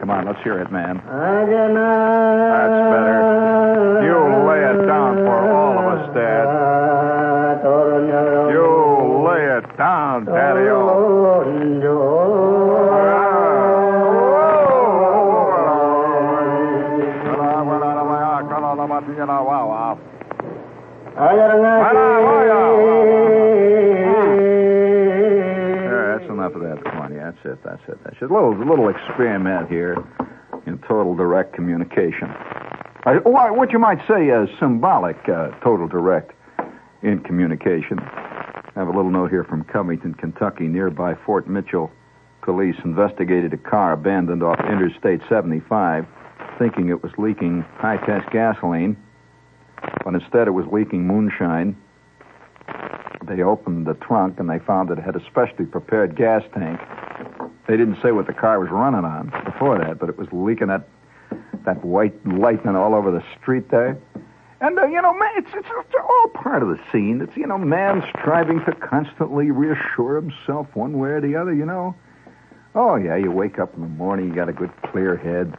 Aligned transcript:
Come 0.00 0.10
on, 0.10 0.26
let's 0.26 0.42
hear 0.42 0.58
it, 0.60 0.70
man. 0.70 1.02
That's 1.04 2.78
better. 2.94 3.20
You 4.06 4.16
lay 4.48 4.62
it 4.62 4.86
down 4.86 5.16
for 5.16 5.50
all 5.50 5.78
of 5.78 5.98
us, 5.98 6.14
Dad. 6.14 6.97
A 28.28 28.32
little, 28.32 28.58
little 28.58 28.90
experiment 28.90 29.70
here 29.70 29.96
in 30.66 30.76
total 30.86 31.14
direct 31.16 31.54
communication. 31.54 32.28
Uh, 33.06 33.20
what 33.24 33.72
you 33.72 33.78
might 33.78 34.06
say 34.06 34.26
is 34.26 34.50
symbolic 34.60 35.16
uh, 35.30 35.48
total 35.64 35.88
direct 35.88 36.32
in 37.02 37.20
communication. 37.20 37.98
I 37.98 38.72
have 38.74 38.88
a 38.88 38.90
little 38.90 39.10
note 39.10 39.30
here 39.30 39.44
from 39.44 39.64
Covington, 39.64 40.12
Kentucky. 40.12 40.64
Nearby 40.64 41.14
Fort 41.24 41.48
Mitchell, 41.48 41.90
police 42.42 42.76
investigated 42.84 43.54
a 43.54 43.56
car 43.56 43.92
abandoned 43.92 44.42
off 44.42 44.60
Interstate 44.60 45.22
75, 45.26 46.04
thinking 46.58 46.90
it 46.90 47.02
was 47.02 47.12
leaking 47.16 47.62
high 47.76 47.96
test 48.04 48.30
gasoline, 48.30 48.94
but 50.04 50.12
instead 50.12 50.48
it 50.48 50.52
was 50.52 50.66
leaking 50.70 51.06
moonshine. 51.06 51.74
They 53.26 53.40
opened 53.42 53.86
the 53.86 53.94
trunk 53.94 54.38
and 54.38 54.50
they 54.50 54.58
found 54.58 54.90
that 54.90 54.98
it 54.98 55.04
had 55.04 55.16
a 55.16 55.24
specially 55.30 55.64
prepared 55.64 56.14
gas 56.14 56.42
tank. 56.52 56.78
They 57.68 57.76
didn't 57.76 58.00
say 58.02 58.12
what 58.12 58.26
the 58.26 58.32
car 58.32 58.58
was 58.58 58.70
running 58.70 59.04
on 59.04 59.30
before 59.44 59.78
that, 59.78 59.98
but 59.98 60.08
it 60.08 60.18
was 60.18 60.26
leaking 60.32 60.68
that 60.68 60.88
that 61.66 61.84
white 61.84 62.14
lightning 62.26 62.74
all 62.74 62.94
over 62.94 63.10
the 63.10 63.22
street 63.38 63.70
there. 63.70 63.98
And 64.62 64.78
uh, 64.78 64.86
you 64.86 65.02
know, 65.02 65.12
man, 65.12 65.30
it's, 65.36 65.50
it's 65.52 65.68
it's 65.70 65.94
all 66.02 66.28
part 66.30 66.62
of 66.62 66.70
the 66.70 66.80
scene. 66.90 67.20
It's 67.20 67.36
you 67.36 67.46
know, 67.46 67.58
man 67.58 68.02
striving 68.18 68.64
to 68.64 68.72
constantly 68.72 69.50
reassure 69.50 70.16
himself 70.16 70.66
one 70.74 70.98
way 70.98 71.10
or 71.10 71.20
the 71.20 71.36
other. 71.36 71.52
You 71.52 71.66
know. 71.66 71.94
Oh 72.74 72.96
yeah, 72.96 73.16
you 73.16 73.30
wake 73.30 73.58
up 73.58 73.74
in 73.74 73.82
the 73.82 73.88
morning, 73.88 74.28
you 74.28 74.34
got 74.34 74.48
a 74.48 74.52
good 74.52 74.72
clear 74.90 75.16
head. 75.16 75.56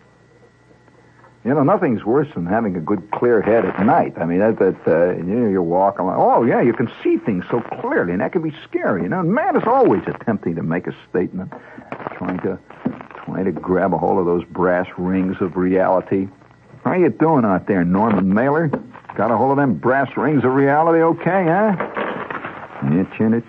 You 1.49 1.55
know, 1.55 1.63
nothing's 1.63 2.05
worse 2.05 2.27
than 2.35 2.45
having 2.45 2.75
a 2.75 2.79
good 2.79 3.09
clear 3.09 3.41
head 3.41 3.65
at 3.65 3.83
night. 3.83 4.19
I 4.19 4.25
mean, 4.25 4.37
that 4.37 4.59
that 4.59 4.87
uh, 4.87 5.15
you 5.17 5.23
know, 5.23 5.49
you're 5.49 5.63
walking 5.63 6.01
along. 6.01 6.17
Oh 6.19 6.43
yeah, 6.43 6.61
you 6.61 6.73
can 6.73 6.91
see 7.01 7.17
things 7.17 7.43
so 7.49 7.59
clearly, 7.59 8.11
and 8.11 8.21
that 8.21 8.33
can 8.33 8.43
be 8.43 8.53
scary. 8.63 9.01
You 9.01 9.09
know, 9.09 9.21
and 9.21 9.33
man 9.33 9.55
is 9.55 9.63
always 9.65 10.03
attempting 10.05 10.53
to 10.57 10.61
make 10.61 10.85
a 10.85 10.95
statement, 11.09 11.51
trying 12.17 12.37
to 12.41 12.59
trying 13.25 13.45
to 13.45 13.51
grab 13.51 13.95
a 13.95 13.97
hold 13.97 14.19
of 14.19 14.27
those 14.27 14.45
brass 14.45 14.85
rings 14.95 15.37
of 15.41 15.57
reality. 15.57 16.27
How 16.83 16.91
are 16.91 16.99
you 16.99 17.09
doing 17.09 17.45
out 17.45 17.65
there, 17.65 17.83
Norman 17.83 18.31
Mailer? 18.31 18.67
Got 19.15 19.31
a 19.31 19.37
hold 19.37 19.49
of 19.49 19.57
them 19.57 19.73
brass 19.73 20.15
rings 20.15 20.43
of 20.43 20.53
reality, 20.53 21.01
okay, 21.01 21.45
huh? 21.45 21.75
Lot 22.83 22.93
of 22.93 23.43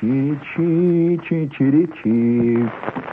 chee 0.00 0.38
chee 1.28 1.48
chee 1.58 1.86
chee. 2.02 3.11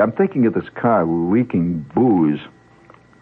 I'm 0.00 0.12
thinking 0.12 0.46
of 0.46 0.54
this 0.54 0.68
car 0.74 1.06
leaking 1.06 1.86
booze 1.94 2.40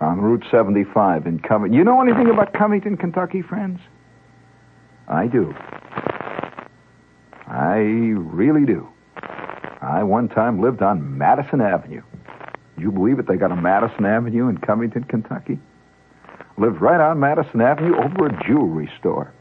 on 0.00 0.20
Route 0.20 0.44
75 0.50 1.26
in 1.26 1.38
Covington. 1.38 1.76
You 1.78 1.84
know 1.84 2.00
anything 2.00 2.30
about 2.30 2.54
Covington, 2.54 2.96
Kentucky, 2.96 3.42
friends? 3.42 3.78
I 5.06 5.26
do. 5.26 5.54
I 7.46 7.76
really 7.76 8.64
do. 8.64 8.88
I 9.82 10.02
one 10.02 10.28
time 10.28 10.62
lived 10.62 10.80
on 10.80 11.18
Madison 11.18 11.60
Avenue. 11.60 12.02
You 12.78 12.90
believe 12.90 13.18
it? 13.18 13.26
They 13.28 13.36
got 13.36 13.52
a 13.52 13.56
Madison 13.56 14.06
Avenue 14.06 14.48
in 14.48 14.56
Covington, 14.58 15.04
Kentucky. 15.04 15.58
Lived 16.56 16.80
right 16.80 17.00
on 17.00 17.20
Madison 17.20 17.60
Avenue 17.60 17.96
over 17.96 18.26
a 18.26 18.44
jewelry 18.46 18.90
store 18.98 19.32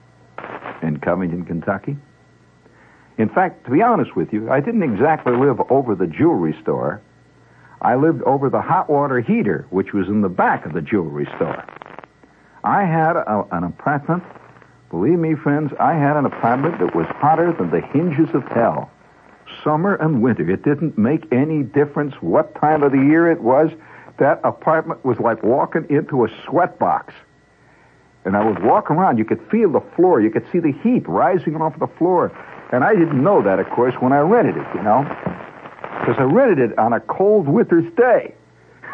in 0.82 1.00
Covington, 1.00 1.46
Kentucky. 1.46 1.96
In 3.22 3.30
fact, 3.30 3.66
to 3.66 3.72
be 3.72 3.84
honest 3.84 4.16
with 4.16 4.34
you, 4.34 4.50
I 4.50 4.62
didn't 4.62 4.82
exactly 4.82 5.34
live 5.34 5.62
over 5.70 5.94
the 5.94 6.08
jewelry 6.08 6.58
store. 6.60 7.02
I 7.80 7.94
lived 7.94 8.24
over 8.24 8.50
the 8.50 8.62
hot 8.62 8.90
water 8.90 9.20
heater, 9.20 9.68
which 9.70 9.94
was 9.94 10.08
in 10.08 10.22
the 10.22 10.30
back 10.30 10.66
of 10.66 10.74
the 10.74 10.82
jewelry 10.82 11.28
store. 11.36 11.64
I 12.64 12.84
had 12.84 13.18
a, 13.18 13.46
an 13.52 13.64
apartment. 13.64 14.24
Believe 14.90 15.20
me, 15.20 15.36
friends, 15.36 15.72
I 15.80 15.94
had 15.94 16.18
an 16.18 16.26
apartment 16.26 16.80
that 16.80 16.96
was 16.96 17.06
hotter 17.10 17.54
than 17.54 17.70
the 17.70 17.82
hinges 17.82 18.34
of 18.34 18.44
hell. 18.48 18.90
Summer 19.64 19.94
and 19.96 20.24
winter. 20.24 20.50
It 20.50 20.64
didn't 20.64 20.98
make 20.98 21.32
any 21.32 21.62
difference 21.62 22.16
what 22.22 22.56
time 22.56 22.82
of 22.82 22.92
the 22.92 22.98
year 22.98 23.32
it 23.32 23.42
was. 23.42 23.70
That 24.18 24.42
apartment 24.44 25.06
was 25.06 25.20
like 25.20 25.44
walking 25.44 25.86
into 25.92 26.26
a 26.26 26.30
sweat 26.48 26.80
box. 26.80 27.14
And 28.26 28.36
I 28.36 28.44
would 28.44 28.64
walk 28.64 28.90
around. 28.90 29.20
You 29.20 29.26
could 29.26 29.48
feel 29.52 29.72
the 29.72 29.84
floor. 29.96 30.22
You 30.22 30.32
could 30.32 30.46
see 30.52 30.58
the 30.58 30.72
heat 30.72 31.08
rising 31.08 31.56
off 31.58 31.78
the 31.78 31.88
floor. 31.88 32.32
And 32.72 32.84
I 32.84 32.96
didn't 32.96 33.22
know 33.22 33.42
that, 33.42 33.60
of 33.60 33.70
course, 33.70 33.96
when 33.96 34.14
I 34.14 34.20
rented 34.20 34.58
it, 34.58 34.68
you 34.74 34.82
know. 34.82 35.04
Because 36.00 36.16
I 36.18 36.24
rented 36.24 36.60
it 36.60 36.78
on 36.78 36.94
a 36.94 37.00
cold 37.00 37.48
winter's 37.48 37.92
day. 37.94 38.34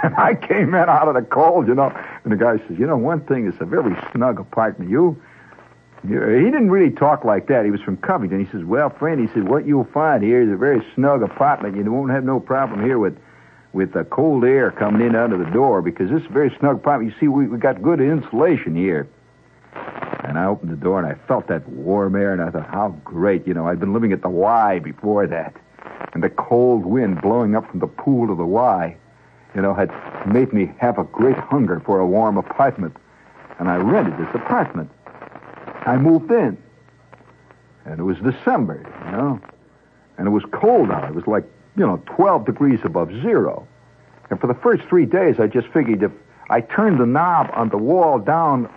And 0.04 0.14
I 0.16 0.36
came 0.36 0.76
in 0.76 0.90
out 0.90 1.08
of 1.08 1.16
the 1.16 1.24
cold, 1.24 1.68
you 1.68 1.74
know. 1.74 1.90
And 2.24 2.32
the 2.32 2.36
guy 2.36 2.58
says, 2.68 2.78
you 2.78 2.86
know, 2.86 2.98
one 2.98 3.22
thing, 3.22 3.48
it's 3.48 3.60
a 3.60 3.66
very 3.66 3.96
snug 4.12 4.40
apartment. 4.40 4.92
You, 4.92 5.20
you 6.08 6.22
he 6.22 6.52
didn't 6.52 6.70
really 6.70 6.92
talk 6.92 7.26
like 7.26 7.48
that. 7.48 7.66
He 7.66 7.72
was 7.72 7.82
from 7.82 7.98
Covington. 7.98 8.46
He 8.46 8.52
says, 8.52 8.64
well, 8.64 8.92
friend, 8.92 9.20
he 9.20 9.26
said, 9.34 9.50
what 9.50 9.66
you'll 9.66 9.86
find 9.92 10.22
here 10.22 10.44
is 10.44 10.52
a 10.52 10.56
very 10.56 10.86
snug 10.94 11.24
apartment. 11.24 11.76
You 11.76 11.92
won't 11.92 12.12
have 12.12 12.24
no 12.24 12.40
problem 12.40 12.84
here 12.84 13.00
with 13.00 13.18
with 13.74 13.94
the 13.94 14.04
cold 14.06 14.44
air 14.44 14.72
coming 14.72 15.06
in 15.06 15.16
under 15.16 15.38
the 15.38 15.50
door 15.52 15.82
because 15.82 16.10
this 16.10 16.22
is 16.22 16.30
a 16.30 16.34
very 16.34 16.56
snug 16.60 16.78
apartment. 16.78 17.14
You 17.14 17.20
see, 17.20 17.28
we, 17.28 17.48
we 17.48 17.58
got 17.58 17.82
good 17.82 18.00
insulation 18.00 18.76
here. 18.76 19.08
And 20.28 20.38
I 20.38 20.46
opened 20.46 20.72
the 20.72 20.76
door 20.76 21.00
and 21.00 21.08
I 21.08 21.16
felt 21.26 21.48
that 21.48 21.68
warm 21.70 22.18
air 22.18 22.34
and 22.34 22.42
I 22.42 22.52
thought, 22.52 22.68
how 22.68 22.90
great. 23.06 23.48
You 23.48 23.54
know, 23.54 23.66
I'd 23.68 23.80
been 23.80 23.94
living 23.94 24.12
at 24.12 24.22
the 24.22 24.30
Y 24.30 24.80
before 24.80 25.26
that. 25.26 25.56
And 26.14 26.22
the 26.22 26.30
cold 26.30 26.86
wind 26.86 27.22
blowing 27.22 27.56
up 27.56 27.70
from 27.72 27.80
the 27.80 27.88
pool 27.88 28.28
to 28.28 28.36
the 28.36 28.46
Y, 28.46 28.98
you 29.56 29.62
know, 29.62 29.74
had 29.74 29.90
made 30.28 30.52
me 30.52 30.74
have 30.80 30.98
a 30.98 31.06
great 31.06 31.38
hunger 31.38 31.82
for 31.86 32.00
a 32.00 32.06
warm 32.06 32.38
apartment. 32.38 32.98
And 33.58 33.70
I 33.70 33.78
rented 33.78 34.18
this 34.18 34.36
apartment. 34.36 34.92
I 35.86 35.96
moved 35.96 36.30
in. 36.30 36.58
And 37.86 37.98
it 37.98 38.04
was 38.04 38.18
December, 38.18 38.86
you 39.06 39.12
know. 39.14 39.40
And 40.18 40.28
it 40.28 40.32
was 40.32 40.44
cold 40.52 40.92
out. 40.92 41.08
It 41.08 41.16
was 41.16 41.26
like, 41.26 41.46
you 41.78 41.88
know, 41.88 42.04
12 42.06 42.46
degrees 42.46 42.82
above 42.84 43.12
zero. 43.22 43.66
And 44.30 44.42
for 44.42 44.48
the 44.48 44.56
first 44.56 44.84
three 44.90 45.06
days, 45.06 45.40
I 45.40 45.48
just 45.48 45.70
figured 45.70 46.04
if 46.04 46.12
I 46.50 46.60
turned 46.60 47.00
the 47.00 47.06
knob 47.06 47.50
on 47.54 47.70
the 47.70 47.78
wall 47.78 48.20
down, 48.20 48.70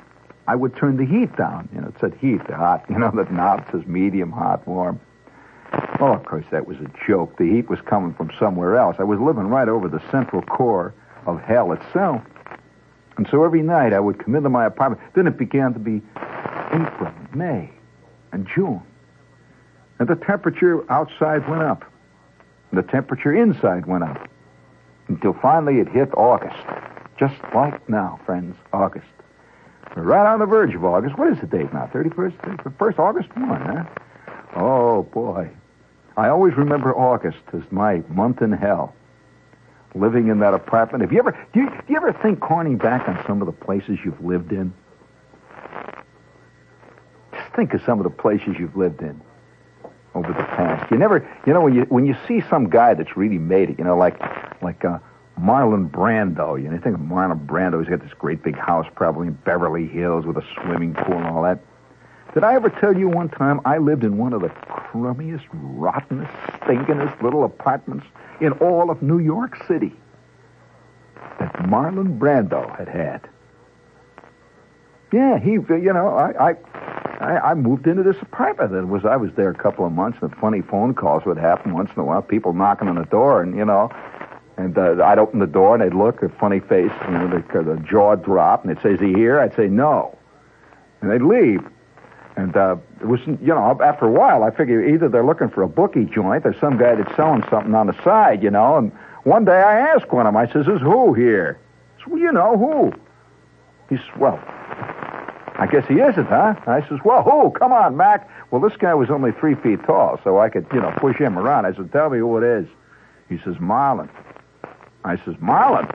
I 0.50 0.56
would 0.56 0.74
turn 0.74 0.96
the 0.96 1.06
heat 1.06 1.36
down. 1.36 1.68
You 1.72 1.80
know, 1.80 1.86
it 1.86 1.94
said 2.00 2.12
heat, 2.20 2.40
hot. 2.50 2.84
You 2.90 2.98
know, 2.98 3.12
the 3.14 3.22
knob 3.32 3.64
says 3.70 3.86
medium, 3.86 4.32
hot, 4.32 4.66
warm. 4.66 4.98
Oh, 6.00 6.12
of 6.12 6.24
course, 6.24 6.44
that 6.50 6.66
was 6.66 6.76
a 6.78 6.90
joke. 7.06 7.36
The 7.36 7.48
heat 7.48 7.70
was 7.70 7.78
coming 7.82 8.14
from 8.14 8.32
somewhere 8.36 8.76
else. 8.76 8.96
I 8.98 9.04
was 9.04 9.20
living 9.20 9.46
right 9.46 9.68
over 9.68 9.86
the 9.86 10.02
central 10.10 10.42
core 10.42 10.92
of 11.24 11.40
hell 11.40 11.70
itself. 11.70 12.22
And 13.16 13.28
so 13.30 13.44
every 13.44 13.62
night 13.62 13.92
I 13.92 14.00
would 14.00 14.18
come 14.18 14.34
into 14.34 14.48
my 14.48 14.66
apartment. 14.66 15.00
Then 15.14 15.28
it 15.28 15.38
began 15.38 15.72
to 15.72 15.78
be 15.78 16.02
April, 16.72 17.12
May, 17.32 17.70
and 18.32 18.44
June. 18.52 18.82
And 20.00 20.08
the 20.08 20.16
temperature 20.16 20.84
outside 20.90 21.48
went 21.48 21.62
up. 21.62 21.84
And 22.72 22.78
the 22.82 22.90
temperature 22.90 23.32
inside 23.32 23.86
went 23.86 24.02
up. 24.02 24.28
Until 25.06 25.32
finally 25.34 25.78
it 25.78 25.88
hit 25.88 26.08
August. 26.14 26.58
Just 27.20 27.36
like 27.54 27.88
now, 27.88 28.18
friends, 28.26 28.56
August. 28.72 29.06
Right 29.96 30.32
on 30.32 30.38
the 30.38 30.46
verge 30.46 30.74
of 30.74 30.84
August. 30.84 31.18
What 31.18 31.32
is 31.32 31.40
the 31.40 31.46
date 31.46 31.72
now? 31.72 31.90
31st? 31.92 32.36
31st 32.62 32.98
August 32.98 33.36
1, 33.36 33.60
huh? 33.60 33.84
Oh, 34.54 35.02
boy. 35.02 35.50
I 36.16 36.28
always 36.28 36.54
remember 36.54 36.94
August 36.94 37.38
as 37.52 37.62
my 37.70 38.02
month 38.08 38.42
in 38.42 38.52
hell. 38.52 38.94
Living 39.94 40.28
in 40.28 40.38
that 40.40 40.54
apartment. 40.54 41.02
Have 41.02 41.12
you 41.12 41.18
ever, 41.18 41.32
do 41.52 41.60
you, 41.60 41.66
do 41.68 41.82
you 41.88 41.96
ever 41.96 42.12
think, 42.12 42.40
corning 42.40 42.76
back 42.76 43.08
on 43.08 43.22
some 43.26 43.42
of 43.42 43.46
the 43.46 43.52
places 43.52 43.98
you've 44.04 44.24
lived 44.24 44.52
in? 44.52 44.72
Just 47.32 47.52
think 47.56 47.74
of 47.74 47.82
some 47.84 47.98
of 47.98 48.04
the 48.04 48.10
places 48.10 48.56
you've 48.58 48.76
lived 48.76 49.00
in 49.00 49.20
over 50.14 50.28
the 50.28 50.34
past? 50.34 50.90
You 50.92 50.98
never, 50.98 51.28
you 51.44 51.52
know, 51.52 51.62
when 51.62 51.74
you 51.74 51.82
when 51.88 52.06
you 52.06 52.16
see 52.28 52.40
some 52.48 52.70
guy 52.70 52.94
that's 52.94 53.16
really 53.16 53.38
made 53.38 53.70
it, 53.70 53.78
you 53.78 53.84
know, 53.84 53.96
like 53.96 54.20
like 54.62 54.84
uh, 54.84 54.98
Marlon 55.40 55.90
Brando. 55.90 56.60
You 56.60 56.68
know, 56.68 56.74
you 56.74 56.80
think 56.80 56.96
of 56.96 57.00
Marlon 57.00 57.46
Brando. 57.46 57.80
He's 57.80 57.88
got 57.88 58.02
this 58.02 58.12
great 58.14 58.42
big 58.42 58.56
house, 58.56 58.86
probably 58.94 59.28
in 59.28 59.34
Beverly 59.44 59.86
Hills, 59.86 60.26
with 60.26 60.36
a 60.36 60.44
swimming 60.54 60.94
pool 60.94 61.16
and 61.16 61.26
all 61.26 61.42
that. 61.42 61.60
Did 62.34 62.44
I 62.44 62.54
ever 62.54 62.70
tell 62.70 62.96
you 62.96 63.08
one 63.08 63.28
time 63.28 63.60
I 63.64 63.78
lived 63.78 64.04
in 64.04 64.16
one 64.16 64.32
of 64.32 64.42
the 64.42 64.48
crummiest, 64.48 65.46
rottenest, 65.52 66.30
stinkingest 66.60 67.20
little 67.22 67.44
apartments 67.44 68.06
in 68.40 68.52
all 68.52 68.90
of 68.90 69.02
New 69.02 69.18
York 69.18 69.64
City 69.66 69.92
that 71.40 71.52
Marlon 71.54 72.18
Brando 72.18 72.76
had 72.78 72.88
had? 72.88 73.28
Yeah, 75.12 75.40
he, 75.40 75.52
you 75.52 75.92
know, 75.92 76.14
I, 76.14 76.50
I, 76.50 76.56
I, 77.18 77.50
I 77.50 77.54
moved 77.54 77.88
into 77.88 78.04
this 78.04 78.16
apartment. 78.22 78.72
It 78.74 78.86
was 78.86 79.04
I 79.04 79.16
was 79.16 79.32
there 79.34 79.50
a 79.50 79.54
couple 79.54 79.84
of 79.84 79.90
months, 79.90 80.18
and 80.22 80.32
funny 80.36 80.62
phone 80.62 80.94
calls 80.94 81.24
would 81.26 81.36
happen 81.36 81.72
once 81.72 81.90
in 81.96 82.00
a 82.00 82.04
while. 82.04 82.22
People 82.22 82.52
knocking 82.52 82.86
on 82.86 82.94
the 82.94 83.06
door, 83.06 83.42
and 83.42 83.56
you 83.56 83.64
know, 83.64 83.90
and 84.60 84.76
uh, 84.76 85.02
I'd 85.02 85.18
open 85.18 85.38
the 85.38 85.46
door, 85.46 85.74
and 85.74 85.82
they'd 85.82 85.96
look, 85.96 86.22
a 86.22 86.28
funny 86.28 86.60
face, 86.60 86.92
you 87.06 87.12
know, 87.12 87.28
the, 87.28 87.62
the 87.62 87.80
jaw 87.80 88.14
drop, 88.14 88.62
and 88.62 88.76
they'd 88.76 88.82
say, 88.82 88.92
"Is 88.92 89.00
he 89.00 89.14
here?" 89.14 89.40
I'd 89.40 89.56
say, 89.56 89.68
"No," 89.68 90.16
and 91.00 91.10
they'd 91.10 91.22
leave. 91.22 91.66
And 92.36 92.54
uh, 92.56 92.76
it 93.00 93.06
was, 93.06 93.20
you 93.26 93.54
know, 93.54 93.78
after 93.82 94.06
a 94.06 94.10
while, 94.10 94.44
I 94.44 94.50
figured 94.50 94.90
either 94.90 95.08
they're 95.08 95.24
looking 95.24 95.48
for 95.48 95.62
a 95.62 95.68
bookie 95.68 96.04
joint 96.04 96.44
or 96.44 96.54
some 96.60 96.76
guy 96.76 96.94
that's 96.94 97.14
selling 97.16 97.42
something 97.50 97.74
on 97.74 97.86
the 97.86 98.02
side, 98.04 98.42
you 98.42 98.50
know. 98.50 98.76
And 98.76 98.92
one 99.24 99.46
day 99.46 99.62
I 99.62 99.80
asked 99.94 100.12
one 100.12 100.26
of 100.26 100.34
them, 100.34 100.36
I 100.36 100.52
says, 100.52 100.68
"Is 100.68 100.82
who 100.82 101.14
here?" 101.14 101.58
He 101.96 102.02
says, 102.02 102.12
well, 102.12 102.20
you 102.20 102.32
know 102.32 102.58
who? 102.58 102.92
He 103.88 103.96
says, 103.96 104.16
"Well, 104.18 104.38
I 105.56 105.66
guess 105.70 105.86
he 105.88 105.94
isn't, 105.94 106.26
huh?" 106.26 106.54
I 106.66 106.86
says, 106.86 106.98
"Well, 107.02 107.22
who? 107.22 107.50
Come 107.58 107.72
on, 107.72 107.96
Mac." 107.96 108.28
Well, 108.50 108.60
this 108.60 108.76
guy 108.76 108.92
was 108.92 109.08
only 109.08 109.32
three 109.32 109.54
feet 109.54 109.82
tall, 109.84 110.20
so 110.22 110.38
I 110.38 110.50
could, 110.50 110.66
you 110.74 110.80
know, 110.80 110.92
push 110.98 111.16
him 111.16 111.38
around. 111.38 111.64
I 111.64 111.72
said, 111.72 111.90
"Tell 111.92 112.10
me 112.10 112.18
who 112.18 112.36
it 112.36 112.44
is." 112.44 112.68
He 113.30 113.38
says, 113.38 113.56
"Marlon." 113.56 114.10
I 115.04 115.16
says, 115.24 115.34
"Marlon." 115.36 115.88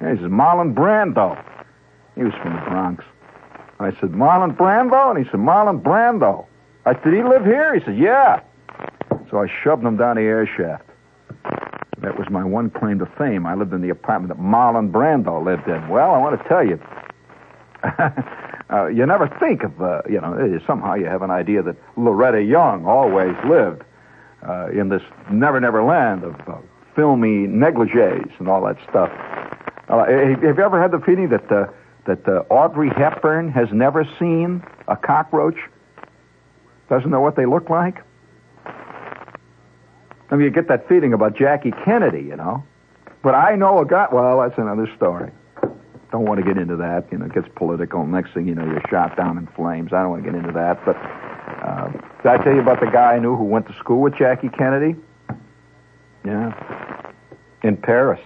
Yeah, 0.00 0.12
he 0.14 0.16
says, 0.18 0.30
"Marlon 0.30 0.74
Brando." 0.74 1.42
He 2.14 2.22
was 2.22 2.32
from 2.34 2.54
the 2.54 2.60
Bronx. 2.60 3.04
I 3.80 3.90
said, 4.00 4.10
Marlon 4.12 4.56
Brando? 4.56 5.10
And 5.14 5.24
he 5.24 5.30
said, 5.30 5.40
Marlon 5.40 5.82
Brando. 5.82 6.46
I 6.86 6.94
said, 6.94 7.04
did 7.04 7.14
he 7.14 7.22
live 7.22 7.44
here? 7.44 7.74
He 7.74 7.84
said, 7.84 7.96
yeah. 7.98 8.40
So 9.30 9.38
I 9.38 9.46
shoved 9.62 9.84
him 9.84 9.96
down 9.96 10.16
the 10.16 10.22
air 10.22 10.46
shaft. 10.46 10.84
That 11.98 12.18
was 12.18 12.28
my 12.30 12.44
one 12.44 12.70
claim 12.70 12.98
to 12.98 13.06
fame. 13.06 13.46
I 13.46 13.54
lived 13.54 13.72
in 13.72 13.80
the 13.80 13.88
apartment 13.88 14.28
that 14.34 14.42
Marlon 14.42 14.90
Brando 14.92 15.42
lived 15.44 15.66
in. 15.66 15.88
Well, 15.88 16.14
I 16.14 16.18
want 16.18 16.40
to 16.40 16.48
tell 16.48 16.64
you, 16.64 16.80
uh, 18.70 18.86
you 18.86 19.06
never 19.06 19.28
think 19.40 19.64
of, 19.64 19.80
uh, 19.80 20.02
you 20.08 20.20
know, 20.20 20.34
eh, 20.34 20.58
somehow 20.66 20.94
you 20.94 21.06
have 21.06 21.22
an 21.22 21.30
idea 21.30 21.62
that 21.62 21.76
Loretta 21.96 22.42
Young 22.42 22.86
always 22.86 23.34
lived 23.48 23.82
uh, 24.46 24.68
in 24.68 24.88
this 24.90 25.02
never, 25.30 25.58
never 25.60 25.82
land 25.82 26.24
of 26.24 26.34
uh, 26.46 26.56
filmy 26.94 27.46
negligees 27.46 28.30
and 28.38 28.48
all 28.48 28.64
that 28.64 28.76
stuff. 28.88 29.10
Uh, 29.88 30.04
have 30.06 30.42
you 30.58 30.64
ever 30.64 30.80
had 30.80 30.90
the 30.90 31.00
feeling 31.00 31.28
that 31.28 31.50
uh, 31.50 31.66
that 32.06 32.26
uh, 32.28 32.44
Audrey 32.50 32.90
Hepburn 32.90 33.50
has 33.50 33.68
never 33.72 34.04
seen 34.18 34.62
a 34.88 34.96
cockroach? 34.96 35.58
Doesn't 36.88 37.10
know 37.10 37.20
what 37.20 37.36
they 37.36 37.46
look 37.46 37.70
like? 37.70 38.02
I 38.66 40.36
mean, 40.36 40.42
you 40.42 40.50
get 40.50 40.68
that 40.68 40.88
feeling 40.88 41.12
about 41.12 41.36
Jackie 41.36 41.72
Kennedy, 41.84 42.22
you 42.22 42.36
know. 42.36 42.64
But 43.22 43.34
I 43.34 43.56
know 43.56 43.78
a 43.78 43.86
guy. 43.86 44.08
Well, 44.10 44.40
that's 44.40 44.58
another 44.58 44.90
story. 44.96 45.30
Don't 46.12 46.24
want 46.24 46.40
to 46.40 46.46
get 46.46 46.58
into 46.58 46.76
that. 46.76 47.10
You 47.10 47.18
know, 47.18 47.26
it 47.26 47.34
gets 47.34 47.48
political. 47.56 48.06
Next 48.06 48.32
thing 48.34 48.46
you 48.46 48.54
know, 48.54 48.64
you're 48.64 48.82
shot 48.88 49.16
down 49.16 49.38
in 49.38 49.46
flames. 49.48 49.92
I 49.92 50.02
don't 50.02 50.10
want 50.10 50.24
to 50.24 50.30
get 50.30 50.38
into 50.38 50.52
that. 50.52 50.84
But 50.84 50.96
uh, 50.96 51.88
did 52.22 52.26
I 52.26 52.42
tell 52.42 52.54
you 52.54 52.60
about 52.60 52.80
the 52.80 52.86
guy 52.86 53.14
I 53.14 53.18
knew 53.18 53.36
who 53.36 53.44
went 53.44 53.66
to 53.68 53.74
school 53.74 54.00
with 54.00 54.14
Jackie 54.16 54.48
Kennedy? 54.48 54.96
Yeah, 56.24 56.52
in 57.64 57.76
Paris. 57.76 58.20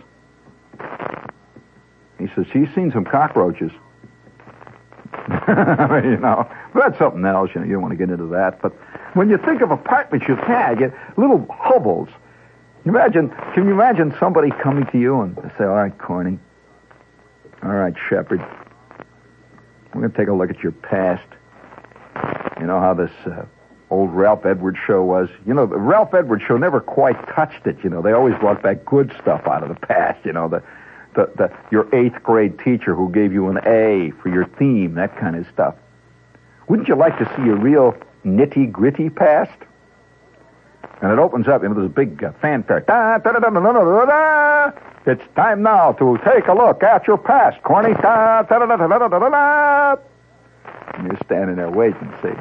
He 2.19 2.27
says, 2.35 2.47
she's 2.53 2.69
seen 2.75 2.91
some 2.93 3.05
cockroaches. 3.05 3.71
you 5.49 6.17
know, 6.19 6.51
that's 6.75 6.99
something 6.99 7.25
else. 7.25 7.51
You 7.55 7.61
know, 7.61 7.67
you 7.67 7.73
don't 7.75 7.83
want 7.83 7.93
to 7.93 7.97
get 7.97 8.11
into 8.11 8.27
that. 8.27 8.61
But 8.61 8.73
when 9.15 9.31
you 9.31 9.39
think 9.39 9.63
of 9.63 9.71
apartments 9.71 10.27
you've 10.29 10.39
had, 10.41 10.81
you, 10.81 10.93
little 11.17 11.47
hovels. 11.51 12.09
Imagine, 12.85 13.31
can 13.55 13.67
you 13.67 13.73
imagine 13.73 14.15
somebody 14.19 14.51
coming 14.63 14.87
to 14.87 14.99
you 14.99 15.21
and 15.21 15.37
say, 15.59 15.65
all 15.65 15.75
right, 15.75 15.97
Corny, 15.99 16.39
all 17.63 17.71
right, 17.71 17.95
Shepherd, 18.09 18.41
we're 19.95 20.01
going 20.01 20.11
to 20.11 20.17
take 20.17 20.29
a 20.29 20.33
look 20.33 20.51
at 20.51 20.61
your 20.61 20.73
past. 20.73 21.27
You 22.61 22.67
know 22.67 22.81
how 22.81 22.95
this 22.95 23.11
uh, 23.27 23.45
old 23.91 24.13
Ralph 24.13 24.45
Edwards 24.45 24.79
show 24.87 25.03
was? 25.05 25.29
You 25.47 25.55
know, 25.55 25.67
the 25.67 25.77
Ralph 25.77 26.15
Edwards 26.15 26.43
show 26.43 26.57
never 26.57 26.81
quite 26.81 27.17
touched 27.35 27.67
it. 27.67 27.79
You 27.83 27.91
know, 27.91 28.03
they 28.03 28.13
always 28.13 28.39
brought 28.39 28.63
back 28.63 28.85
good 28.85 29.15
stuff 29.21 29.47
out 29.47 29.63
of 29.63 29.69
the 29.69 29.87
past. 29.87 30.25
You 30.25 30.33
know, 30.33 30.49
the 30.49 30.63
the, 31.15 31.31
the, 31.37 31.53
your 31.71 31.93
eighth 31.95 32.23
grade 32.23 32.59
teacher 32.59 32.95
who 32.95 33.11
gave 33.11 33.33
you 33.33 33.49
an 33.49 33.59
A 33.67 34.13
for 34.23 34.29
your 34.29 34.45
theme, 34.45 34.95
that 34.95 35.17
kind 35.17 35.37
of 35.37 35.47
stuff. 35.53 35.75
Wouldn't 36.69 36.87
you 36.87 36.95
like 36.95 37.19
to 37.19 37.25
see 37.37 37.49
a 37.49 37.55
real 37.55 37.97
nitty 38.25 38.71
gritty 38.71 39.11
past? 39.11 39.59
And 41.01 41.13
it 41.13 41.19
opens 41.19 41.49
up, 41.49 41.63
you 41.63 41.69
know, 41.69 41.75
there's 41.75 41.87
a 41.87 41.91
big 41.91 42.23
uh, 42.23 42.33
fanfare. 42.41 42.81
Da, 42.81 43.19
da, 43.19 43.33
da, 43.33 43.39
da, 43.39 43.51
da, 43.51 43.73
da, 43.73 43.73
da, 43.73 44.05
da. 44.05 44.79
It's 45.07 45.23
time 45.35 45.63
now 45.63 45.93
to 45.93 46.19
take 46.25 46.49
a 46.49 46.53
look 46.53 46.83
at 46.83 47.07
your 47.07 47.19
past, 47.19 47.63
Corny. 47.63 47.95
Da, 47.95 48.43
da, 48.43 48.59
da, 48.59 48.67
da, 48.67 48.77
da, 48.77 48.99
da, 48.99 49.09
da, 49.09 49.29
da. 49.29 49.97
And 50.95 51.07
you're 51.07 51.19
standing 51.25 51.57
there 51.57 51.71
waiting, 51.71 52.13
see. 52.23 52.35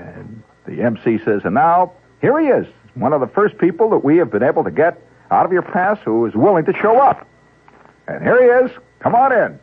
And 0.00 0.42
the 0.66 0.82
MC 0.82 1.18
says, 1.24 1.42
and 1.44 1.54
now, 1.54 1.92
here 2.20 2.38
he 2.40 2.48
is, 2.48 2.66
one 2.94 3.12
of 3.12 3.20
the 3.20 3.26
first 3.26 3.58
people 3.58 3.90
that 3.90 4.04
we 4.04 4.16
have 4.16 4.30
been 4.30 4.42
able 4.42 4.64
to 4.64 4.70
get 4.70 5.00
out 5.30 5.46
of 5.46 5.52
your 5.52 5.62
past 5.62 6.02
who 6.02 6.26
is 6.26 6.34
willing 6.34 6.64
to 6.64 6.72
show 6.74 6.98
up. 6.98 7.26
And 8.08 8.22
here 8.22 8.42
he 8.42 8.66
is. 8.66 8.76
Come 9.00 9.14
on 9.14 9.32
in. 9.32 9.58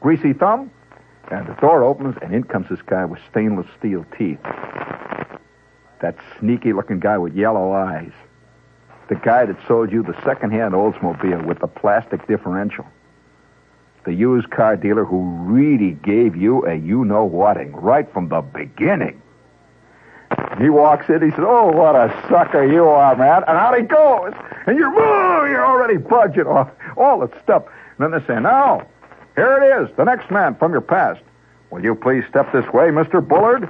Greasy 0.00 0.32
thumb. 0.32 0.70
And 1.30 1.46
the 1.46 1.54
door 1.54 1.84
opens, 1.84 2.16
and 2.20 2.34
in 2.34 2.44
comes 2.44 2.68
this 2.68 2.82
guy 2.82 3.04
with 3.04 3.20
stainless 3.30 3.66
steel 3.78 4.04
teeth. 4.18 4.40
That 6.02 6.16
sneaky 6.38 6.72
looking 6.72 7.00
guy 7.00 7.16
with 7.16 7.34
yellow 7.34 7.72
eyes. 7.72 8.12
The 9.08 9.14
guy 9.14 9.46
that 9.46 9.56
sold 9.66 9.92
you 9.92 10.02
the 10.02 10.20
second-hand 10.24 10.74
Oldsmobile 10.74 11.46
with 11.46 11.60
the 11.60 11.68
plastic 11.68 12.26
differential. 12.26 12.86
The 14.04 14.12
used 14.12 14.50
car 14.50 14.76
dealer 14.76 15.04
who 15.04 15.22
really 15.44 15.92
gave 15.92 16.36
you 16.36 16.66
a 16.66 16.74
you-know-whating 16.74 17.72
right 17.72 18.12
from 18.12 18.28
the 18.28 18.40
beginning. 18.40 19.22
He 20.58 20.68
walks 20.70 21.08
in. 21.08 21.22
He 21.22 21.30
says, 21.30 21.44
"Oh, 21.46 21.68
what 21.72 21.94
a 21.96 22.08
sucker 22.28 22.64
you 22.64 22.84
are, 22.84 23.16
man!" 23.16 23.44
And 23.48 23.56
out 23.56 23.76
he 23.76 23.82
goes. 23.82 24.32
And 24.66 24.78
you're, 24.78 24.92
oh, 24.94 25.44
you're 25.44 25.66
already 25.66 25.96
budging 25.96 26.46
off 26.46 26.70
all 26.96 27.20
the 27.20 27.30
stuff. 27.42 27.64
And 27.98 28.12
then 28.12 28.20
they 28.20 28.26
say, 28.26 28.40
"Now, 28.40 28.86
here 29.34 29.58
it 29.62 29.82
is, 29.82 29.96
the 29.96 30.04
next 30.04 30.30
man 30.30 30.54
from 30.56 30.72
your 30.72 30.80
past. 30.80 31.20
Will 31.70 31.82
you 31.82 31.94
please 31.94 32.24
step 32.28 32.52
this 32.52 32.70
way, 32.72 32.90
Mister 32.90 33.20
Bullard?" 33.20 33.68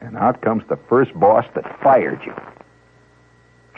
And 0.00 0.16
out 0.16 0.40
comes 0.40 0.62
the 0.68 0.76
first 0.88 1.12
boss 1.18 1.44
that 1.54 1.80
fired 1.82 2.20
you, 2.24 2.34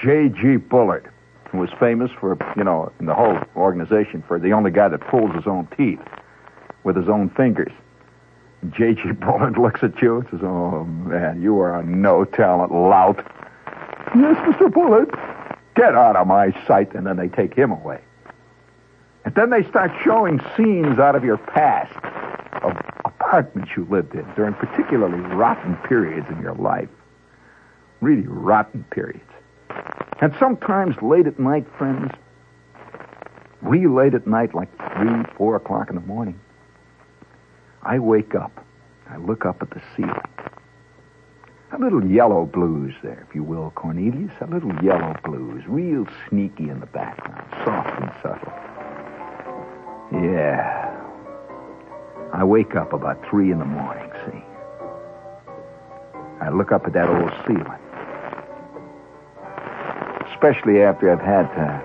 J.G. 0.01 0.57
Bullard, 0.59 1.11
who 1.51 1.59
was 1.59 1.71
famous 1.81 2.11
for, 2.13 2.39
you 2.57 2.63
know, 2.63 2.93
in 3.01 3.07
the 3.07 3.15
whole 3.15 3.39
organization 3.57 4.23
for 4.29 4.39
the 4.39 4.53
only 4.53 4.71
guy 4.71 4.89
that 4.89 5.01
pulls 5.09 5.35
his 5.35 5.47
own 5.47 5.67
teeth 5.77 6.01
with 6.85 6.97
his 6.97 7.09
own 7.09 7.29
fingers. 7.31 7.73
J.G. 8.71 9.13
Bullard 9.13 9.59
looks 9.59 9.83
at 9.83 10.01
you 10.01 10.19
and 10.21 10.29
says, 10.31 10.41
Oh, 10.43 10.85
man, 10.85 11.43
you 11.43 11.59
are 11.59 11.79
a 11.79 11.83
no 11.83 12.25
talent 12.25 12.73
lout. 12.73 13.17
Yes, 14.15 14.37
Mr. 14.47 14.73
Bullard. 14.73 15.11
Get 15.75 15.95
out 15.95 16.17
of 16.17 16.27
my 16.27 16.53
sight. 16.67 16.95
And 16.95 17.07
then 17.07 17.17
they 17.17 17.29
take 17.29 17.55
him 17.55 17.73
away. 17.73 18.01
And 19.25 19.35
then 19.35 19.51
they 19.51 19.63
start 19.65 19.91
showing 20.05 20.41
scenes 20.57 20.99
out 20.99 21.17
of 21.17 21.25
your 21.25 21.39
past 21.39 21.93
of 22.63 22.77
apartments 23.05 23.71
you 23.77 23.87
lived 23.91 24.15
in 24.15 24.27
during 24.37 24.55
particularly 24.55 25.19
rotten 25.35 25.77
periods 25.89 26.27
in 26.31 26.41
your 26.41 26.55
life. 26.55 26.89
Really 28.01 28.27
rotten 28.27 28.85
periods. 28.91 29.25
And 30.21 30.35
sometimes 30.39 30.95
late 31.03 31.27
at 31.27 31.39
night, 31.39 31.67
friends, 31.79 32.13
real 33.61 33.91
late 33.93 34.15
at 34.15 34.27
night, 34.27 34.55
like 34.55 34.69
three, 34.97 35.25
four 35.37 35.57
o'clock 35.57 35.89
in 35.89 35.95
the 35.97 36.03
morning, 36.03 36.39
I 37.85 37.99
wake 37.99 38.35
up. 38.35 38.65
I 39.11 39.17
look 39.17 39.45
up 39.45 39.61
at 39.61 39.71
the 39.71 39.83
ceiling. 39.97 40.15
A 41.73 41.79
little 41.79 42.05
yellow 42.05 42.47
blues 42.47 42.95
there, 43.03 43.27
if 43.29 43.35
you 43.35 43.43
will, 43.43 43.73
Cornelius. 43.75 44.33
A 44.41 44.47
little 44.47 44.73
yellow 44.85 45.17
blues, 45.25 45.65
real 45.67 46.07
sneaky 46.29 46.69
in 46.69 46.81
the 46.81 46.87
background, 46.87 47.45
soft 47.65 48.01
and 48.01 48.13
subtle. 48.23 48.53
Yeah. 50.13 50.91
I 52.33 52.45
wake 52.45 52.77
up 52.77 52.93
about 52.93 53.25
three 53.29 53.51
in 53.51 53.59
the 53.59 53.65
morning, 53.65 54.11
see. 54.27 54.45
I 56.41 56.51
look 56.51 56.73
up 56.73 56.87
at 56.87 56.93
that 56.93 57.09
old 57.09 57.33
ceiling. 57.47 57.67
Especially 60.33 60.83
after 60.83 61.11
I've 61.11 61.21
had 61.21 61.47
uh, 61.59 61.81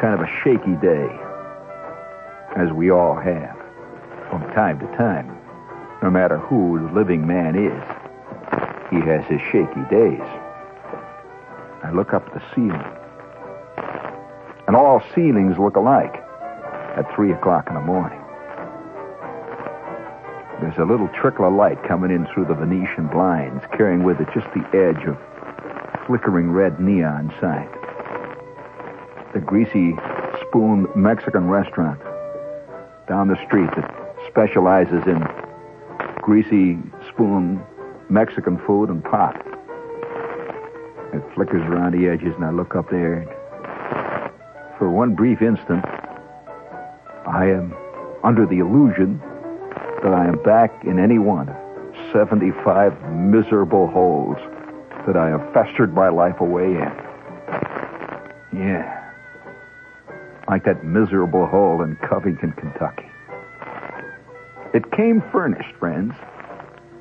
kind 0.00 0.14
of 0.14 0.20
a 0.20 0.30
shaky 0.42 0.76
day, 0.80 1.08
as 2.56 2.72
we 2.72 2.90
all 2.90 3.16
have 3.16 3.59
from 4.30 4.42
time 4.54 4.78
to 4.78 4.86
time. 4.96 5.36
no 6.02 6.10
matter 6.10 6.38
who 6.38 6.78
the 6.80 6.94
living 6.94 7.26
man 7.26 7.54
is, 7.54 7.82
he 8.88 8.96
has 9.06 9.22
his 9.26 9.40
shaky 9.52 9.84
days. 9.90 10.26
I 11.82 11.90
look 11.92 12.14
up 12.14 12.32
the 12.32 12.42
ceiling. 12.54 12.82
And 14.66 14.76
all 14.76 15.02
ceilings 15.14 15.58
look 15.58 15.76
alike 15.76 16.14
at 16.96 17.04
3 17.14 17.32
o'clock 17.32 17.66
in 17.68 17.74
the 17.74 17.80
morning. 17.80 18.20
There's 20.60 20.78
a 20.78 20.84
little 20.84 21.08
trickle 21.08 21.46
of 21.46 21.54
light 21.54 21.82
coming 21.84 22.10
in 22.10 22.26
through 22.26 22.46
the 22.46 22.54
Venetian 22.54 23.08
blinds, 23.08 23.62
carrying 23.76 24.04
with 24.04 24.20
it 24.20 24.28
just 24.32 24.46
the 24.54 24.64
edge 24.72 25.04
of 25.06 25.18
flickering 26.06 26.50
red 26.50 26.80
neon 26.80 27.32
sign. 27.40 27.68
The 29.34 29.40
greasy 29.40 29.96
spoon 30.46 30.86
Mexican 30.94 31.48
restaurant 31.48 32.00
down 33.06 33.28
the 33.28 33.38
street 33.46 33.70
that 33.76 33.99
specializes 34.30 35.02
in 35.06 35.26
greasy 36.22 36.78
spoon 37.08 37.62
Mexican 38.08 38.58
food 38.66 38.88
and 38.88 39.04
pot. 39.04 39.36
It 41.12 41.22
flickers 41.34 41.62
around 41.62 41.92
the 41.92 42.08
edges, 42.08 42.34
and 42.36 42.44
I 42.44 42.50
look 42.50 42.76
up 42.76 42.90
there. 42.90 43.24
For 44.78 44.88
one 44.88 45.14
brief 45.14 45.42
instant, 45.42 45.84
I 47.26 47.46
am 47.46 47.74
under 48.22 48.46
the 48.46 48.58
illusion 48.58 49.20
that 50.02 50.14
I 50.14 50.26
am 50.26 50.42
back 50.42 50.84
in 50.84 50.98
any 50.98 51.18
one 51.18 51.48
of 51.48 51.56
75 52.12 53.10
miserable 53.10 53.86
holes 53.88 54.38
that 55.06 55.16
I 55.16 55.28
have 55.28 55.52
festered 55.52 55.94
my 55.94 56.08
life 56.08 56.40
away 56.40 56.66
in. 56.66 56.92
Yeah. 58.52 58.96
Like 60.48 60.64
that 60.64 60.84
miserable 60.84 61.46
hole 61.46 61.82
in 61.82 61.96
Covington, 61.96 62.52
Kentucky. 62.52 63.09
It 64.72 64.92
came 64.92 65.22
furnished, 65.32 65.74
friends. 65.76 66.14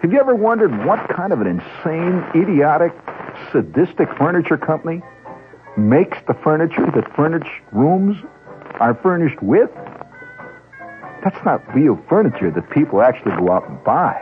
Have 0.02 0.12
you 0.12 0.20
ever 0.20 0.34
wondered 0.34 0.86
what 0.86 1.08
kind 1.10 1.32
of 1.32 1.42
an 1.42 1.48
insane, 1.48 2.24
idiotic, 2.34 2.94
sadistic 3.52 4.08
furniture 4.18 4.58
company 4.58 5.02
makes 5.78 6.18
the 6.28 6.34
furniture 6.34 6.90
that 6.96 7.16
furnished 7.16 7.62
rooms 7.72 8.18
are 8.80 8.96
furnished 8.96 9.42
with? 9.44 9.70
That's 11.24 11.44
not 11.46 11.62
real 11.76 12.02
furniture 12.08 12.50
that 12.50 12.70
people 12.72 13.02
actually 13.02 13.36
go 13.38 13.52
out 13.52 13.70
and 13.70 13.84
buy. 13.84 14.20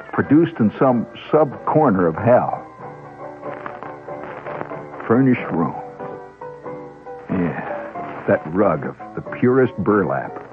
It's 0.00 0.14
produced 0.14 0.58
in 0.58 0.72
some 0.78 1.06
sub 1.30 1.64
corner 1.64 2.06
of 2.06 2.16
hell. 2.16 2.66
Furnished 5.06 5.48
room. 5.52 5.80
Yeah, 7.30 8.24
that 8.28 8.42
rug 8.52 8.84
of 8.84 8.96
the 9.14 9.22
purest 9.38 9.74
burlap. 9.78 10.51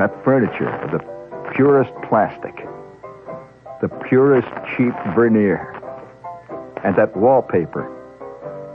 That 0.00 0.24
furniture 0.24 0.68
of 0.68 0.90
the 0.90 1.52
purest 1.54 1.92
plastic. 2.08 2.56
The 3.80 3.88
purest 4.08 4.48
cheap 4.76 4.94
veneer. 5.14 5.76
And 6.82 6.96
that 6.96 7.16
wallpaper 7.16 7.96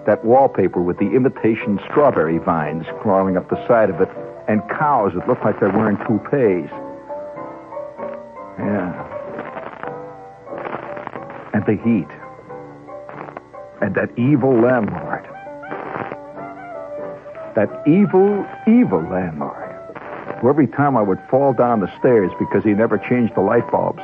that 0.05 0.23
wallpaper 0.23 0.81
with 0.81 0.97
the 0.99 1.15
imitation 1.15 1.79
strawberry 1.89 2.37
vines 2.37 2.85
crawling 3.01 3.37
up 3.37 3.49
the 3.49 3.67
side 3.67 3.89
of 3.89 3.99
it, 4.01 4.09
and 4.47 4.61
cows 4.69 5.13
that 5.15 5.27
look 5.27 5.43
like 5.43 5.59
they're 5.59 5.71
wearing 5.71 5.97
toupees. 6.05 6.69
Yeah. 8.59 8.93
And 11.53 11.65
the 11.65 11.81
heat. 11.83 12.07
And 13.81 13.95
that 13.95 14.09
evil 14.17 14.53
landlord. 14.61 15.25
That 17.55 17.69
evil, 17.87 18.45
evil 18.67 19.01
landlord. 19.01 19.64
Every 20.43 20.67
time 20.67 20.95
I 20.97 21.01
would 21.01 21.19
fall 21.29 21.53
down 21.53 21.79
the 21.79 21.99
stairs 21.99 22.31
because 22.39 22.63
he 22.63 22.73
never 22.73 22.97
changed 22.97 23.35
the 23.35 23.41
light 23.41 23.69
bulbs 23.71 24.03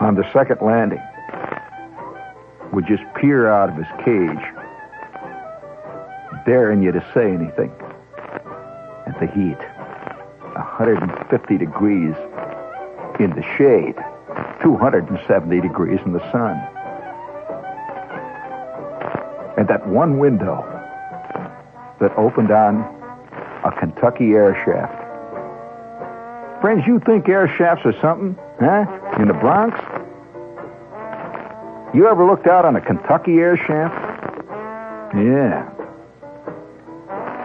on 0.00 0.14
the 0.14 0.24
second 0.32 0.60
landing, 0.60 1.02
would 2.72 2.86
just 2.86 3.02
peer 3.14 3.48
out 3.50 3.70
of 3.70 3.76
his 3.76 3.86
cage 4.04 4.44
daring 6.46 6.82
you 6.82 6.92
to 6.92 7.04
say 7.12 7.32
anything. 7.32 7.72
And 9.06 9.14
the 9.20 9.26
heat, 9.26 9.58
150 10.54 11.58
degrees 11.58 12.14
in 13.18 13.30
the 13.30 13.42
shade, 13.56 13.96
270 14.62 15.60
degrees 15.60 16.00
in 16.06 16.12
the 16.12 16.32
sun. 16.32 16.56
And 19.58 19.68
that 19.68 19.86
one 19.88 20.18
window 20.18 20.64
that 22.00 22.16
opened 22.16 22.50
on 22.50 22.76
a 23.64 23.72
Kentucky 23.78 24.32
air 24.32 24.54
shaft. 24.64 24.97
Friends, 26.60 26.82
you 26.88 26.98
think 27.00 27.28
air 27.28 27.46
shafts 27.56 27.86
are 27.86 27.94
something, 28.00 28.36
huh? 28.58 28.84
In 29.20 29.28
the 29.28 29.34
Bronx? 29.34 29.78
You 31.94 32.08
ever 32.08 32.26
looked 32.26 32.48
out 32.48 32.64
on 32.64 32.74
a 32.74 32.80
Kentucky 32.80 33.38
air 33.38 33.56
shaft? 33.56 33.94
Yeah. 35.14 35.70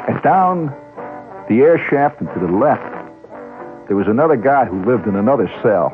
And 0.09 0.19
down 0.23 0.67
the 1.47 1.61
air 1.61 1.77
shaft 1.89 2.21
and 2.21 2.29
to 2.33 2.39
the 2.39 2.51
left, 2.51 2.81
there 3.87 3.95
was 3.95 4.07
another 4.07 4.35
guy 4.35 4.65
who 4.65 4.83
lived 4.83 5.05
in 5.07 5.15
another 5.15 5.47
cell 5.61 5.93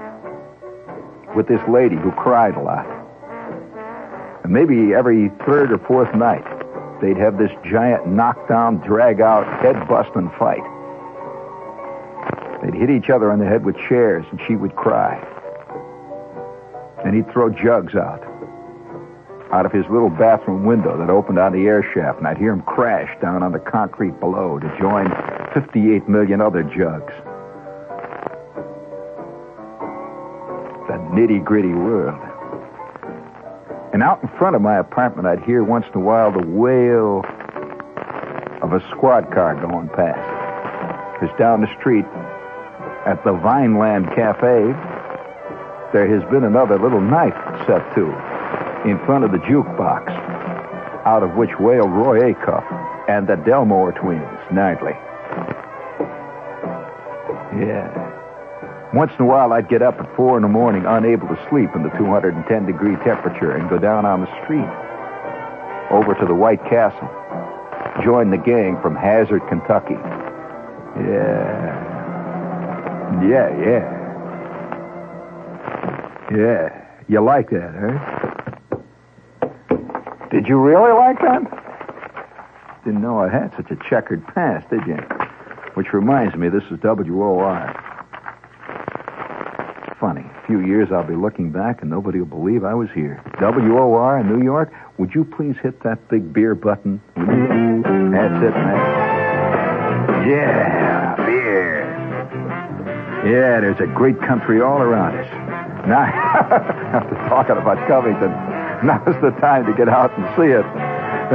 with 1.35 1.47
this 1.47 1.61
lady 1.67 1.97
who 1.97 2.11
cried 2.11 2.55
a 2.55 2.61
lot. 2.61 2.87
And 4.43 4.53
maybe 4.53 4.93
every 4.93 5.29
third 5.45 5.73
or 5.73 5.77
fourth 5.79 6.15
night, 6.15 6.45
they'd 7.01 7.17
have 7.17 7.37
this 7.37 7.51
giant 7.65 8.07
knockdown, 8.07 8.77
drag 8.77 9.19
out, 9.19 9.45
head 9.61 9.75
busting 9.89 10.31
fight. 10.39 10.63
Hit 12.79 12.89
each 12.89 13.09
other 13.09 13.29
on 13.29 13.39
the 13.39 13.45
head 13.45 13.65
with 13.65 13.75
chairs, 13.89 14.25
and 14.31 14.39
she 14.47 14.55
would 14.55 14.75
cry. 14.75 15.19
And 17.03 17.13
he'd 17.13 17.29
throw 17.31 17.49
jugs 17.49 17.95
out 17.95 18.23
out 19.51 19.65
of 19.65 19.71
his 19.71 19.83
little 19.89 20.09
bathroom 20.09 20.63
window 20.63 20.97
that 20.97 21.09
opened 21.09 21.39
on 21.39 21.51
the 21.51 21.65
air 21.65 21.83
shaft, 21.93 22.19
and 22.19 22.27
I'd 22.27 22.37
hear 22.37 22.51
him 22.51 22.61
crash 22.61 23.09
down 23.21 23.41
on 23.41 23.51
the 23.51 23.59
concrete 23.59 24.19
below 24.19 24.59
to 24.59 24.77
join 24.79 25.09
58 25.53 26.07
million 26.07 26.39
other 26.39 26.61
jugs. 26.63 27.13
The 30.87 30.97
nitty 31.11 31.43
gritty 31.43 31.73
world. 31.73 32.19
And 33.91 34.03
out 34.03 34.21
in 34.21 34.29
front 34.37 34.55
of 34.55 34.61
my 34.61 34.77
apartment, 34.77 35.27
I'd 35.27 35.43
hear 35.43 35.63
once 35.63 35.85
in 35.93 35.99
a 35.99 36.03
while 36.03 36.31
the 36.31 36.45
wail 36.45 37.25
of 38.61 38.73
a 38.73 38.79
squad 38.91 39.33
car 39.33 39.55
going 39.55 39.89
past. 39.89 41.19
Because 41.19 41.35
down 41.39 41.61
the 41.61 41.75
street 41.79 42.05
at 43.09 43.23
the 43.23 43.33
Vineland 43.33 44.05
Cafe, 44.13 44.69
there 45.91 46.05
has 46.05 46.21
been 46.29 46.43
another 46.43 46.77
little 46.77 47.01
knife 47.01 47.33
set 47.65 47.81
to 47.95 48.05
in 48.85 49.03
front 49.07 49.25
of 49.25 49.31
the 49.31 49.39
jukebox, 49.39 50.05
out 51.05 51.23
of 51.23 51.33
which 51.33 51.49
wailed 51.59 51.89
Roy 51.89 52.31
Acuff 52.31 52.63
and 53.09 53.27
the 53.27 53.35
Delmore 53.35 53.93
twins 53.93 54.21
nightly. 54.53 54.93
Yeah. 57.57 57.89
Once 58.93 59.11
in 59.17 59.25
a 59.25 59.27
while, 59.27 59.53
I'd 59.53 59.69
get 59.69 59.81
up 59.81 59.99
at 59.99 60.15
four 60.15 60.37
in 60.37 60.43
the 60.43 60.47
morning, 60.47 60.85
unable 60.85 61.27
to 61.29 61.47
sleep 61.49 61.71
in 61.73 61.81
the 61.81 61.89
210 61.97 62.65
degree 62.67 62.95
temperature, 62.97 63.55
and 63.55 63.67
go 63.71 63.79
down 63.79 64.05
on 64.05 64.21
the 64.21 64.43
street 64.43 64.69
over 65.89 66.13
to 66.13 66.25
the 66.27 66.35
White 66.35 66.63
Castle, 66.65 67.09
join 68.03 68.29
the 68.29 68.37
gang 68.37 68.79
from 68.83 68.95
Hazard, 68.95 69.41
Kentucky. 69.49 69.97
Yeah. 71.01 71.68
Yeah, 73.27 73.49
yeah. 73.59 73.95
Yeah. 76.31 76.85
You 77.07 77.21
like 77.21 77.49
that, 77.49 77.73
huh? 77.73 77.97
Did 80.29 80.47
you 80.47 80.59
really 80.59 80.91
like 80.93 81.19
that? 81.21 81.41
Didn't 82.85 83.01
know 83.01 83.19
I 83.19 83.29
had 83.29 83.51
such 83.57 83.71
a 83.71 83.75
checkered 83.89 84.25
past, 84.27 84.69
did 84.69 84.85
you? 84.85 84.97
Which 85.73 85.91
reminds 85.91 86.35
me, 86.35 86.49
this 86.49 86.63
is 86.71 86.79
WOR. 86.83 87.73
Funny. 89.99 90.21
A 90.21 90.47
few 90.47 90.59
years 90.61 90.89
I'll 90.91 91.03
be 91.03 91.15
looking 91.15 91.51
back 91.51 91.81
and 91.81 91.89
nobody 91.89 92.19
will 92.19 92.27
believe 92.27 92.63
I 92.63 92.73
was 92.75 92.89
here. 92.93 93.21
WOR 93.41 94.19
in 94.19 94.27
New 94.27 94.43
York, 94.43 94.71
would 94.97 95.15
you 95.15 95.25
please 95.25 95.55
hit 95.61 95.81
that 95.83 96.07
big 96.09 96.31
beer 96.31 96.53
button? 96.55 97.01
That's 97.15 98.43
it, 98.43 98.53
man. 98.53 100.29
Yeah. 100.29 101.08
Yeah, 103.25 103.59
there's 103.59 103.79
a 103.79 103.87
great 103.87 104.19
country 104.21 104.61
all 104.61 104.79
around 104.79 105.17
us. 105.17 105.87
Now, 105.87 106.03
after 106.93 107.15
talking 107.27 107.57
about 107.57 107.87
Covington, 107.87 108.31
Now's 108.83 109.19
the 109.21 109.31
time 109.43 109.65
to 109.65 109.73
get 109.73 109.89
out 109.89 110.15
and 110.17 110.23
see 110.39 110.55
it. 110.55 110.63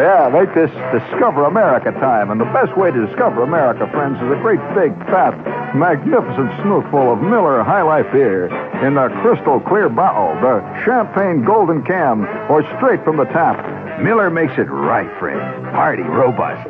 Yeah, 0.01 0.31
make 0.33 0.55
this 0.55 0.73
Discover 0.97 1.45
America 1.45 1.93
time. 2.01 2.31
And 2.31 2.41
the 2.41 2.49
best 2.57 2.77
way 2.77 2.91
to 2.91 3.07
discover 3.07 3.43
America, 3.43 3.87
friends, 3.93 4.17
is 4.17 4.33
a 4.33 4.41
great 4.41 4.61
big, 4.75 4.97
fat, 5.13 5.37
magnificent 5.77 6.51
snootful 6.65 7.13
of 7.13 7.21
Miller 7.21 7.63
High 7.63 7.83
Life 7.83 8.11
beer 8.13 8.47
in 8.85 8.95
the 8.95 9.09
crystal 9.21 9.61
clear 9.61 9.89
bottle, 9.89 10.35
the 10.41 10.65
champagne 10.85 11.45
golden 11.45 11.85
can, 11.85 12.25
or 12.49 12.65
straight 12.79 13.05
from 13.05 13.19
the 13.19 13.27
tap. 13.27 14.01
Miller 14.01 14.31
makes 14.31 14.55
it 14.55 14.73
right, 14.73 15.11
friend. 15.21 15.67
Hearty, 15.67 16.03
robust, 16.03 16.65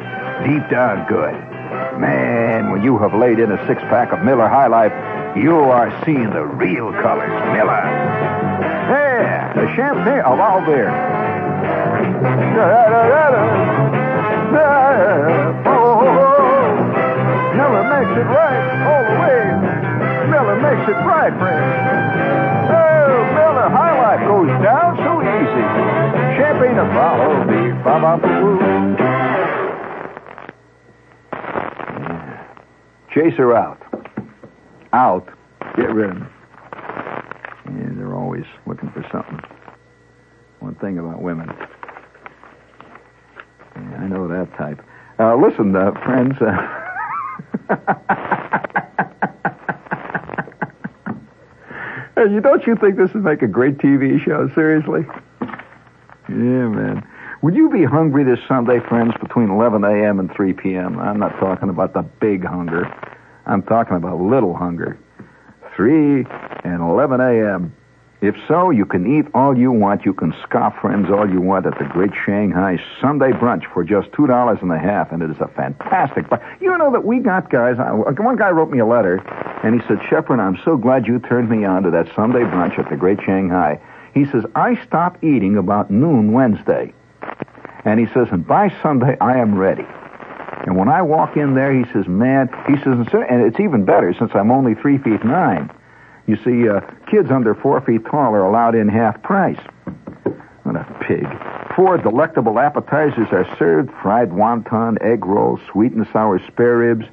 deep 0.45 0.69
down 0.71 1.07
good. 1.09 1.54
Man, 1.99 2.71
when 2.73 2.83
you 2.83 2.99
have 2.99 3.15
laid 3.15 3.39
in 3.39 3.53
a 3.53 3.67
six 3.67 3.81
pack 3.83 4.13
of 4.13 4.23
Miller 4.23 4.49
High 4.49 4.67
Life, 4.67 4.93
You 5.37 5.59
are 5.59 5.91
seeing 6.05 6.31
the 6.31 6.45
real 6.47 6.93
colors, 7.03 7.35
Miller. 7.51 7.83
Yeah, 8.87 9.53
the 9.55 9.67
champagne 9.75 10.23
of 10.23 10.39
all 10.39 10.61
beer. 10.63 10.95
Miller 17.59 17.85
makes 17.91 18.15
it 18.15 18.27
right 18.31 18.63
all 18.87 19.03
the 19.11 19.17
way. 19.27 19.43
Miller 20.31 20.57
makes 20.63 20.87
it 20.87 20.99
right, 21.03 21.35
friend. 21.35 21.67
Oh, 22.71 23.27
Miller 23.35 23.69
High 23.75 23.99
Life 23.99 24.23
goes 24.31 24.51
down 24.63 24.95
so 25.03 25.19
easy. 25.19 25.67
Champagne 26.39 26.79
of 26.79 26.89
follow 26.95 27.43
me, 27.43 27.73
ba 27.83 27.99
Chase 33.15 33.35
her 33.37 33.57
out. 33.57 33.81
Out. 34.93 35.29
Get 35.77 35.95
rid 35.95 36.11
of 36.11 36.17
them. 36.17 36.29
Yeah, 37.67 37.91
they're 37.97 38.15
always 38.15 38.45
looking 38.67 38.91
for 38.91 39.07
something. 39.13 39.39
One 40.59 40.75
thing 40.77 40.99
about 40.99 41.23
women. 41.23 41.49
Yeah, 43.77 43.97
I 43.99 44.09
know 44.09 44.27
that 44.27 44.53
type. 44.59 44.83
Uh, 45.21 45.37
listen, 45.37 45.77
uh, 45.77 45.93
friends. 46.05 46.35
Uh, 46.41 46.57
hey, 52.17 52.41
don't 52.41 52.67
you 52.67 52.75
think 52.75 52.97
this 52.97 53.15
would 53.15 53.23
make 53.23 53.43
a 53.43 53.47
great 53.47 53.79
TV 53.79 54.21
show? 54.25 54.51
Seriously? 54.57 55.03
Yeah, 56.29 56.69
man. 56.69 57.07
Would 57.45 57.57
you 57.57 57.69
be 57.69 57.85
hungry 57.85 58.25
this 58.25 58.39
Sunday, 58.49 58.81
friends, 58.81 59.13
between 59.21 59.51
11 59.51 59.85
a.m. 59.85 60.19
and 60.19 60.33
3 60.35 60.55
p.m.? 60.55 60.99
I'm 60.99 61.19
not 61.19 61.39
talking 61.39 61.69
about 61.69 61.93
the 61.93 62.01
big 62.01 62.43
hunger. 62.43 62.91
I'm 63.45 63.63
talking 63.63 63.99
about 63.99 64.19
little 64.19 64.57
hunger. 64.57 64.99
3 65.77 66.25
and 66.65 66.81
11 66.81 67.21
a.m. 67.21 67.77
If 68.23 68.35
so, 68.49 68.71
you 68.71 68.87
can 68.87 69.19
eat 69.19 69.27
all 69.35 69.59
you 69.59 69.71
want. 69.73 70.07
You 70.07 70.15
can 70.15 70.35
scoff 70.43 70.75
friends 70.81 71.11
all 71.11 71.31
you 71.31 71.43
want 71.43 71.67
at 71.67 71.79
the 71.79 71.85
Great 71.85 72.13
Shanghai 72.25 72.83
Sunday 72.99 73.33
Brunch 73.33 73.71
for 73.75 73.85
just 73.85 74.11
two 74.15 74.27
dollars 74.27 74.61
and 74.63 74.73
a 74.73 74.79
half, 74.79 75.13
and 75.13 75.23
it 75.23 75.31
is 75.31 75.37
a 75.41 75.49
fantastic. 75.49 76.31
But 76.31 76.43
you 76.63 76.79
know 76.79 76.91
that 76.93 77.05
we 77.05 77.19
got 77.19 77.51
guys. 77.51 77.79
Uh, 77.79 77.93
one 78.23 78.37
guy 78.37 78.53
wrote 78.53 78.71
me 78.71 78.79
a 78.79 78.87
letter, 78.87 79.17
and 79.63 79.79
he 79.79 79.87
said, 79.87 79.99
"Shepherd, 80.09 80.41
I'm 80.41 80.59
so 80.65 80.79
glad 80.79 81.07
you 81.07 81.19
turned 81.19 81.51
me 81.51 81.67
on 81.67 81.83
to 81.83 81.91
that 81.91 82.07
Sunday 82.17 82.45
brunch 82.45 82.79
at 82.79 82.89
the 82.89 82.97
Great 82.97 83.21
Shanghai." 83.21 83.79
He 84.15 84.25
says, 84.25 84.47
"I 84.55 84.83
stopped 84.87 85.23
eating 85.23 85.59
about 85.59 85.91
noon 85.91 86.33
Wednesday," 86.33 86.95
and 87.85 88.01
he 88.01 88.07
says, 88.07 88.29
"And 88.31 88.47
by 88.47 88.73
Sunday 88.83 89.17
I 89.21 89.39
am 89.39 89.59
ready." 89.59 89.87
And 90.67 90.77
when 90.77 90.89
I 90.89 91.03
walk 91.03 91.37
in 91.37 91.55
there, 91.55 91.73
he 91.73 91.85
says, 91.93 92.09
"Man," 92.09 92.49
he 92.67 92.77
says, 92.79 93.07
"and 93.13 93.43
it's 93.43 93.61
even 93.61 93.85
better 93.85 94.15
since 94.15 94.35
I'm 94.35 94.51
only 94.51 94.75
three 94.75 94.99
feet 94.99 95.25
nine. 95.25 95.71
You 96.27 96.37
see, 96.37 96.69
uh, 96.69 96.81
kids 97.07 97.31
under 97.31 97.55
four 97.55 97.81
feet 97.83 98.07
tall 98.07 98.35
are 98.35 98.45
allowed 98.45 98.75
in 98.75 98.89
half 98.89 99.23
price. 99.23 99.61
What 100.63 100.77
a 100.77 100.87
pig. 101.01 101.29
Four 101.77 101.99
delectable 101.99 102.59
appetizers 102.59 103.29
are 103.31 103.47
served 103.59 103.91
fried 104.01 104.31
wonton, 104.31 104.97
egg 105.03 105.27
rolls, 105.27 105.61
sweet 105.71 105.93
and 105.93 106.07
sour 106.13 106.39
spare 106.39 106.79
ribs, 106.79 107.05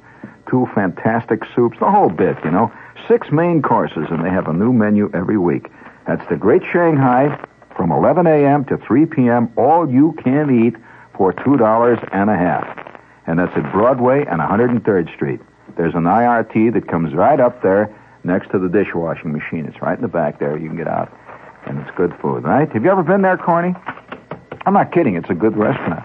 two 0.46 0.66
fantastic 0.74 1.44
soups, 1.54 1.78
the 1.78 1.90
whole 1.90 2.08
bit, 2.08 2.36
you 2.44 2.50
know. 2.50 2.72
Six 3.06 3.30
main 3.30 3.60
courses, 3.60 4.06
and 4.10 4.24
they 4.24 4.30
have 4.30 4.48
a 4.48 4.52
new 4.52 4.72
menu 4.72 5.10
every 5.12 5.36
week. 5.36 5.70
That's 6.06 6.26
the 6.30 6.36
Great 6.36 6.62
Shanghai 6.72 7.38
from 7.76 7.92
11 7.92 8.26
a.m. 8.26 8.64
to 8.66 8.76
3 8.78 9.06
p.m. 9.06 9.52
All 9.56 9.90
you 9.90 10.12
can 10.22 10.66
eat 10.66 10.76
for 11.16 11.32
$2 11.32 12.08
and 12.12 12.30
a 12.30 12.36
half. 12.36 13.00
And 13.26 13.38
that's 13.38 13.56
at 13.56 13.72
Broadway 13.72 14.24
and 14.26 14.40
103rd 14.40 15.14
Street. 15.14 15.40
There's 15.76 15.94
an 15.94 16.04
IRT 16.04 16.74
that 16.74 16.88
comes 16.88 17.14
right 17.14 17.40
up 17.40 17.62
there 17.62 17.94
next 18.24 18.50
to 18.50 18.58
the 18.58 18.68
dishwashing 18.68 19.32
machine. 19.32 19.66
It's 19.66 19.80
right 19.80 19.96
in 19.96 20.02
the 20.02 20.08
back 20.08 20.38
there. 20.38 20.56
You 20.56 20.68
can 20.68 20.76
get 20.76 20.88
out, 20.88 21.16
and 21.66 21.78
it's 21.78 21.90
good 21.96 22.14
food, 22.20 22.44
right? 22.44 22.70
Have 22.70 22.84
you 22.84 22.90
ever 22.90 23.02
been 23.02 23.22
there, 23.22 23.38
Corny? 23.38 23.74
I'm 24.66 24.74
not 24.74 24.92
kidding. 24.92 25.16
It's 25.16 25.30
a 25.30 25.34
good 25.34 25.56
restaurant. 25.56 26.04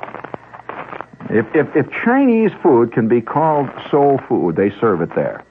If, 1.30 1.46
if, 1.54 1.76
if 1.76 1.92
Chinese 1.92 2.52
food 2.64 2.94
can 2.94 3.08
be 3.08 3.22
called 3.22 3.70
soul 3.92 4.20
food, 4.30 4.56
they 4.56 4.72
serve 4.80 5.02
it 5.02 5.14
there. 5.16 5.44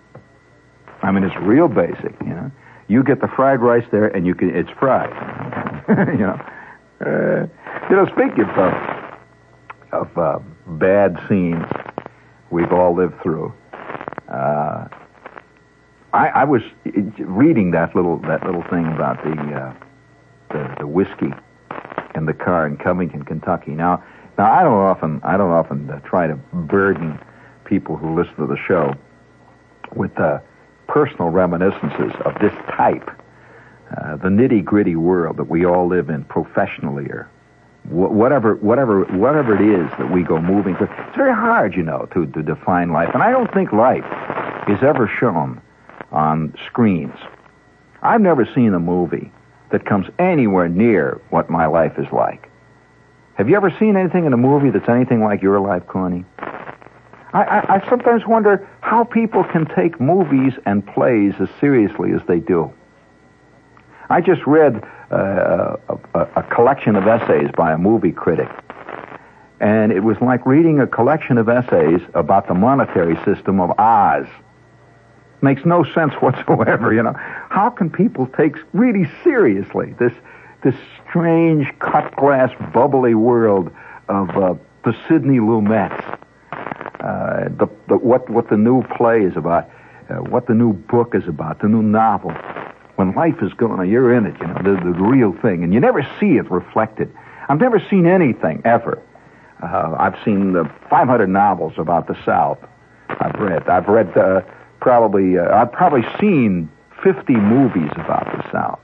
I 1.02 1.10
mean, 1.10 1.22
it's 1.24 1.36
real 1.36 1.68
basic, 1.68 2.14
you 2.22 2.34
know. 2.34 2.50
You 2.88 3.02
get 3.02 3.20
the 3.20 3.28
fried 3.28 3.60
rice 3.60 3.84
there, 3.90 4.06
and 4.06 4.26
you 4.26 4.34
can 4.34 4.54
it's 4.54 4.70
fried. 4.70 5.10
you 5.88 6.18
know. 6.18 6.40
Uh, 6.98 7.46
you 7.90 7.94
know, 7.96 8.06
speaking 8.06 8.44
of, 8.44 9.18
of 9.92 10.18
uh, 10.18 10.38
bad 10.66 11.18
scenes 11.28 11.64
we've 12.50 12.72
all 12.72 12.94
lived 12.94 13.20
through, 13.22 13.52
uh, 14.28 14.88
I, 16.12 16.28
I 16.28 16.44
was 16.44 16.62
reading 17.18 17.72
that 17.72 17.94
little 17.94 18.16
that 18.20 18.44
little 18.44 18.62
thing 18.62 18.86
about 18.86 19.22
the 19.22 19.32
uh, 19.32 19.74
the, 20.50 20.74
the 20.80 20.86
whiskey 20.86 21.32
in 22.14 22.24
the 22.24 22.32
car 22.32 22.66
in 22.66 22.78
Covington, 22.78 23.24
Kentucky. 23.24 23.72
Now, 23.72 24.02
now 24.38 24.50
I 24.50 24.62
don't 24.62 24.72
often 24.72 25.20
I 25.22 25.36
don't 25.36 25.50
often 25.50 25.90
uh, 25.90 26.00
try 26.00 26.26
to 26.26 26.36
burden 26.52 27.20
people 27.64 27.96
who 27.96 28.14
listen 28.16 28.34
to 28.36 28.46
the 28.46 28.56
show 28.56 28.94
with 29.94 30.18
uh, 30.18 30.38
personal 30.88 31.28
reminiscences 31.28 32.12
of 32.24 32.34
this 32.40 32.54
type, 32.70 33.10
uh, 33.96 34.16
the 34.16 34.28
nitty 34.28 34.64
gritty 34.64 34.96
world 34.96 35.36
that 35.36 35.48
we 35.48 35.64
all 35.64 35.86
live 35.86 36.10
in 36.10 36.24
professionally 36.24 37.06
or 37.06 37.28
wh- 37.84 38.10
whatever 38.12 38.56
whatever 38.56 39.04
whatever 39.04 39.54
it 39.54 39.60
is 39.60 39.88
that 39.98 40.10
we 40.10 40.22
go 40.22 40.40
moving 40.40 40.76
through. 40.76 40.88
It's 41.06 41.16
very 41.16 41.34
hard, 41.34 41.76
you 41.76 41.82
know, 41.82 42.08
to, 42.12 42.26
to 42.26 42.42
define 42.42 42.90
life, 42.92 43.10
and 43.14 43.22
I 43.22 43.30
don't 43.30 43.52
think 43.52 43.72
life 43.72 44.04
is 44.68 44.82
ever 44.82 45.10
shown 45.20 45.60
on 46.10 46.54
screens. 46.66 47.16
I've 48.02 48.20
never 48.20 48.48
seen 48.54 48.74
a 48.74 48.80
movie 48.80 49.30
that 49.70 49.84
comes 49.84 50.06
anywhere 50.18 50.68
near 50.68 51.20
what 51.30 51.50
my 51.50 51.66
life 51.66 51.98
is 51.98 52.06
like. 52.12 52.48
Have 53.34 53.48
you 53.48 53.56
ever 53.56 53.70
seen 53.78 53.96
anything 53.96 54.24
in 54.24 54.32
a 54.32 54.36
movie 54.36 54.70
that's 54.70 54.88
anything 54.88 55.22
like 55.22 55.42
your 55.42 55.60
life, 55.60 55.86
Connie? 55.86 56.24
I, 57.32 57.42
I, 57.42 57.74
I 57.76 57.88
sometimes 57.88 58.26
wonder 58.26 58.66
how 58.80 59.04
people 59.04 59.44
can 59.44 59.66
take 59.66 60.00
movies 60.00 60.54
and 60.64 60.86
plays 60.86 61.34
as 61.38 61.48
seriously 61.60 62.12
as 62.12 62.22
they 62.26 62.40
do. 62.40 62.72
I 64.08 64.20
just 64.20 64.46
read 64.46 64.84
uh, 65.10 65.76
a, 66.14 66.20
a 66.36 66.42
collection 66.44 66.96
of 66.96 67.06
essays 67.06 67.50
by 67.56 67.72
a 67.72 67.78
movie 67.78 68.12
critic, 68.12 68.48
and 69.60 69.90
it 69.90 70.00
was 70.00 70.16
like 70.20 70.44
reading 70.46 70.80
a 70.80 70.86
collection 70.86 71.38
of 71.38 71.48
essays 71.48 72.00
about 72.14 72.46
the 72.46 72.54
monetary 72.54 73.16
system 73.24 73.60
of 73.60 73.70
Oz. 73.78 74.26
Makes 75.42 75.64
no 75.64 75.84
sense 75.84 76.14
whatsoever, 76.20 76.92
you 76.94 77.02
know. 77.02 77.14
How 77.50 77.70
can 77.70 77.90
people 77.90 78.26
take 78.36 78.56
really 78.72 79.10
seriously 79.24 79.94
this 79.98 80.12
this 80.62 80.74
strange 81.08 81.66
cut 81.78 82.14
glass 82.16 82.50
bubbly 82.72 83.14
world 83.14 83.70
of 84.08 84.30
uh, 84.30 84.54
the 84.84 84.96
Sidney 85.08 85.38
Lumets? 85.38 86.18
Uh, 87.00 87.48
the, 87.58 87.68
the, 87.88 87.96
what 87.98 88.28
what 88.30 88.50
the 88.50 88.56
new 88.56 88.82
play 88.96 89.22
is 89.22 89.36
about, 89.36 89.68
uh, 90.08 90.14
what 90.14 90.46
the 90.46 90.54
new 90.54 90.72
book 90.72 91.14
is 91.14 91.26
about, 91.26 91.60
the 91.60 91.68
new 91.68 91.82
novel. 91.82 92.32
When 92.96 93.14
life 93.14 93.42
is 93.42 93.52
going 93.52 93.88
you're 93.88 94.12
in 94.14 94.26
it, 94.26 94.34
you 94.40 94.46
know, 94.46 94.54
the, 94.62 94.80
the 94.82 94.92
real 94.92 95.32
thing, 95.40 95.62
and 95.62 95.72
you 95.72 95.80
never 95.80 96.02
see 96.18 96.36
it 96.36 96.50
reflected. 96.50 97.14
I've 97.48 97.60
never 97.60 97.78
seen 97.78 98.06
anything 98.06 98.62
ever. 98.64 99.02
Uh, 99.62 99.94
I've 99.98 100.16
seen 100.24 100.52
the 100.52 100.70
500 100.90 101.28
novels 101.28 101.74
about 101.78 102.08
the 102.08 102.16
South. 102.24 102.58
I've 103.08 103.38
read. 103.38 103.68
I've 103.68 103.86
read 103.86 104.16
uh, 104.16 104.42
probably, 104.80 105.38
uh, 105.38 105.54
I've 105.54 105.72
probably 105.72 106.04
seen 106.20 106.70
50 107.02 107.34
movies 107.34 107.90
about 107.94 108.24
the 108.24 108.50
South. 108.50 108.80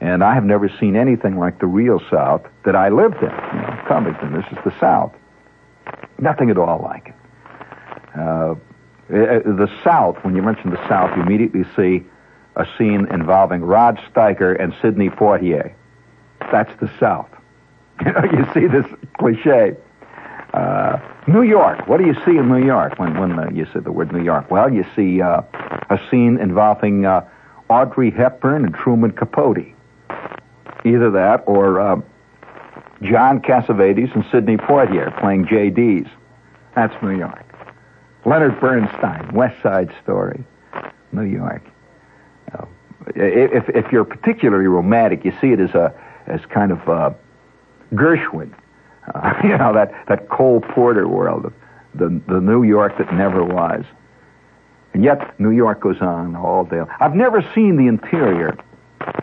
And 0.00 0.22
I 0.22 0.34
have 0.34 0.44
never 0.44 0.68
seen 0.68 0.94
anything 0.94 1.38
like 1.38 1.58
the 1.58 1.66
real 1.66 2.00
South 2.10 2.42
that 2.64 2.76
I 2.76 2.88
lived 2.88 3.16
in. 3.16 3.30
You 3.30 3.62
know, 3.62 3.84
Covington, 3.88 4.32
this 4.32 4.44
is 4.52 4.58
the 4.64 4.78
South. 4.78 5.12
Nothing 6.18 6.50
at 6.50 6.58
all 6.58 6.80
like 6.82 7.08
it. 7.08 7.14
Uh, 8.18 8.54
the 9.08 9.70
South, 9.82 10.16
when 10.22 10.36
you 10.36 10.42
mention 10.42 10.70
the 10.70 10.88
South, 10.88 11.16
you 11.16 11.22
immediately 11.22 11.64
see 11.74 12.04
a 12.58 12.66
scene 12.76 13.06
involving 13.10 13.62
Rod 13.62 13.98
Steiger 14.10 14.60
and 14.60 14.74
Sidney 14.82 15.08
Poitier. 15.08 15.72
That's 16.52 16.74
the 16.80 16.90
South. 17.00 17.28
You 18.06 18.12
know, 18.12 18.22
you 18.30 18.46
see 18.54 18.68
this 18.68 18.86
cliche. 19.18 19.76
Uh, 20.54 21.00
New 21.26 21.42
York. 21.42 21.88
What 21.88 21.98
do 21.98 22.06
you 22.06 22.14
see 22.24 22.36
in 22.38 22.48
New 22.48 22.64
York 22.64 22.96
when 22.96 23.18
when 23.18 23.36
uh, 23.36 23.50
you 23.52 23.66
say 23.74 23.80
the 23.80 23.90
word 23.90 24.12
New 24.12 24.22
York? 24.22 24.52
Well, 24.52 24.72
you 24.72 24.84
see 24.94 25.20
uh, 25.20 25.42
a 25.90 25.98
scene 26.08 26.38
involving 26.38 27.04
uh, 27.04 27.28
Audrey 27.68 28.12
Hepburn 28.12 28.64
and 28.64 28.72
Truman 28.72 29.10
Capote. 29.10 29.74
Either 30.84 31.10
that 31.10 31.42
or 31.46 31.80
uh, 31.80 32.00
John 33.02 33.40
Cassavetes 33.40 34.14
and 34.14 34.24
Sidney 34.30 34.56
Poitier 34.56 35.18
playing 35.20 35.46
JDs. 35.46 36.08
That's 36.74 36.94
New 37.02 37.18
York. 37.18 37.44
Leonard 38.24 38.60
Bernstein, 38.60 39.32
West 39.34 39.60
Side 39.62 39.92
Story, 40.02 40.44
New 41.12 41.24
York. 41.24 41.62
If 43.20 43.68
if 43.68 43.92
you're 43.92 44.04
particularly 44.04 44.66
romantic, 44.66 45.24
you 45.24 45.32
see 45.40 45.52
it 45.52 45.60
as 45.60 45.74
a 45.74 45.92
as 46.26 46.40
kind 46.46 46.72
of 46.72 46.88
uh, 46.88 47.10
Gershwin 47.94 48.54
uh, 49.14 49.34
you 49.42 49.56
know, 49.56 49.72
that, 49.72 49.92
that 50.08 50.28
Cole 50.28 50.60
Porter 50.60 51.08
world, 51.08 51.52
the, 51.94 52.20
the 52.28 52.40
New 52.40 52.62
York 52.62 52.98
that 52.98 53.12
never 53.12 53.44
was. 53.44 53.84
And 54.94 55.04
yet, 55.04 55.38
New 55.38 55.50
York 55.50 55.80
goes 55.80 56.00
on 56.00 56.34
all 56.34 56.64
day. 56.64 56.80
I've 57.00 57.14
never 57.14 57.42
seen 57.54 57.76
the 57.76 57.86
interior 57.86 58.56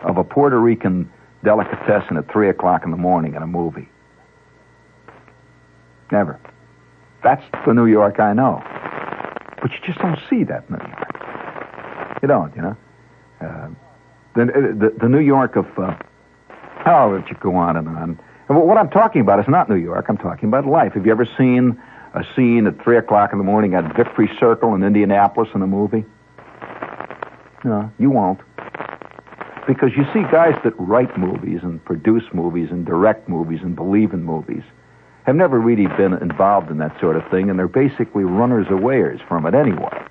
of 0.02 0.16
a 0.16 0.24
Puerto 0.24 0.58
Rican 0.58 1.10
delicatessen 1.44 2.16
at 2.16 2.30
3 2.30 2.48
o'clock 2.48 2.84
in 2.84 2.90
the 2.90 2.96
morning 2.96 3.34
in 3.34 3.42
a 3.42 3.46
movie. 3.46 3.88
Never. 6.10 6.40
That's 7.22 7.42
the 7.66 7.74
New 7.74 7.86
York 7.86 8.20
I 8.20 8.32
know. 8.32 8.62
But 9.60 9.72
you 9.72 9.78
just 9.84 9.98
don't 9.98 10.18
see 10.30 10.44
that 10.44 10.70
New 10.70 10.78
York. 10.78 12.18
You 12.22 12.28
don't, 12.28 12.54
you 12.56 12.62
know. 12.62 12.76
Uh, 13.40 13.68
the, 14.36 14.44
the, 14.44 14.96
the 15.00 15.08
New 15.08 15.20
York 15.20 15.56
of 15.56 15.66
uh, 15.78 15.96
oh, 16.86 17.16
you 17.16 17.36
go 17.40 17.56
on 17.56 17.76
and 17.76 17.88
on. 17.88 18.20
And 18.48 18.58
what 18.58 18.76
I'm 18.78 18.90
talking 18.90 19.20
about 19.20 19.40
is 19.40 19.46
not 19.48 19.68
New 19.68 19.76
York. 19.76 20.06
I'm 20.08 20.18
talking 20.18 20.48
about 20.48 20.66
life. 20.66 20.92
Have 20.92 21.04
you 21.04 21.12
ever 21.12 21.26
seen 21.36 21.80
a 22.14 22.22
scene 22.34 22.66
at 22.66 22.82
three 22.82 22.96
o'clock 22.96 23.32
in 23.32 23.38
the 23.38 23.44
morning 23.44 23.74
at 23.74 23.96
Victory 23.96 24.30
Circle 24.38 24.74
in 24.74 24.82
Indianapolis 24.82 25.50
in 25.54 25.62
a 25.62 25.66
movie? 25.66 26.04
No, 27.64 27.90
you 27.98 28.10
won't. 28.10 28.40
Because 29.66 29.90
you 29.96 30.04
see 30.14 30.22
guys 30.30 30.54
that 30.62 30.74
write 30.78 31.18
movies 31.18 31.60
and 31.62 31.84
produce 31.84 32.22
movies 32.32 32.68
and 32.70 32.86
direct 32.86 33.28
movies 33.28 33.60
and 33.62 33.74
believe 33.74 34.12
in 34.12 34.22
movies 34.22 34.62
have 35.24 35.34
never 35.34 35.58
really 35.58 35.88
been 35.96 36.12
involved 36.14 36.70
in 36.70 36.78
that 36.78 36.98
sort 37.00 37.16
of 37.16 37.28
thing, 37.32 37.50
and 37.50 37.58
they're 37.58 37.66
basically 37.66 38.22
runners 38.22 38.68
awayers 38.70 39.20
from 39.26 39.44
it 39.44 39.54
anyway. 39.54 40.06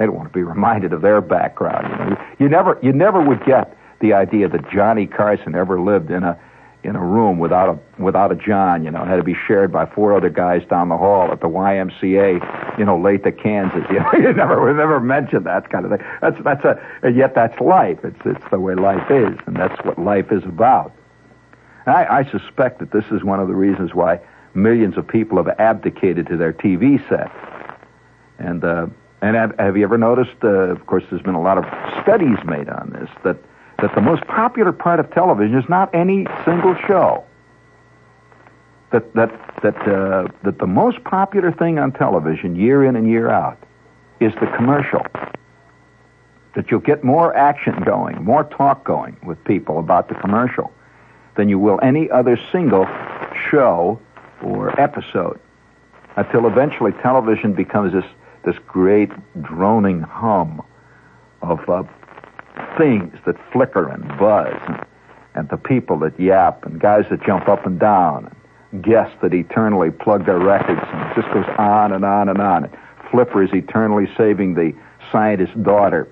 They 0.00 0.06
don't 0.06 0.16
want 0.16 0.28
to 0.28 0.32
be 0.32 0.42
reminded 0.42 0.94
of 0.94 1.02
their 1.02 1.20
background. 1.20 1.86
You 1.90 2.06
know, 2.06 2.26
you 2.38 2.48
never, 2.48 2.78
you 2.82 2.90
never 2.90 3.20
would 3.20 3.44
get 3.44 3.76
the 4.00 4.14
idea 4.14 4.48
that 4.48 4.70
Johnny 4.70 5.06
Carson 5.06 5.54
ever 5.54 5.78
lived 5.78 6.10
in 6.10 6.24
a 6.24 6.40
in 6.82 6.96
a 6.96 7.04
room 7.04 7.38
without 7.38 7.68
a 7.68 8.02
without 8.02 8.32
a 8.32 8.34
John, 8.34 8.82
you 8.82 8.90
know, 8.90 9.02
it 9.02 9.08
had 9.08 9.16
to 9.16 9.22
be 9.22 9.36
shared 9.46 9.70
by 9.70 9.84
four 9.84 10.16
other 10.16 10.30
guys 10.30 10.62
down 10.70 10.88
the 10.88 10.96
hall 10.96 11.30
at 11.30 11.42
the 11.42 11.48
YMCA, 11.48 12.78
you 12.78 12.84
know, 12.86 12.98
late 12.98 13.24
to 13.24 13.32
Kansas. 13.32 13.84
You, 13.90 14.00
know, 14.00 14.12
you 14.14 14.32
never 14.32 14.64
we 14.64 14.72
never 14.72 15.00
mentioned 15.00 15.44
that 15.44 15.68
kind 15.68 15.84
of 15.84 15.90
thing. 15.90 16.08
That's 16.22 16.42
that's 16.42 16.64
a 16.64 17.10
yet 17.10 17.34
that's 17.34 17.60
life. 17.60 17.98
It's 18.02 18.20
it's 18.24 18.50
the 18.50 18.58
way 18.58 18.74
life 18.76 19.10
is, 19.10 19.38
and 19.44 19.54
that's 19.54 19.84
what 19.84 19.98
life 19.98 20.32
is 20.32 20.42
about. 20.44 20.94
I, 21.84 22.06
I 22.06 22.30
suspect 22.30 22.78
that 22.78 22.92
this 22.92 23.04
is 23.10 23.22
one 23.22 23.38
of 23.38 23.48
the 23.48 23.54
reasons 23.54 23.94
why 23.94 24.20
millions 24.54 24.96
of 24.96 25.06
people 25.06 25.36
have 25.36 25.48
abdicated 25.58 26.26
to 26.28 26.38
their 26.38 26.54
TV 26.54 27.06
set. 27.10 27.30
And 28.38 28.64
uh, 28.64 28.86
and 29.22 29.36
have, 29.36 29.54
have 29.58 29.76
you 29.76 29.84
ever 29.84 29.98
noticed? 29.98 30.36
Uh, 30.42 30.48
of 30.48 30.86
course, 30.86 31.04
there's 31.10 31.22
been 31.22 31.34
a 31.34 31.42
lot 31.42 31.58
of 31.58 31.64
studies 32.02 32.38
made 32.44 32.68
on 32.68 32.90
this 32.90 33.10
that 33.24 33.36
that 33.80 33.94
the 33.94 34.00
most 34.00 34.26
popular 34.26 34.72
part 34.72 35.00
of 35.00 35.10
television 35.12 35.58
is 35.58 35.68
not 35.68 35.94
any 35.94 36.26
single 36.44 36.74
show. 36.86 37.24
That 38.92 39.12
that 39.14 39.30
that 39.62 39.76
uh, 39.86 40.28
that 40.42 40.58
the 40.58 40.66
most 40.66 41.04
popular 41.04 41.52
thing 41.52 41.78
on 41.78 41.92
television, 41.92 42.56
year 42.56 42.84
in 42.84 42.96
and 42.96 43.08
year 43.08 43.28
out, 43.28 43.58
is 44.20 44.32
the 44.34 44.46
commercial. 44.56 45.04
That 46.56 46.70
you'll 46.70 46.80
get 46.80 47.04
more 47.04 47.34
action 47.36 47.80
going, 47.84 48.24
more 48.24 48.44
talk 48.44 48.84
going 48.84 49.16
with 49.22 49.42
people 49.44 49.78
about 49.78 50.08
the 50.08 50.14
commercial 50.16 50.72
than 51.36 51.48
you 51.48 51.58
will 51.58 51.78
any 51.82 52.10
other 52.10 52.38
single 52.50 52.86
show 53.50 54.00
or 54.42 54.78
episode. 54.80 55.38
Until 56.16 56.46
eventually 56.48 56.90
television 57.02 57.52
becomes 57.52 57.92
this 57.92 58.04
this 58.44 58.56
great 58.66 59.10
droning 59.42 60.00
hum 60.00 60.62
of 61.42 61.60
uh, 61.68 61.82
things 62.78 63.14
that 63.26 63.36
flicker 63.52 63.88
and 63.88 64.06
buzz, 64.18 64.54
and, 64.68 64.84
and 65.34 65.48
the 65.48 65.56
people 65.56 65.98
that 66.00 66.18
yap, 66.18 66.64
and 66.64 66.80
guys 66.80 67.04
that 67.10 67.22
jump 67.24 67.48
up 67.48 67.66
and 67.66 67.78
down, 67.78 68.34
and 68.72 68.82
guests 68.82 69.16
that 69.22 69.34
eternally 69.34 69.90
plug 69.90 70.26
their 70.26 70.38
records, 70.38 70.80
and 70.92 71.10
it 71.10 71.14
just 71.22 71.32
goes 71.32 71.46
on 71.58 71.92
and 71.92 72.04
on 72.04 72.28
and 72.28 72.40
on. 72.40 72.70
Flipper 73.10 73.42
is 73.42 73.50
eternally 73.52 74.06
saving 74.16 74.54
the 74.54 74.72
scientist's 75.10 75.56
daughter 75.62 76.08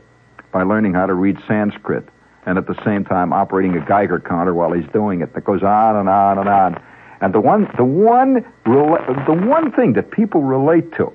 by 0.53 0.63
learning 0.63 0.95
how 0.95 1.07
to 1.07 1.15
read 1.15 1.39
Sanskrit, 1.47 2.09
and 2.47 2.59
at 2.59 2.67
the 2.67 2.77
same 2.85 3.05
time 3.05 3.33
operating 3.33 3.77
a 3.77 3.85
Geiger 3.85 4.21
counter 4.21 4.55
while 4.55 4.73
he's 4.73 4.89
doing 4.93 5.21
it. 5.21 5.35
That 5.35 5.45
goes 5.45 5.63
on 5.63 5.97
and 5.97 6.09
on 6.09 6.39
and 6.39 6.49
on. 6.49 6.83
And 7.21 7.35
the 7.35 7.41
one, 7.41 7.69
the 7.77 7.85
one, 7.85 8.45
the 8.65 9.47
one 9.47 9.73
thing 9.73 9.95
that 9.95 10.11
people 10.11 10.43
relate 10.43 10.93
to 10.95 11.13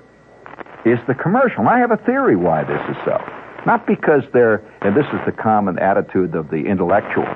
is 0.84 0.98
the 1.06 1.14
commercial. 1.14 1.60
And 1.60 1.68
I 1.68 1.78
have 1.78 1.90
a 1.90 1.96
theory 1.96 2.36
why 2.36 2.64
this 2.64 2.80
is 2.88 2.96
so. 3.04 3.18
Not 3.66 3.86
because 3.86 4.22
they're, 4.32 4.62
and 4.82 4.94
this 4.94 5.06
is 5.06 5.20
the 5.24 5.32
common 5.32 5.78
attitude 5.78 6.34
of 6.34 6.50
the 6.50 6.66
intellectual, 6.66 7.26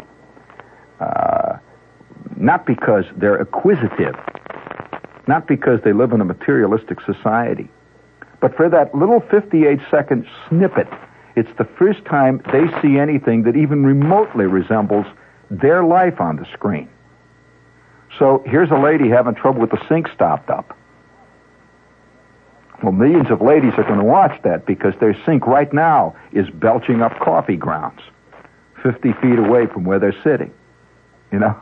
uh, 1.01 1.57
not 2.37 2.67
because 2.67 3.05
they're 3.17 3.41
acquisitive, 3.41 4.15
not 5.27 5.47
because 5.47 5.81
they 5.85 5.93
live 5.93 6.13
in 6.13 6.21
a 6.21 6.25
materialistic 6.25 6.99
society, 7.01 7.69
but 8.41 8.55
for 8.57 8.69
that 8.69 8.95
little 8.95 9.21
58 9.21 9.81
second 9.91 10.27
snippet, 10.49 10.89
it's 11.35 11.51
the 11.57 11.65
first 11.79 12.05
time 12.05 12.43
they 12.53 12.67
see 12.83 12.99
anything 12.99 13.45
that 13.45 13.57
even 13.57 13.85
remotely 13.85 14.47
resembles 14.47 15.07
their 15.51 15.85
life 15.85 16.21
on 16.21 16.37
the 16.37 16.47
screen. 16.53 16.89
So 18.19 18.43
here's 18.47 18.71
a 18.71 18.79
lady 18.79 19.09
having 19.09 19.35
trouble 19.35 19.61
with 19.61 19.71
the 19.71 19.81
sink 19.89 20.09
stopped 20.15 20.51
up. 20.51 20.77
Well, 22.83 22.93
millions 22.93 23.31
of 23.31 23.41
ladies 23.41 23.73
are 23.77 23.83
going 23.83 23.99
to 23.99 24.05
watch 24.05 24.41
that 24.43 24.65
because 24.65 24.95
their 25.01 25.17
sink 25.25 25.47
right 25.47 25.73
now 25.73 26.15
is 26.33 26.49
belching 26.49 27.03
up 27.03 27.19
coffee 27.19 27.57
grounds 27.57 28.01
50 28.83 29.13
feet 29.15 29.39
away 29.39 29.67
from 29.67 29.85
where 29.85 29.99
they're 29.99 30.21
sitting. 30.23 30.53
You 31.33 31.41
know? 31.41 31.61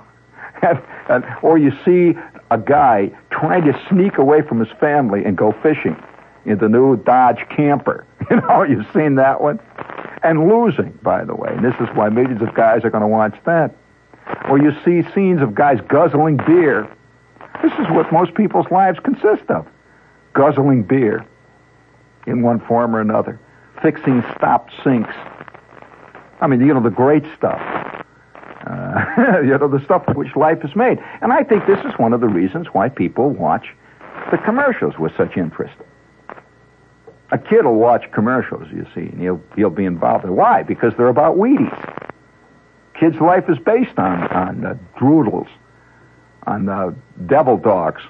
or 1.42 1.56
you 1.56 1.72
see 1.84 2.18
a 2.50 2.58
guy 2.58 3.10
trying 3.30 3.64
to 3.64 3.86
sneak 3.88 4.18
away 4.18 4.42
from 4.42 4.60
his 4.60 4.68
family 4.78 5.24
and 5.24 5.36
go 5.36 5.52
fishing 5.62 5.96
in 6.44 6.58
the 6.58 6.68
new 6.68 6.96
Dodge 6.96 7.44
camper. 7.54 8.04
You 8.28 8.40
know, 8.40 8.64
you've 8.64 8.86
seen 8.92 9.14
that 9.16 9.40
one? 9.40 9.60
And 10.24 10.48
losing, 10.48 10.98
by 11.00 11.24
the 11.24 11.36
way. 11.36 11.50
And 11.52 11.64
this 11.64 11.76
is 11.78 11.86
why 11.94 12.08
millions 12.08 12.42
of 12.42 12.52
guys 12.54 12.84
are 12.84 12.90
going 12.90 13.02
to 13.02 13.06
watch 13.06 13.36
that. 13.44 13.72
Or 14.48 14.58
you 14.58 14.72
see 14.84 15.08
scenes 15.14 15.40
of 15.42 15.54
guys 15.54 15.78
guzzling 15.86 16.38
beer. 16.38 16.92
This 17.62 17.70
is 17.74 17.86
what 17.90 18.12
most 18.12 18.34
people's 18.34 18.66
lives 18.72 18.98
consist 18.98 19.48
of 19.48 19.64
guzzling 20.36 20.82
beer 20.82 21.26
in 22.26 22.42
one 22.42 22.60
form 22.60 22.94
or 22.94 23.00
another, 23.00 23.40
fixing 23.82 24.22
stopped 24.36 24.72
sinks. 24.84 25.14
I 26.40 26.46
mean, 26.46 26.60
you 26.60 26.74
know, 26.74 26.82
the 26.82 26.90
great 26.90 27.24
stuff. 27.36 27.60
Uh, 28.66 29.40
you 29.42 29.56
know, 29.56 29.68
the 29.68 29.82
stuff 29.84 30.04
which 30.14 30.34
life 30.36 30.58
is 30.64 30.74
made. 30.76 30.98
And 31.22 31.32
I 31.32 31.42
think 31.42 31.66
this 31.66 31.78
is 31.84 31.92
one 31.98 32.12
of 32.12 32.20
the 32.20 32.28
reasons 32.28 32.66
why 32.72 32.88
people 32.88 33.30
watch 33.30 33.66
the 34.30 34.38
commercials 34.38 34.98
with 34.98 35.12
such 35.16 35.36
interest. 35.36 35.74
A 37.32 37.38
kid 37.38 37.64
will 37.64 37.74
watch 37.74 38.04
commercials, 38.12 38.68
you 38.72 38.86
see, 38.94 39.08
and 39.12 39.20
he'll, 39.20 39.40
he'll 39.56 39.70
be 39.70 39.84
involved. 39.84 40.24
Why? 40.28 40.62
Because 40.62 40.92
they're 40.96 41.08
about 41.08 41.36
Wheaties. 41.36 42.12
Kid's 42.98 43.20
life 43.20 43.44
is 43.48 43.58
based 43.58 43.98
on, 43.98 44.26
on 44.28 44.64
uh, 44.64 44.74
droodles, 44.98 45.48
on 46.46 46.68
uh, 46.68 46.92
devil 47.26 47.56
dogs, 47.56 48.02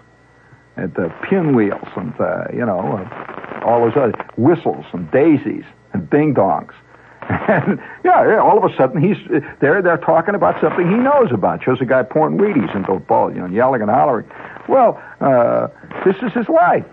and 0.77 0.93
the 0.95 1.13
pinwheels 1.23 1.89
and, 1.97 2.19
uh, 2.21 2.45
you 2.53 2.65
know, 2.65 2.81
uh, 2.81 3.65
all 3.65 3.81
those 3.81 3.97
other 3.97 4.13
whistles 4.37 4.85
and 4.93 5.11
daisies 5.11 5.65
and 5.93 6.09
ding 6.11 6.35
dongs. 6.35 6.73
And 7.29 7.81
yeah, 8.05 8.39
all 8.39 8.57
of 8.57 8.71
a 8.71 8.77
sudden 8.77 9.03
he's 9.03 9.17
there. 9.61 9.83
They're 9.83 9.97
talking 9.97 10.37
about 10.37 10.61
something 10.61 10.89
he 10.89 10.97
knows 10.97 11.33
about. 11.33 11.63
Shows 11.65 11.81
a 11.81 11.85
guy 11.85 12.05
pouring 12.05 12.39
Wheaties 12.39 12.75
into 12.75 12.93
a 12.93 13.01
bowl, 13.01 13.33
you 13.33 13.41
know, 13.41 13.47
yelling 13.47 13.83
and 13.83 13.91
hollering. 13.91 14.31
Well, 14.69 15.03
uh, 15.21 15.69
this 16.05 16.15
is 16.23 16.33
his 16.33 16.49
life, 16.49 16.87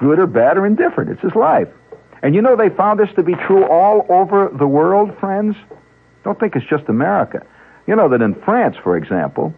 good 0.00 0.18
or 0.18 0.26
bad 0.26 0.56
or 0.56 0.66
indifferent. 0.66 1.10
It's 1.10 1.22
his 1.22 1.36
life. 1.36 1.68
And 2.22 2.34
you 2.34 2.42
know 2.42 2.56
they 2.56 2.70
found 2.70 2.98
this 2.98 3.08
to 3.14 3.22
be 3.22 3.34
true 3.34 3.64
all 3.64 4.06
over 4.08 4.50
the 4.52 4.66
world, 4.66 5.16
friends. 5.18 5.56
Don't 6.24 6.38
think 6.38 6.56
it's 6.56 6.66
just 6.66 6.88
America. 6.88 7.44
You 7.86 7.96
know 7.96 8.08
that 8.08 8.22
in 8.22 8.34
France, 8.42 8.76
for 8.82 8.96
example, 8.96 9.54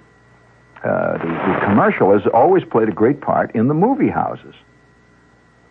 uh, 0.85 1.19
the, 1.19 1.27
the, 1.27 1.61
commercial 1.65 2.13
has 2.13 2.23
always 2.33 2.63
played 2.65 2.89
a 2.89 2.93
great 2.93 3.21
part 3.21 3.55
in 3.55 3.69
the 3.69 3.75
movie 3.75 4.11
houses. 4.11 4.55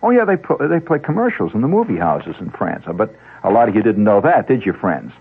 Oh 0.02 0.10
yeah, 0.10 0.26
they 0.26 0.38
pl- 0.38 0.68
they 0.68 0.80
play 0.80 1.00
commercials 1.00 1.54
in 1.54 1.62
the 1.62 1.68
movie 1.68 1.98
houses 1.98 2.36
in 2.40 2.50
France. 2.50 2.86
But 2.94 3.16
a 3.44 3.52
lot 3.52 3.70
of 3.70 3.76
you 3.76 3.84
didn't 3.84 4.04
know 4.04 4.22
that, 4.22 4.48
did 4.48 4.66
you, 4.66 4.74
friends? 4.74 5.12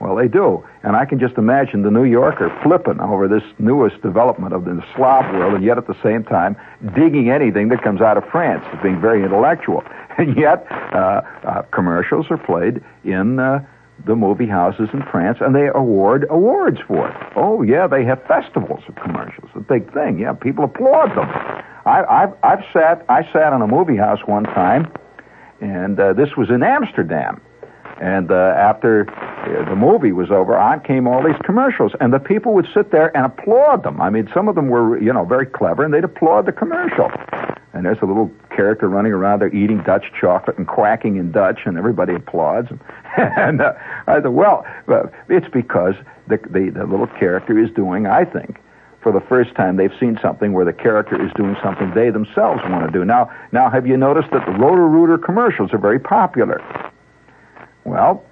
Well, 0.00 0.14
they 0.14 0.28
do, 0.28 0.64
and 0.82 0.96
I 0.96 1.04
can 1.04 1.18
just 1.20 1.36
imagine 1.36 1.82
the 1.82 1.90
New 1.90 2.04
Yorker 2.04 2.48
flipping 2.62 3.00
over 3.00 3.28
this 3.28 3.42
newest 3.58 4.00
development 4.00 4.54
of 4.54 4.64
the 4.64 4.82
Slav 4.94 5.30
world, 5.34 5.54
and 5.54 5.62
yet 5.62 5.76
at 5.76 5.86
the 5.86 5.96
same 6.02 6.24
time 6.24 6.56
digging 6.94 7.28
anything 7.30 7.68
that 7.68 7.82
comes 7.82 8.00
out 8.00 8.16
of 8.16 8.24
France 8.30 8.64
as 8.72 8.82
being 8.82 9.00
very 9.00 9.24
intellectual. 9.24 9.84
And 10.18 10.36
yet, 10.36 10.66
uh, 10.92 11.22
uh, 11.44 11.62
commercials 11.72 12.26
are 12.30 12.36
played 12.36 12.82
in 13.04 13.38
uh, 13.38 13.64
the 14.04 14.16
movie 14.16 14.46
houses 14.46 14.88
in 14.92 15.02
France, 15.02 15.38
and 15.40 15.54
they 15.54 15.68
award 15.74 16.26
awards 16.30 16.80
for 16.86 17.08
it. 17.08 17.16
Oh 17.36 17.62
yeah, 17.62 17.86
they 17.86 18.04
have 18.04 18.22
festivals 18.26 18.82
of 18.88 18.94
commercials, 18.96 19.50
a 19.54 19.60
big 19.60 19.92
thing. 19.92 20.18
Yeah, 20.18 20.32
people 20.32 20.64
applaud 20.64 21.10
them. 21.10 21.28
I, 21.86 22.04
I've 22.08 22.34
I've 22.42 22.64
sat 22.72 23.04
I 23.08 23.22
sat 23.32 23.52
in 23.52 23.62
a 23.62 23.66
movie 23.66 23.96
house 23.96 24.20
one 24.26 24.44
time, 24.44 24.92
and 25.60 25.98
uh, 25.98 26.12
this 26.12 26.36
was 26.36 26.50
in 26.50 26.62
Amsterdam. 26.62 27.40
And 28.00 28.30
uh, 28.30 28.54
after 28.56 29.10
uh, 29.10 29.68
the 29.68 29.76
movie 29.76 30.12
was 30.12 30.30
over, 30.30 30.56
on 30.56 30.80
came 30.80 31.06
all 31.06 31.22
these 31.22 31.36
commercials, 31.44 31.92
and 32.00 32.14
the 32.14 32.18
people 32.18 32.54
would 32.54 32.66
sit 32.72 32.90
there 32.92 33.14
and 33.14 33.26
applaud 33.26 33.82
them. 33.82 34.00
I 34.00 34.08
mean, 34.08 34.26
some 34.32 34.48
of 34.48 34.54
them 34.54 34.68
were, 34.68 34.98
you 34.98 35.12
know, 35.12 35.26
very 35.26 35.44
clever, 35.44 35.84
and 35.84 35.92
they'd 35.92 36.04
applaud 36.04 36.46
the 36.46 36.52
commercial. 36.52 37.10
And 37.74 37.84
there's 37.84 37.98
a 38.00 38.06
little 38.06 38.30
character 38.60 38.90
running 38.90 39.12
around 39.12 39.40
there 39.40 39.54
eating 39.54 39.82
Dutch 39.84 40.04
chocolate 40.20 40.58
and 40.58 40.68
quacking 40.68 41.16
in 41.16 41.32
Dutch, 41.32 41.60
and 41.64 41.78
everybody 41.78 42.14
applauds. 42.14 42.68
And 43.16 43.60
uh, 43.60 43.72
I 44.06 44.22
said, 44.22 44.28
well, 44.28 44.64
it's 45.28 45.48
because 45.48 45.94
the, 46.28 46.36
the 46.48 46.70
the 46.70 46.84
little 46.86 47.08
character 47.08 47.58
is 47.58 47.68
doing, 47.72 48.06
I 48.06 48.24
think, 48.24 48.60
for 49.02 49.10
the 49.10 49.20
first 49.20 49.52
time 49.56 49.76
they've 49.76 49.92
seen 49.98 50.16
something 50.22 50.52
where 50.52 50.64
the 50.64 50.72
character 50.72 51.20
is 51.20 51.32
doing 51.34 51.56
something 51.60 51.92
they 51.92 52.10
themselves 52.10 52.62
want 52.66 52.86
to 52.86 52.92
do. 52.96 53.04
Now, 53.04 53.28
now 53.50 53.68
have 53.68 53.84
you 53.84 53.96
noticed 53.96 54.30
that 54.30 54.46
the 54.46 54.52
Roto 54.52 54.82
Rooter 54.82 55.18
commercials 55.18 55.72
are 55.72 55.78
very 55.78 55.98
popular? 55.98 56.62
Well, 57.82 58.22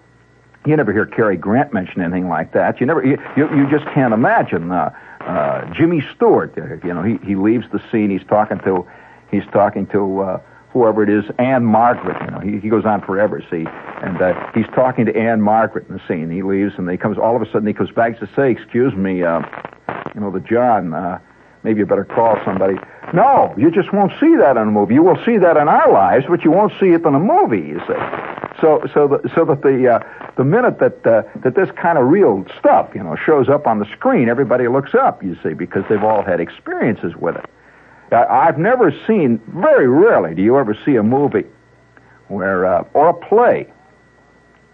you 0.64 0.76
never 0.76 0.92
hear 0.92 1.06
Cary 1.06 1.36
Grant 1.36 1.74
mention 1.74 2.00
anything 2.00 2.28
like 2.28 2.52
that. 2.52 2.78
You 2.78 2.86
never, 2.86 3.04
you, 3.04 3.18
you, 3.36 3.48
you 3.56 3.68
just 3.68 3.86
can't 3.86 4.14
imagine. 4.14 4.70
Uh, 4.70 4.94
uh, 5.22 5.74
Jimmy 5.74 6.02
Stewart, 6.14 6.54
you 6.56 6.94
know, 6.94 7.02
he, 7.02 7.18
he 7.26 7.34
leaves 7.34 7.66
the 7.72 7.82
scene. 7.90 8.10
He's 8.10 8.26
talking 8.28 8.60
to, 8.60 8.86
he's 9.30 9.44
talking 9.52 9.86
to 9.88 10.20
uh, 10.20 10.40
whoever 10.72 11.02
it 11.02 11.08
is, 11.08 11.24
Ann-Margret. 11.38 12.16
You 12.24 12.30
know, 12.30 12.38
he, 12.40 12.60
he 12.60 12.68
goes 12.68 12.84
on 12.84 13.00
forever. 13.02 13.42
See, 13.50 13.66
and 14.02 14.20
uh, 14.20 14.50
he's 14.54 14.66
talking 14.74 15.06
to 15.06 15.16
Ann-Margret 15.16 15.88
in 15.88 15.94
the 15.94 16.02
scene. 16.06 16.30
He 16.30 16.42
leaves, 16.42 16.74
and 16.76 16.88
he 16.90 16.96
comes. 16.96 17.18
All 17.18 17.36
of 17.36 17.42
a 17.42 17.46
sudden, 17.46 17.66
he 17.66 17.74
comes 17.74 17.90
back 17.90 18.18
to 18.20 18.28
say, 18.34 18.50
"Excuse 18.50 18.94
me, 18.94 19.22
uh, 19.22 19.40
you 20.14 20.20
know, 20.20 20.30
the 20.30 20.40
John. 20.40 20.94
Uh, 20.94 21.18
maybe 21.62 21.80
you 21.80 21.86
better 21.86 22.04
call 22.04 22.38
somebody." 22.44 22.78
No, 23.14 23.54
you 23.56 23.70
just 23.70 23.92
won't 23.92 24.12
see 24.20 24.36
that 24.36 24.56
in 24.56 24.68
a 24.68 24.70
movie. 24.70 24.94
You 24.94 25.02
will 25.02 25.22
see 25.24 25.38
that 25.38 25.56
in 25.56 25.68
our 25.68 25.90
lives, 25.90 26.26
but 26.28 26.44
you 26.44 26.50
won't 26.50 26.72
see 26.78 26.88
it 26.88 27.04
in 27.04 27.14
a 27.14 27.20
movie. 27.20 27.68
You 27.68 27.80
see. 27.86 27.94
So, 28.60 28.82
so, 28.92 29.06
the, 29.06 29.30
so 29.36 29.44
that 29.44 29.62
the 29.62 29.88
uh, 29.88 30.32
the 30.36 30.44
minute 30.44 30.80
that 30.80 31.06
uh, 31.06 31.22
that 31.42 31.54
this 31.54 31.70
kind 31.80 31.96
of 31.96 32.08
real 32.08 32.44
stuff, 32.58 32.90
you 32.94 33.02
know, 33.02 33.16
shows 33.16 33.48
up 33.48 33.66
on 33.66 33.78
the 33.78 33.86
screen, 33.86 34.28
everybody 34.28 34.68
looks 34.68 34.94
up. 34.94 35.22
You 35.22 35.36
see, 35.42 35.54
because 35.54 35.84
they've 35.88 36.02
all 36.02 36.22
had 36.22 36.40
experiences 36.40 37.14
with 37.16 37.36
it. 37.36 37.44
I've 38.10 38.58
never 38.58 38.92
seen, 39.06 39.40
very 39.48 39.86
rarely 39.86 40.34
do 40.34 40.42
you 40.42 40.58
ever 40.58 40.76
see 40.84 40.96
a 40.96 41.02
movie 41.02 41.44
where, 42.28 42.66
uh, 42.66 42.84
or 42.94 43.08
a 43.08 43.14
play, 43.14 43.70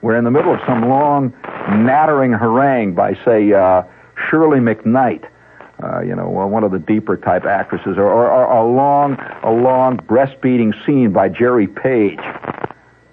where 0.01 0.17
in 0.17 0.25
the 0.25 0.31
middle 0.31 0.53
of 0.53 0.61
some 0.67 0.89
long, 0.89 1.33
nattering 1.69 2.33
harangue 2.33 2.95
by, 2.95 3.15
say, 3.25 3.53
uh, 3.53 3.83
Shirley 4.29 4.61
MacKnight, 4.61 5.25
uh, 5.83 6.01
you 6.01 6.15
know, 6.15 6.29
one 6.29 6.63
of 6.63 6.71
the 6.71 6.79
deeper 6.79 7.17
type 7.17 7.45
actresses, 7.45 7.97
or, 7.97 8.05
or, 8.05 8.31
or 8.31 8.57
a 8.57 8.73
long, 8.73 9.19
a 9.43 9.51
long 9.51 9.97
breastfeeding 9.99 10.73
scene 10.85 11.13
by 11.13 11.29
Jerry 11.29 11.67
Page. 11.67 12.21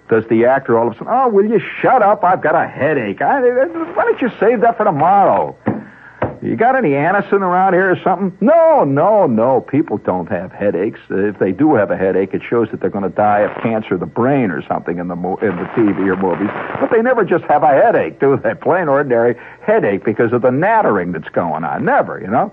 Does 0.08 0.26
the 0.28 0.44
actor 0.44 0.78
all 0.78 0.88
of 0.88 0.94
a 0.94 0.98
sudden, 0.98 1.12
oh, 1.12 1.28
will 1.28 1.46
you 1.46 1.60
shut 1.80 2.02
up? 2.02 2.22
I've 2.22 2.42
got 2.42 2.54
a 2.54 2.68
headache. 2.68 3.22
I, 3.22 3.40
why 3.40 4.04
don't 4.04 4.20
you 4.20 4.30
save 4.38 4.60
that 4.60 4.76
for 4.76 4.84
tomorrow? 4.84 5.56
You 6.42 6.56
got 6.56 6.74
any 6.74 6.90
Anacin 6.90 7.40
around 7.40 7.74
here 7.74 7.92
or 7.92 7.96
something? 8.02 8.36
No, 8.40 8.82
no, 8.82 9.28
no. 9.28 9.60
People 9.60 9.98
don't 9.98 10.28
have 10.28 10.50
headaches. 10.50 10.98
Uh, 11.08 11.28
if 11.28 11.38
they 11.38 11.52
do 11.52 11.76
have 11.76 11.92
a 11.92 11.96
headache, 11.96 12.34
it 12.34 12.42
shows 12.42 12.68
that 12.72 12.80
they're 12.80 12.90
going 12.90 13.04
to 13.08 13.16
die 13.16 13.40
of 13.40 13.62
cancer 13.62 13.94
of 13.94 14.00
the 14.00 14.06
brain 14.06 14.50
or 14.50 14.60
something 14.66 14.98
in 14.98 15.06
the 15.06 15.14
mo- 15.14 15.36
in 15.36 15.54
the 15.54 15.64
TV 15.76 15.98
or 16.08 16.16
movies. 16.16 16.50
But 16.80 16.90
they 16.90 17.00
never 17.00 17.24
just 17.24 17.44
have 17.44 17.62
a 17.62 17.68
headache, 17.68 18.18
do 18.18 18.36
they? 18.42 18.54
Plain 18.60 18.88
ordinary 18.88 19.36
headache 19.64 20.04
because 20.04 20.32
of 20.32 20.42
the 20.42 20.50
nattering 20.50 21.12
that's 21.12 21.28
going 21.28 21.62
on. 21.62 21.84
Never, 21.84 22.20
you 22.20 22.26
know. 22.28 22.52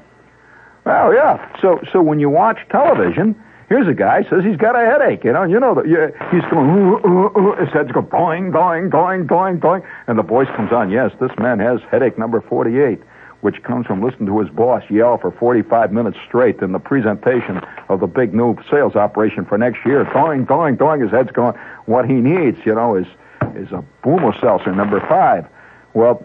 Well, 0.86 1.12
yeah. 1.12 1.60
So, 1.60 1.82
so 1.92 2.00
when 2.04 2.20
you 2.20 2.30
watch 2.30 2.60
television, 2.70 3.36
here's 3.70 3.88
a 3.88 3.94
guy 3.96 4.22
says 4.30 4.44
he's 4.44 4.58
got 4.58 4.76
a 4.76 4.86
headache, 4.86 5.24
you 5.24 5.34
know, 5.34 5.44
you 5.44 5.60
know 5.60 5.74
that 5.74 5.86
he's 6.32 6.44
going, 6.52 6.70
ooh, 6.70 6.98
ooh, 7.08 7.32
ooh, 7.38 7.56
his 7.56 7.74
head's 7.74 7.92
going 7.92 8.06
boing, 8.06 8.52
boing, 8.52 8.90
boing, 8.92 9.26
boing, 9.26 9.60
boing, 9.60 9.88
and 10.08 10.18
the 10.20 10.24
voice 10.24 10.48
comes 10.56 10.72
on. 10.72 10.92
Yes, 10.92 11.12
this 11.20 11.32
man 11.40 11.58
has 11.60 11.80
headache 11.90 12.20
number 12.20 12.40
forty-eight 12.42 13.02
which 13.42 13.62
comes 13.64 13.86
from 13.86 14.02
listening 14.04 14.26
to 14.28 14.40
his 14.40 14.50
boss 14.50 14.84
yell 14.90 15.18
for 15.18 15.32
45 15.32 15.92
minutes 15.94 16.18
straight 16.28 16.60
in 16.60 16.72
the 16.72 16.80
presentation 16.80 17.62
of 17.88 18.02
the 18.02 18.08
big 18.08 18.34
new 18.34 18.58
sales 18.70 18.96
operation 18.96 19.46
for 19.46 19.58
next 19.58 19.86
year. 19.86 20.04
Going, 20.14 20.46
going, 20.46 20.76
going. 20.76 21.02
His 21.02 21.12
head's 21.12 21.32
going. 21.32 21.56
What 21.86 22.06
he 22.10 22.16
needs, 22.16 22.58
you 22.66 22.76
know, 22.76 22.96
is 22.96 23.08
is 23.56 23.72
a 23.72 23.84
Bromo 24.04 24.34
Seltzer 24.40 24.74
number 24.74 25.00
five. 25.08 25.48
Well, 25.94 26.24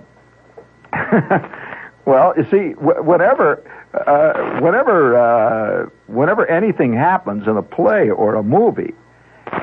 well, 2.04 2.34
you 2.36 2.46
see, 2.50 2.74
whenever, 2.80 3.62
uh, 3.94 4.60
whenever, 4.60 5.16
uh, 5.16 5.88
whenever 6.06 6.46
anything 6.46 6.92
happens 6.92 7.46
in 7.46 7.56
a 7.56 7.62
play 7.62 8.10
or 8.10 8.34
a 8.34 8.42
movie, 8.42 8.92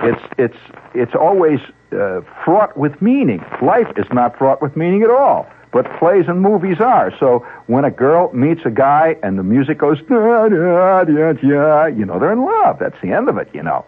it's 0.03 0.21
it's 0.37 0.57
it's 0.93 1.15
always 1.15 1.59
uh, 1.91 2.21
fraught 2.45 2.77
with 2.77 3.01
meaning. 3.01 3.43
Life 3.61 3.91
is 3.97 4.05
not 4.11 4.37
fraught 4.37 4.61
with 4.61 4.77
meaning 4.77 5.03
at 5.03 5.09
all 5.09 5.49
but 5.71 5.85
plays 5.97 6.25
and 6.27 6.41
movies 6.41 6.79
are. 6.79 7.13
So 7.19 7.45
when 7.67 7.85
a 7.85 7.91
girl 7.91 8.31
meets 8.33 8.61
a 8.65 8.69
guy 8.69 9.15
and 9.23 9.39
the 9.39 9.43
music 9.43 9.77
goes, 9.77 9.99
da, 10.01 10.49
da, 10.49 11.03
da, 11.03 11.33
da, 11.33 11.85
you 11.85 12.05
know 12.05 12.19
they're 12.19 12.33
in 12.33 12.45
love. 12.45 12.79
That's 12.79 12.99
the 13.01 13.11
end 13.11 13.29
of 13.29 13.37
it, 13.37 13.49
you 13.53 13.63
know. 13.63 13.85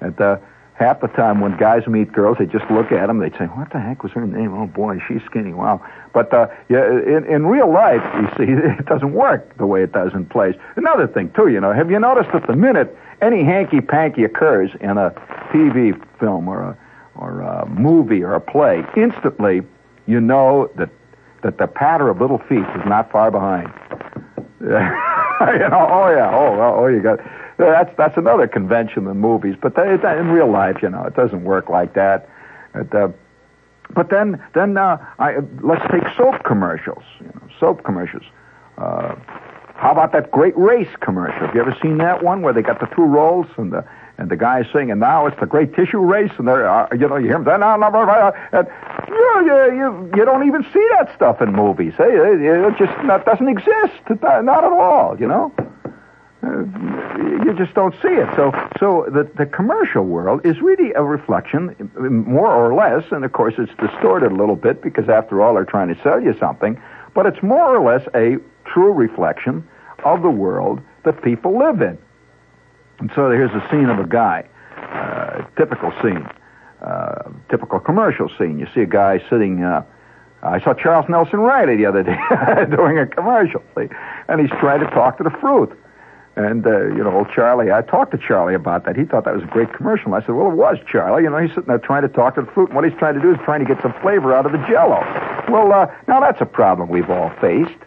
And 0.00 0.18
uh, 0.20 0.38
half 0.74 1.00
the 1.00 1.08
time 1.08 1.40
when 1.40 1.56
guys 1.56 1.86
meet 1.86 2.12
girls, 2.12 2.38
they 2.38 2.46
just 2.46 2.70
look 2.70 2.92
at 2.92 3.08
them. 3.08 3.18
They 3.18 3.30
say, 3.30 3.46
"What 3.46 3.72
the 3.72 3.80
heck 3.80 4.02
was 4.02 4.12
her 4.12 4.26
name? 4.26 4.54
Oh 4.54 4.66
boy, 4.66 5.00
she's 5.06 5.22
skinny. 5.26 5.52
Wow." 5.52 5.84
But 6.12 6.32
uh, 6.32 6.46
yeah, 6.68 6.86
in, 6.86 7.24
in 7.26 7.46
real 7.46 7.72
life, 7.72 8.02
you 8.14 8.28
see, 8.46 8.52
it 8.52 8.86
doesn't 8.86 9.12
work 9.12 9.56
the 9.58 9.66
way 9.66 9.82
it 9.82 9.92
does 9.92 10.12
in 10.14 10.26
plays. 10.26 10.54
Another 10.76 11.06
thing 11.06 11.30
too, 11.32 11.48
you 11.48 11.60
know, 11.60 11.72
have 11.72 11.90
you 11.90 11.98
noticed 11.98 12.30
that 12.32 12.46
the 12.46 12.56
minute 12.56 12.96
any 13.20 13.42
hanky 13.42 13.80
panky 13.80 14.22
occurs 14.22 14.70
in 14.80 14.96
a 14.98 15.10
TV 15.52 16.00
film 16.18 16.48
or 16.48 16.62
a 16.62 16.78
or 17.16 17.40
a 17.40 17.66
movie 17.66 18.22
or 18.22 18.34
a 18.34 18.40
play, 18.40 18.84
instantly 18.96 19.62
you 20.06 20.20
know 20.20 20.70
that 20.76 20.88
that 21.42 21.58
the 21.58 21.66
patter 21.66 22.08
of 22.08 22.20
little 22.20 22.38
feet 22.38 22.58
is 22.58 22.86
not 22.86 23.10
far 23.10 23.30
behind. 23.30 23.72
you 24.60 24.68
know, 24.68 25.86
oh 25.90 26.10
yeah, 26.10 26.30
oh, 26.32 26.60
oh, 26.78 26.86
you 26.86 27.00
got 27.00 27.20
that's 27.58 27.94
that's 27.96 28.16
another 28.16 28.46
convention 28.46 29.06
in 29.06 29.18
movies, 29.18 29.56
but 29.60 29.76
in 29.76 30.28
real 30.28 30.50
life, 30.50 30.76
you 30.82 30.88
know, 30.88 31.04
it 31.04 31.14
doesn't 31.14 31.44
work 31.44 31.68
like 31.68 31.94
that. 31.94 32.28
It, 32.74 32.94
uh, 32.94 33.08
but 33.94 34.10
then, 34.10 34.42
then 34.54 34.76
uh, 34.76 34.98
I, 35.18 35.38
let's 35.60 35.84
take 35.90 36.02
soap 36.16 36.44
commercials. 36.44 37.02
You 37.20 37.26
know, 37.26 37.48
soap 37.58 37.84
commercials. 37.84 38.24
Uh, 38.76 39.14
how 39.74 39.92
about 39.92 40.12
that 40.12 40.30
great 40.30 40.56
race 40.56 40.88
commercial? 41.00 41.46
Have 41.46 41.54
you 41.54 41.60
ever 41.60 41.76
seen 41.80 41.98
that 41.98 42.22
one 42.22 42.42
where 42.42 42.52
they 42.52 42.62
got 42.62 42.80
the 42.80 42.86
two 42.94 43.04
rolls 43.04 43.46
and 43.56 43.72
the 43.72 43.84
and 44.18 44.28
the 44.28 44.36
guy's 44.36 44.66
singing, 44.72 44.98
now 44.98 45.26
it's 45.26 45.38
the 45.38 45.46
great 45.46 45.74
tissue 45.74 46.00
race, 46.00 46.32
and 46.38 46.48
they're, 46.48 46.68
uh, 46.68 46.88
you 46.92 47.08
know, 47.08 47.16
you 47.16 47.26
hear 47.26 47.36
him 47.36 47.44
say, 47.44 47.56
no, 47.56 47.76
no, 47.76 47.88
no, 47.88 48.32
and 48.52 48.66
you, 49.08 49.44
you, 49.46 49.76
you, 49.78 50.10
you 50.16 50.24
don't 50.24 50.46
even 50.46 50.64
see 50.64 50.86
that 50.98 51.14
stuff 51.14 51.40
in 51.40 51.52
movies. 51.52 51.94
Hey, 51.96 52.10
it 52.10 52.76
just 52.76 52.92
that 53.06 53.24
doesn't 53.24 53.48
exist, 53.48 54.02
not 54.22 54.64
at 54.64 54.72
all, 54.72 55.18
you 55.18 55.28
know. 55.28 55.54
Uh, 56.40 56.64
you 57.44 57.54
just 57.56 57.74
don't 57.74 57.94
see 57.94 58.08
it. 58.08 58.28
So, 58.36 58.52
so 58.78 59.06
the 59.08 59.28
the 59.36 59.44
commercial 59.44 60.04
world 60.04 60.44
is 60.44 60.60
really 60.60 60.92
a 60.92 61.02
reflection, 61.02 61.74
more 61.98 62.52
or 62.52 62.74
less, 62.74 63.04
and 63.10 63.24
of 63.24 63.32
course 63.32 63.54
it's 63.58 63.72
distorted 63.80 64.30
a 64.30 64.34
little 64.34 64.54
bit 64.54 64.80
because 64.80 65.08
after 65.08 65.42
all 65.42 65.54
they're 65.54 65.64
trying 65.64 65.92
to 65.92 66.00
sell 66.02 66.20
you 66.22 66.36
something, 66.38 66.80
but 67.14 67.26
it's 67.26 67.42
more 67.42 67.74
or 67.74 67.82
less 67.84 68.06
a 68.14 68.36
true 68.64 68.92
reflection 68.92 69.66
of 70.04 70.22
the 70.22 70.30
world 70.30 70.80
that 71.04 71.20
people 71.22 71.58
live 71.58 71.82
in. 71.82 71.98
And 72.98 73.10
so 73.14 73.30
here's 73.30 73.50
a 73.50 73.66
scene 73.70 73.88
of 73.88 73.98
a 73.98 74.06
guy, 74.06 74.48
uh, 74.76 75.44
typical 75.56 75.92
scene, 76.02 76.28
uh, 76.82 77.30
typical 77.48 77.78
commercial 77.80 78.28
scene. 78.38 78.58
You 78.58 78.66
see 78.74 78.80
a 78.80 78.86
guy 78.86 79.18
sitting. 79.30 79.62
Uh, 79.62 79.84
I 80.42 80.60
saw 80.62 80.74
Charles 80.74 81.08
Nelson 81.08 81.40
Reilly 81.40 81.76
the 81.76 81.86
other 81.86 82.02
day 82.02 82.16
doing 82.76 82.98
a 82.98 83.06
commercial, 83.06 83.62
see? 83.76 83.88
and 84.28 84.40
he's 84.40 84.50
trying 84.60 84.80
to 84.80 84.86
talk 84.90 85.18
to 85.18 85.24
the 85.24 85.30
fruit. 85.30 85.76
And, 86.36 86.64
uh, 86.64 86.86
you 86.94 87.02
know, 87.02 87.12
old 87.12 87.30
Charlie, 87.34 87.72
I 87.72 87.82
talked 87.82 88.12
to 88.12 88.18
Charlie 88.18 88.54
about 88.54 88.84
that. 88.84 88.94
He 88.96 89.04
thought 89.04 89.24
that 89.24 89.34
was 89.34 89.42
a 89.42 89.48
great 89.48 89.72
commercial. 89.72 90.14
I 90.14 90.20
said, 90.20 90.36
well, 90.36 90.48
it 90.52 90.54
was, 90.54 90.78
Charlie. 90.88 91.24
You 91.24 91.30
know, 91.30 91.38
he's 91.38 91.50
sitting 91.50 91.64
there 91.66 91.78
trying 91.78 92.02
to 92.02 92.08
talk 92.08 92.36
to 92.36 92.42
the 92.42 92.46
fruit, 92.52 92.68
and 92.68 92.76
what 92.76 92.84
he's 92.84 92.96
trying 92.96 93.14
to 93.14 93.20
do 93.20 93.32
is 93.32 93.38
trying 93.44 93.58
to 93.58 93.66
get 93.66 93.82
some 93.82 93.92
flavor 94.00 94.32
out 94.32 94.46
of 94.46 94.52
the 94.52 94.58
jello. 94.58 95.00
Well, 95.50 95.72
uh, 95.72 95.92
now 96.06 96.20
that's 96.20 96.40
a 96.40 96.46
problem 96.46 96.90
we've 96.90 97.10
all 97.10 97.30
faced, 97.40 97.80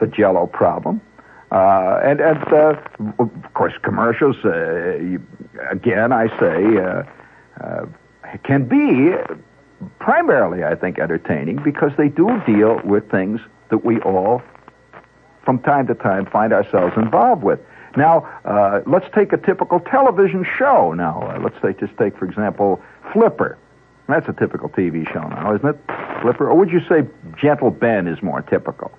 the 0.00 0.08
jello 0.08 0.48
problem. 0.48 1.00
Uh, 1.54 2.00
and, 2.02 2.20
and 2.20 2.52
uh, 2.52 2.74
of 3.20 3.54
course, 3.54 3.74
commercials, 3.82 4.34
uh, 4.44 4.98
again, 5.70 6.12
I 6.12 6.26
say, 6.40 6.78
uh, 6.78 7.04
uh, 7.62 7.86
can 8.42 8.64
be 8.66 9.14
primarily, 10.00 10.64
I 10.64 10.74
think, 10.74 10.98
entertaining 10.98 11.62
because 11.62 11.92
they 11.96 12.08
do 12.08 12.42
deal 12.44 12.80
with 12.84 13.08
things 13.08 13.40
that 13.70 13.84
we 13.84 14.00
all, 14.00 14.42
from 15.44 15.60
time 15.60 15.86
to 15.86 15.94
time, 15.94 16.26
find 16.26 16.52
ourselves 16.52 16.94
involved 16.96 17.44
with. 17.44 17.60
Now, 17.96 18.28
uh, 18.44 18.80
let's 18.84 19.06
take 19.14 19.32
a 19.32 19.36
typical 19.36 19.78
television 19.78 20.44
show. 20.58 20.92
Now, 20.92 21.38
let's 21.40 21.62
say, 21.62 21.72
just 21.78 21.96
take, 21.96 22.18
for 22.18 22.24
example, 22.24 22.82
Flipper. 23.12 23.56
That's 24.08 24.28
a 24.28 24.32
typical 24.32 24.70
TV 24.70 25.06
show 25.12 25.28
now, 25.28 25.54
isn't 25.54 25.68
it? 25.68 25.78
Flipper. 26.20 26.50
Or 26.50 26.56
would 26.56 26.70
you 26.70 26.80
say 26.88 27.06
Gentle 27.40 27.70
Ben 27.70 28.08
is 28.08 28.20
more 28.24 28.42
typical? 28.42 28.90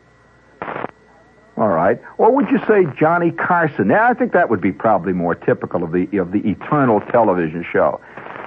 All 1.58 1.70
right. 1.70 2.02
Or 2.18 2.36
would 2.36 2.50
you 2.50 2.60
say 2.68 2.86
Johnny 3.00 3.32
Carson? 3.32 3.90
Yeah, 3.90 4.10
I 4.10 4.14
think 4.14 4.34
that 4.34 4.50
would 4.50 4.60
be 4.60 4.74
probably 4.74 5.14
more 5.14 5.36
typical 5.36 5.84
of 5.84 5.94
the 5.94 6.18
of 6.18 6.32
the 6.32 6.40
eternal 6.40 7.00
television 7.00 7.66
show. 7.72 8.02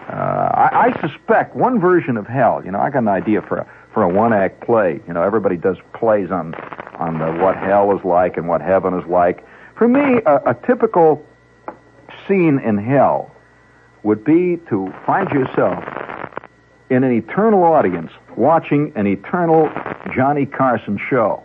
Uh, 0.08 0.12
I, 0.12 0.88
I 0.88 1.00
suspect 1.00 1.56
one 1.56 1.80
version 1.80 2.16
of 2.16 2.26
hell. 2.26 2.62
You 2.64 2.70
know, 2.70 2.80
I 2.80 2.90
got 2.90 3.00
an 3.00 3.08
idea 3.08 3.40
for 3.40 3.58
a 3.58 3.70
for 3.94 4.02
a 4.02 4.08
one 4.08 4.34
act 4.34 4.60
play. 4.60 5.00
You 5.06 5.14
know, 5.14 5.22
everybody 5.22 5.56
does 5.56 5.78
plays 5.94 6.30
on 6.30 6.54
on 6.98 7.18
the, 7.18 7.42
what 7.42 7.56
hell 7.56 7.96
is 7.96 8.04
like 8.04 8.36
and 8.36 8.46
what 8.46 8.60
heaven 8.60 8.98
is 8.98 9.06
like. 9.08 9.44
For 9.76 9.88
me, 9.88 10.20
a, 10.26 10.50
a 10.50 10.54
typical 10.66 11.24
scene 12.26 12.58
in 12.58 12.76
hell 12.76 13.34
would 14.02 14.22
be 14.22 14.58
to 14.68 14.92
find 15.06 15.30
yourself 15.30 15.82
in 16.90 17.04
an 17.04 17.12
eternal 17.12 17.62
audience 17.64 18.10
watching 18.36 18.92
an 18.96 19.06
eternal 19.06 19.70
Johnny 20.14 20.46
Carson 20.46 20.98
show 21.08 21.42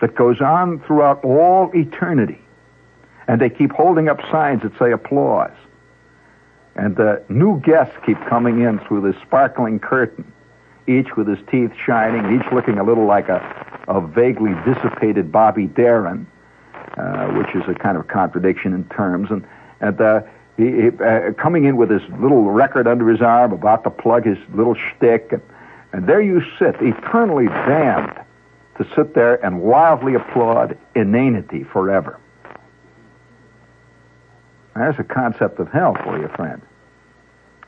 that 0.00 0.14
goes 0.14 0.40
on 0.40 0.80
throughout 0.80 1.24
all 1.24 1.70
eternity. 1.74 2.40
And 3.26 3.40
they 3.40 3.50
keep 3.50 3.72
holding 3.72 4.08
up 4.08 4.20
signs 4.30 4.62
that 4.62 4.76
say 4.78 4.92
applause. 4.92 5.52
And 6.76 6.96
the 6.96 7.22
new 7.28 7.60
guests 7.60 7.94
keep 8.06 8.18
coming 8.26 8.62
in 8.62 8.78
through 8.80 9.00
this 9.00 9.20
sparkling 9.22 9.80
curtain, 9.80 10.32
each 10.86 11.16
with 11.16 11.26
his 11.26 11.38
teeth 11.50 11.72
shining, 11.84 12.40
each 12.40 12.52
looking 12.52 12.78
a 12.78 12.84
little 12.84 13.04
like 13.04 13.28
a, 13.28 13.84
a 13.88 14.00
vaguely 14.00 14.54
dissipated 14.64 15.32
Bobby 15.32 15.66
Darin, 15.66 16.26
uh, 16.96 17.26
which 17.32 17.54
is 17.54 17.68
a 17.68 17.74
kind 17.74 17.98
of 17.98 18.06
contradiction 18.06 18.72
in 18.72 18.84
terms. 18.84 19.30
And, 19.30 19.46
and 19.80 20.00
uh, 20.00 20.22
he, 20.56 20.88
uh, 20.88 21.32
coming 21.32 21.64
in 21.64 21.76
with 21.76 21.90
his 21.90 22.02
little 22.20 22.50
record 22.50 22.86
under 22.86 23.08
his 23.08 23.20
arm, 23.20 23.52
about 23.52 23.84
to 23.84 23.90
plug 23.90 24.24
his 24.24 24.38
little 24.54 24.74
shtick. 24.74 25.32
And, 25.32 25.42
and 25.92 26.06
there 26.06 26.22
you 26.22 26.42
sit, 26.58 26.76
eternally 26.80 27.46
damned 27.46 28.20
to 28.78 28.86
sit 28.96 29.14
there 29.14 29.44
and 29.44 29.60
wildly 29.60 30.14
applaud 30.14 30.78
inanity 30.94 31.64
forever. 31.64 32.18
There's 34.74 34.98
a 34.98 35.04
concept 35.04 35.58
of 35.58 35.68
hell 35.68 35.96
for 36.04 36.18
you, 36.18 36.28
friend. 36.28 36.62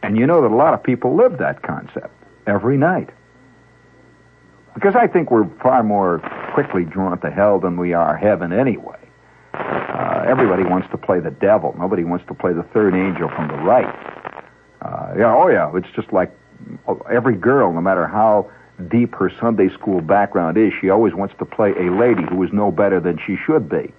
And 0.02 0.16
you 0.16 0.26
know 0.26 0.40
that 0.42 0.50
a 0.50 0.56
lot 0.56 0.72
of 0.72 0.82
people 0.82 1.16
live 1.16 1.38
that 1.38 1.62
concept 1.62 2.14
every 2.46 2.78
night. 2.78 3.10
Because 4.74 4.94
I 4.94 5.08
think 5.08 5.30
we're 5.30 5.48
far 5.60 5.82
more 5.82 6.20
quickly 6.54 6.84
drawn 6.84 7.18
to 7.20 7.30
hell 7.30 7.58
than 7.58 7.76
we 7.76 7.92
are 7.92 8.16
heaven 8.16 8.52
anyway. 8.52 8.96
Uh, 9.52 10.24
everybody 10.26 10.62
wants 10.62 10.88
to 10.92 10.96
play 10.96 11.18
the 11.18 11.32
devil. 11.32 11.74
Nobody 11.76 12.04
wants 12.04 12.24
to 12.28 12.34
play 12.34 12.52
the 12.52 12.62
third 12.62 12.94
angel 12.94 13.28
from 13.28 13.48
the 13.48 13.56
right. 13.56 13.92
Uh, 14.80 15.14
yeah, 15.18 15.34
oh 15.36 15.48
yeah, 15.48 15.76
it's 15.76 15.90
just 15.94 16.12
like 16.12 16.32
every 17.10 17.36
girl, 17.36 17.72
no 17.72 17.80
matter 17.80 18.06
how 18.06 18.50
deep 18.80 19.14
her 19.14 19.30
Sunday 19.40 19.68
school 19.68 20.00
background 20.00 20.56
is, 20.56 20.72
she 20.80 20.90
always 20.90 21.14
wants 21.14 21.34
to 21.38 21.44
play 21.44 21.72
a 21.72 21.92
lady 21.92 22.22
who 22.24 22.42
is 22.42 22.52
no 22.52 22.70
better 22.72 23.00
than 23.00 23.18
she 23.26 23.36
should 23.36 23.68
be, 23.68 23.92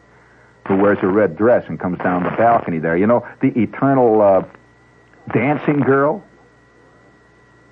who 0.68 0.78
wears 0.78 0.98
a 1.02 1.08
red 1.08 1.38
dress 1.38 1.66
and 1.68 1.80
comes 1.80 2.00
down 2.00 2.24
the 2.24 2.32
balcony 2.32 2.80
there. 2.80 2.98
You 2.98 3.08
know, 3.08 3.28
the 3.42 3.48
eternal 3.60 4.22
uh, 4.22 4.44
dancing 5.34 5.80
girl. 5.80 6.24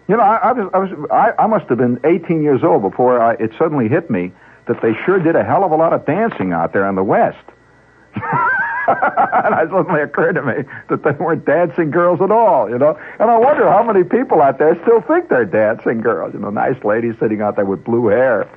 You 0.07 0.17
know, 0.17 0.23
I, 0.23 0.37
I 0.37 0.51
was, 0.53 0.71
I 0.73 0.77
was, 0.79 1.09
I, 1.11 1.43
I 1.43 1.47
must 1.47 1.67
have 1.69 1.77
been 1.77 1.99
18 2.03 2.41
years 2.41 2.63
old 2.63 2.81
before 2.81 3.21
I, 3.21 3.33
it 3.33 3.51
suddenly 3.57 3.87
hit 3.87 4.09
me 4.09 4.31
that 4.67 4.81
they 4.81 4.93
sure 5.05 5.19
did 5.19 5.35
a 5.35 5.43
hell 5.43 5.63
of 5.63 5.71
a 5.71 5.75
lot 5.75 5.93
of 5.93 6.05
dancing 6.05 6.53
out 6.53 6.73
there 6.73 6.87
in 6.87 6.95
the 6.95 7.03
West. 7.03 7.37
and 8.89 9.55
it 9.59 9.69
suddenly 9.71 10.01
occurred 10.01 10.33
to 10.33 10.41
me 10.41 10.63
that 10.89 11.03
they 11.03 11.11
weren't 11.11 11.45
dancing 11.45 11.91
girls 11.91 12.21
at 12.21 12.31
all, 12.31 12.69
you 12.69 12.77
know. 12.77 12.99
And 13.19 13.29
I 13.29 13.37
wonder 13.37 13.69
how 13.69 13.83
many 13.83 14.03
people 14.03 14.41
out 14.41 14.59
there 14.59 14.79
still 14.83 15.01
think 15.01 15.29
they're 15.29 15.45
dancing 15.45 16.01
girls. 16.01 16.33
You 16.33 16.39
know, 16.39 16.49
nice 16.49 16.83
ladies 16.83 17.15
sitting 17.19 17.41
out 17.41 17.55
there 17.55 17.65
with 17.65 17.83
blue 17.83 18.07
hair. 18.07 18.49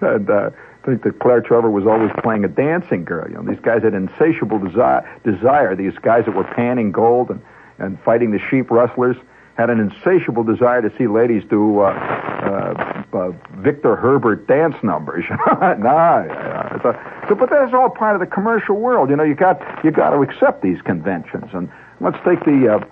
And 0.00 0.28
uh, 0.28 0.50
think 0.84 1.02
that 1.02 1.18
Claire 1.18 1.40
Trevor 1.40 1.70
was 1.70 1.86
always 1.86 2.10
playing 2.22 2.44
a 2.44 2.48
dancing 2.48 3.04
girl. 3.04 3.28
You 3.28 3.36
know, 3.36 3.42
these 3.42 3.60
guys 3.60 3.82
had 3.82 3.94
insatiable 3.94 4.58
desire, 4.58 5.20
desire. 5.24 5.74
These 5.74 5.98
guys 5.98 6.26
that 6.26 6.34
were 6.34 6.44
panning 6.44 6.92
gold 6.92 7.30
and, 7.30 7.40
and 7.78 7.98
fighting 8.02 8.30
the 8.30 8.38
sheep 8.38 8.70
rustlers 8.70 9.16
had 9.56 9.70
an 9.70 9.78
insatiable 9.78 10.42
desire 10.42 10.82
to 10.82 10.92
see 10.98 11.06
ladies 11.06 11.44
do 11.48 11.80
uh, 11.80 11.84
uh, 11.84 13.04
uh, 13.16 13.32
Victor 13.58 13.96
Herbert 13.96 14.46
dance 14.46 14.74
numbers. 14.82 15.24
nah, 15.30 16.24
a, 16.24 17.24
so, 17.28 17.34
but 17.34 17.50
that's 17.50 17.72
all 17.72 17.88
part 17.88 18.14
of 18.16 18.20
the 18.20 18.26
commercial 18.26 18.76
world. 18.76 19.10
You 19.10 19.16
know, 19.16 19.22
you 19.22 19.34
got 19.34 19.60
you 19.84 19.90
got 19.90 20.10
to 20.10 20.22
accept 20.22 20.62
these 20.62 20.80
conventions. 20.82 21.50
And 21.52 21.70
let's 22.00 22.18
take 22.24 22.44
the 22.44 22.80
uh, 22.80 22.86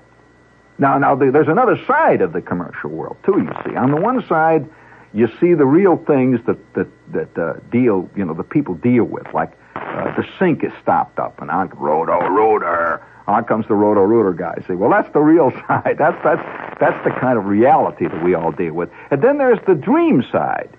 now 0.78 0.98
now 0.98 1.16
the, 1.16 1.30
there's 1.32 1.48
another 1.48 1.78
side 1.86 2.22
of 2.22 2.32
the 2.32 2.40
commercial 2.40 2.90
world 2.90 3.16
too. 3.24 3.38
You 3.38 3.52
see, 3.64 3.76
on 3.76 3.90
the 3.90 4.00
one 4.00 4.24
side, 4.28 4.68
you 5.12 5.28
see 5.40 5.54
the 5.54 5.66
real 5.66 5.96
things 5.96 6.40
that 6.46 6.58
that 6.74 6.88
that 7.12 7.38
uh, 7.38 7.54
deal. 7.72 8.08
You 8.14 8.24
know, 8.24 8.34
the 8.34 8.44
people 8.44 8.74
deal 8.74 9.04
with, 9.04 9.26
like 9.34 9.52
uh, 9.74 10.14
the 10.14 10.24
sink 10.38 10.62
is 10.62 10.72
stopped 10.80 11.18
up, 11.18 11.42
and 11.42 11.50
on 11.50 11.70
roto 11.70 12.20
rooter 12.28 13.04
on 13.26 13.44
comes 13.44 13.66
the 13.68 13.74
roto 13.74 14.02
rooter 14.02 14.32
guy. 14.32 14.62
Say, 14.66 14.74
well, 14.74 14.90
that's 14.90 15.12
the 15.12 15.20
real 15.20 15.50
side. 15.68 15.96
That's 15.98 16.22
that's 16.24 16.78
that's 16.80 17.04
the 17.04 17.10
kind 17.10 17.38
of 17.38 17.46
reality 17.46 18.08
that 18.08 18.24
we 18.24 18.34
all 18.34 18.52
deal 18.52 18.74
with. 18.74 18.90
And 19.10 19.22
then 19.22 19.38
there's 19.38 19.58
the 19.66 19.74
dream 19.74 20.24
side. 20.30 20.70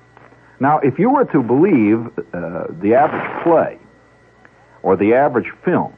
Now, 0.60 0.80
if 0.80 1.00
you 1.00 1.10
were 1.10 1.26
to 1.26 1.42
believe 1.42 2.08
uh, 2.34 2.68
the 2.70 2.94
average 2.94 3.44
play 3.44 3.80
or 4.82 4.96
the 4.96 5.14
average 5.14 5.52
film, 5.64 5.94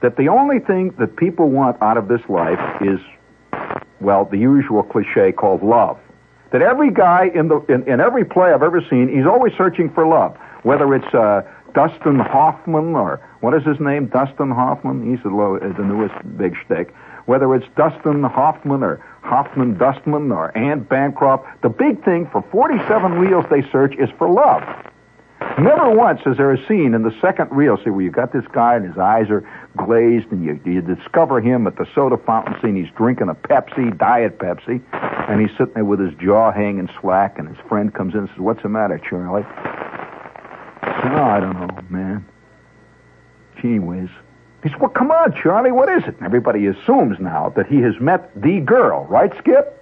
that 0.00 0.16
the 0.16 0.28
only 0.28 0.58
thing 0.58 0.90
that 0.98 1.16
people 1.16 1.48
want 1.48 1.80
out 1.80 1.96
of 1.96 2.08
this 2.08 2.20
life 2.28 2.82
is, 2.82 2.98
well, 4.00 4.24
the 4.24 4.36
usual 4.36 4.82
cliche 4.82 5.32
called 5.32 5.62
love. 5.62 5.98
That 6.50 6.60
every 6.60 6.90
guy 6.90 7.30
in 7.34 7.48
the 7.48 7.60
in, 7.68 7.88
in 7.88 8.00
every 8.00 8.24
play 8.24 8.52
I've 8.52 8.62
ever 8.62 8.82
seen, 8.90 9.08
he's 9.08 9.26
always 9.26 9.54
searching 9.56 9.90
for 9.90 10.06
love. 10.06 10.36
Whether 10.64 10.94
it's 10.94 11.14
uh, 11.14 11.42
Dustin 11.74 12.18
Hoffman 12.18 12.94
or 12.94 13.20
what 13.42 13.54
is 13.54 13.64
his 13.64 13.80
name? 13.80 14.06
Dustin 14.06 14.52
Hoffman. 14.52 15.10
He's 15.10 15.20
the, 15.24 15.28
low, 15.28 15.56
uh, 15.56 15.76
the 15.76 15.82
newest 15.82 16.14
big 16.38 16.54
shtick. 16.64 16.94
Whether 17.26 17.52
it's 17.56 17.66
Dustin 17.76 18.22
Hoffman 18.22 18.84
or 18.84 19.04
Hoffman 19.22 19.76
Dustman 19.76 20.30
or 20.30 20.56
Anne 20.56 20.84
Bancroft, 20.84 21.44
the 21.60 21.68
big 21.68 22.04
thing 22.04 22.28
for 22.30 22.42
47 22.52 23.12
reels 23.14 23.44
they 23.50 23.68
search 23.72 23.96
is 23.96 24.08
for 24.16 24.30
love. 24.30 24.62
Never 25.58 25.90
once 25.90 26.20
is 26.24 26.36
there 26.36 26.52
a 26.52 26.66
scene 26.68 26.94
in 26.94 27.02
the 27.02 27.14
second 27.20 27.50
reel, 27.50 27.76
see, 27.82 27.90
where 27.90 28.02
you 28.02 28.12
got 28.12 28.32
this 28.32 28.44
guy 28.52 28.76
and 28.76 28.86
his 28.86 28.96
eyes 28.96 29.28
are 29.28 29.42
glazed 29.76 30.30
and 30.30 30.44
you, 30.44 30.60
you 30.64 30.80
discover 30.80 31.40
him 31.40 31.66
at 31.66 31.74
the 31.76 31.86
soda 31.96 32.18
fountain 32.18 32.54
scene. 32.62 32.76
He's 32.76 32.94
drinking 32.94 33.28
a 33.28 33.34
Pepsi, 33.34 33.98
Diet 33.98 34.38
Pepsi, 34.38 34.80
and 35.28 35.40
he's 35.40 35.50
sitting 35.58 35.74
there 35.74 35.84
with 35.84 35.98
his 35.98 36.14
jaw 36.14 36.52
hanging 36.52 36.88
slack 37.00 37.40
and 37.40 37.48
his 37.48 37.58
friend 37.68 37.92
comes 37.92 38.14
in 38.14 38.20
and 38.20 38.28
says, 38.28 38.38
what's 38.38 38.62
the 38.62 38.68
matter, 38.68 38.98
Charlie? 38.98 39.44
Oh, 40.84 41.24
I 41.24 41.40
don't 41.40 41.58
know, 41.58 41.82
man. 41.90 42.24
He 44.62 44.68
said, 44.68 44.80
well, 44.80 44.90
come 44.90 45.10
on, 45.10 45.34
Charlie, 45.34 45.72
what 45.72 45.88
is 45.88 46.04
it? 46.04 46.16
And 46.16 46.22
everybody 46.24 46.66
assumes 46.66 47.18
now 47.18 47.52
that 47.56 47.66
he 47.66 47.78
has 47.78 47.94
met 48.00 48.30
the 48.40 48.60
girl, 48.60 49.06
right, 49.06 49.32
Skip? 49.38 49.78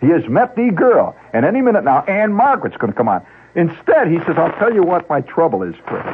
He 0.00 0.08
has 0.08 0.26
met 0.28 0.56
the 0.56 0.70
girl. 0.70 1.16
And 1.32 1.44
any 1.46 1.62
minute 1.62 1.84
now, 1.84 2.02
Ann-Margret's 2.02 2.76
going 2.76 2.92
to 2.92 2.96
come 2.96 3.08
on. 3.08 3.24
Instead, 3.54 4.08
he 4.08 4.18
says, 4.20 4.36
I'll 4.36 4.56
tell 4.58 4.72
you 4.72 4.82
what 4.82 5.08
my 5.08 5.22
trouble 5.22 5.62
is, 5.62 5.74
Fred. 5.86 6.06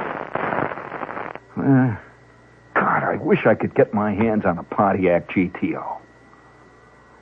Uh, 1.57 1.97
God, 2.75 3.03
I 3.03 3.17
wish 3.21 3.47
I 3.47 3.55
could 3.55 3.75
get 3.75 3.93
my 3.93 4.13
hands 4.15 4.45
on 4.45 4.59
a 4.59 4.63
Pontiac 4.63 5.29
GTO. 5.31 5.99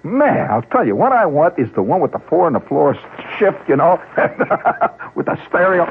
Man, 0.02 0.50
I'll 0.50 0.62
tell 0.62 0.86
you, 0.86 0.94
what 0.94 1.12
I 1.12 1.24
want 1.24 1.58
is 1.58 1.72
the 1.72 1.82
one 1.82 2.00
with 2.00 2.12
the 2.12 2.18
four 2.18 2.46
on 2.46 2.52
the 2.52 2.60
floor 2.60 2.94
shift, 3.38 3.66
you 3.68 3.76
know, 3.76 4.00
with 5.14 5.26
the 5.26 5.38
stereo. 5.48 5.86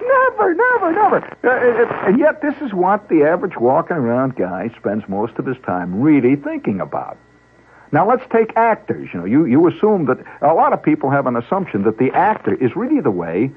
Never, 0.00 0.54
never, 0.54 0.92
never. 0.92 1.36
Uh, 1.44 2.06
and 2.06 2.18
yet, 2.18 2.40
this 2.40 2.54
is 2.62 2.72
what 2.72 3.08
the 3.08 3.22
average 3.22 3.56
walking 3.56 3.96
around 3.96 4.36
guy 4.36 4.70
spends 4.78 5.06
most 5.08 5.38
of 5.38 5.46
his 5.46 5.56
time 5.66 6.00
really 6.00 6.36
thinking 6.36 6.80
about. 6.80 7.18
Now, 7.92 8.08
let's 8.08 8.24
take 8.32 8.56
actors. 8.56 9.08
You 9.12 9.20
know, 9.20 9.26
you, 9.26 9.44
you 9.44 9.66
assume 9.66 10.06
that 10.06 10.18
a 10.42 10.54
lot 10.54 10.72
of 10.72 10.82
people 10.82 11.10
have 11.10 11.26
an 11.26 11.36
assumption 11.36 11.82
that 11.82 11.98
the 11.98 12.10
actor 12.12 12.54
is 12.54 12.74
really 12.76 13.00
the 13.00 13.10
way 13.10 13.50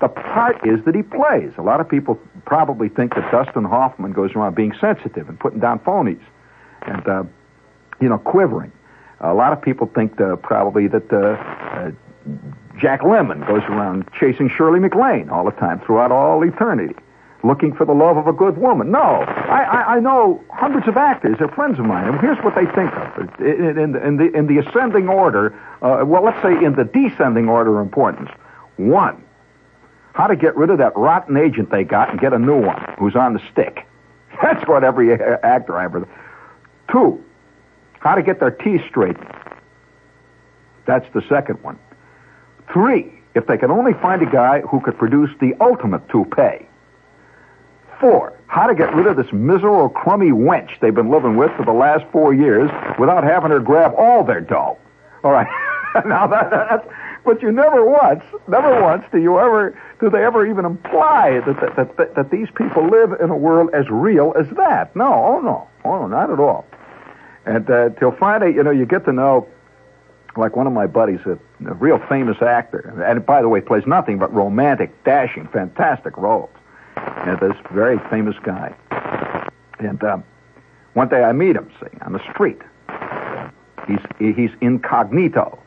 the 0.00 0.08
part 0.08 0.66
is 0.66 0.84
that 0.84 0.94
he 0.94 1.02
plays. 1.02 1.52
A 1.56 1.62
lot 1.62 1.80
of 1.80 1.88
people 1.88 2.18
probably 2.44 2.88
think 2.88 3.14
that 3.14 3.30
Dustin 3.30 3.64
Hoffman 3.64 4.12
goes 4.12 4.32
around 4.34 4.54
being 4.54 4.74
sensitive 4.80 5.28
and 5.28 5.38
putting 5.40 5.60
down 5.60 5.78
phonies 5.80 6.20
and, 6.82 7.08
uh, 7.08 7.24
you 8.00 8.08
know, 8.08 8.18
quivering. 8.18 8.70
A 9.20 9.32
lot 9.32 9.52
of 9.52 9.62
people 9.62 9.90
think 9.94 10.20
uh, 10.20 10.36
probably 10.36 10.88
that 10.88 11.10
uh, 11.12 11.18
uh 11.18 11.90
Jack 12.78 13.02
Lemmon 13.02 13.46
goes 13.46 13.62
around 13.64 14.08
chasing 14.18 14.48
Shirley 14.48 14.80
MacLaine 14.80 15.28
all 15.30 15.44
the 15.44 15.52
time 15.52 15.80
throughout 15.80 16.10
all 16.10 16.42
eternity, 16.42 16.94
looking 17.44 17.72
for 17.72 17.84
the 17.84 17.92
love 17.92 18.16
of 18.16 18.26
a 18.26 18.32
good 18.32 18.58
woman. 18.58 18.90
No, 18.90 18.98
I, 18.98 19.62
I, 19.62 19.94
I 19.96 20.00
know 20.00 20.42
hundreds 20.50 20.88
of 20.88 20.96
actors. 20.96 21.36
They're 21.38 21.48
friends 21.48 21.78
of 21.78 21.86
mine. 21.86 22.08
And 22.08 22.20
here's 22.20 22.38
what 22.38 22.54
they 22.54 22.66
think 22.66 22.92
of 22.92 23.40
in, 23.40 23.78
in, 23.78 23.96
in, 23.96 24.16
the, 24.16 24.30
in 24.36 24.46
the 24.48 24.58
ascending 24.58 25.08
order. 25.08 25.54
Uh, 25.82 26.04
well, 26.04 26.24
let's 26.24 26.42
say 26.42 26.64
in 26.64 26.74
the 26.74 26.84
descending 26.84 27.48
order 27.48 27.78
of 27.78 27.86
importance. 27.86 28.30
One, 28.76 29.22
how 30.14 30.26
to 30.26 30.36
get 30.36 30.56
rid 30.56 30.70
of 30.70 30.78
that 30.78 30.96
rotten 30.96 31.36
agent 31.36 31.70
they 31.70 31.84
got 31.84 32.10
and 32.10 32.18
get 32.20 32.32
a 32.32 32.38
new 32.38 32.60
one 32.60 32.94
who's 32.98 33.14
on 33.14 33.34
the 33.34 33.42
stick. 33.52 33.86
That's 34.42 34.66
what 34.66 34.82
every 34.82 35.12
actor 35.12 35.76
I 35.76 35.84
ever. 35.84 36.08
Two, 36.90 37.24
how 38.00 38.16
to 38.16 38.22
get 38.22 38.40
their 38.40 38.50
teeth 38.50 38.82
straightened. 38.88 39.32
That's 40.86 41.06
the 41.14 41.22
second 41.28 41.62
one. 41.62 41.78
Three, 42.72 43.12
if 43.34 43.46
they 43.46 43.58
could 43.58 43.70
only 43.70 43.92
find 43.94 44.22
a 44.22 44.30
guy 44.30 44.60
who 44.60 44.80
could 44.80 44.96
produce 44.96 45.30
the 45.40 45.54
ultimate 45.60 46.08
toupee. 46.08 46.66
Four, 48.00 48.38
how 48.46 48.66
to 48.66 48.74
get 48.74 48.94
rid 48.94 49.06
of 49.06 49.16
this 49.16 49.32
miserable, 49.32 49.88
crummy 49.88 50.30
wench 50.30 50.78
they've 50.80 50.94
been 50.94 51.10
living 51.10 51.36
with 51.36 51.50
for 51.56 51.64
the 51.64 51.72
last 51.72 52.04
four 52.12 52.32
years 52.34 52.70
without 52.98 53.24
having 53.24 53.50
her 53.50 53.60
grab 53.60 53.92
all 53.96 54.24
their 54.24 54.40
dough. 54.40 54.78
All 55.22 55.32
right. 55.32 55.48
now 56.06 56.26
that, 56.26 56.50
that's, 56.50 56.86
but 57.24 57.40
you 57.40 57.50
never 57.50 57.84
once, 57.84 58.22
never 58.48 58.82
once 58.82 59.04
do 59.10 59.18
you 59.18 59.38
ever, 59.38 59.78
do 60.00 60.10
they 60.10 60.24
ever 60.24 60.46
even 60.46 60.64
imply 60.64 61.40
that, 61.46 61.76
that, 61.76 61.96
that, 61.96 62.14
that, 62.14 62.30
these 62.30 62.48
people 62.54 62.86
live 62.86 63.12
in 63.20 63.30
a 63.30 63.36
world 63.36 63.70
as 63.72 63.88
real 63.88 64.34
as 64.38 64.46
that? 64.56 64.94
No, 64.94 65.12
oh 65.12 65.40
no, 65.40 65.68
oh 65.84 66.00
no, 66.02 66.06
not 66.06 66.30
at 66.30 66.38
all. 66.38 66.66
And 67.46 67.68
uh, 67.70 67.90
till 67.90 68.12
Friday, 68.12 68.52
you 68.54 68.62
know, 68.62 68.70
you 68.70 68.86
get 68.86 69.04
to 69.06 69.12
know, 69.12 69.48
like 70.36 70.56
one 70.56 70.66
of 70.66 70.72
my 70.72 70.86
buddies, 70.86 71.20
a, 71.26 71.38
a 71.66 71.74
real 71.74 71.98
famous 72.08 72.40
actor, 72.42 73.02
and 73.06 73.24
by 73.24 73.42
the 73.42 73.48
way, 73.48 73.60
plays 73.60 73.86
nothing 73.86 74.18
but 74.18 74.32
romantic, 74.32 75.04
dashing, 75.04 75.48
fantastic 75.48 76.16
roles. 76.16 76.50
And 76.96 77.38
this 77.40 77.56
very 77.72 77.98
famous 78.10 78.36
guy. 78.42 78.74
And 79.78 80.02
um, 80.04 80.24
one 80.94 81.08
day 81.08 81.22
I 81.22 81.32
meet 81.32 81.56
him, 81.56 81.70
see, 81.80 81.98
on 82.02 82.12
the 82.12 82.22
street. 82.32 82.60
He's 83.86 84.00
he's 84.18 84.50
incognito. 84.60 85.58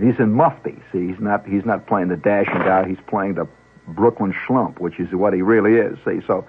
He's 0.00 0.18
in 0.18 0.32
mufti. 0.32 0.76
See, 0.92 1.08
he's 1.08 1.20
not 1.20 1.46
he's 1.46 1.64
not 1.64 1.86
playing 1.86 2.08
the 2.08 2.16
dashing 2.16 2.58
guy. 2.58 2.88
He's 2.88 3.00
playing 3.06 3.34
the 3.34 3.46
Brooklyn 3.88 4.34
schlump, 4.46 4.80
which 4.80 4.98
is 4.98 5.12
what 5.12 5.32
he 5.32 5.42
really 5.42 5.74
is. 5.74 5.98
See, 6.04 6.20
so 6.26 6.46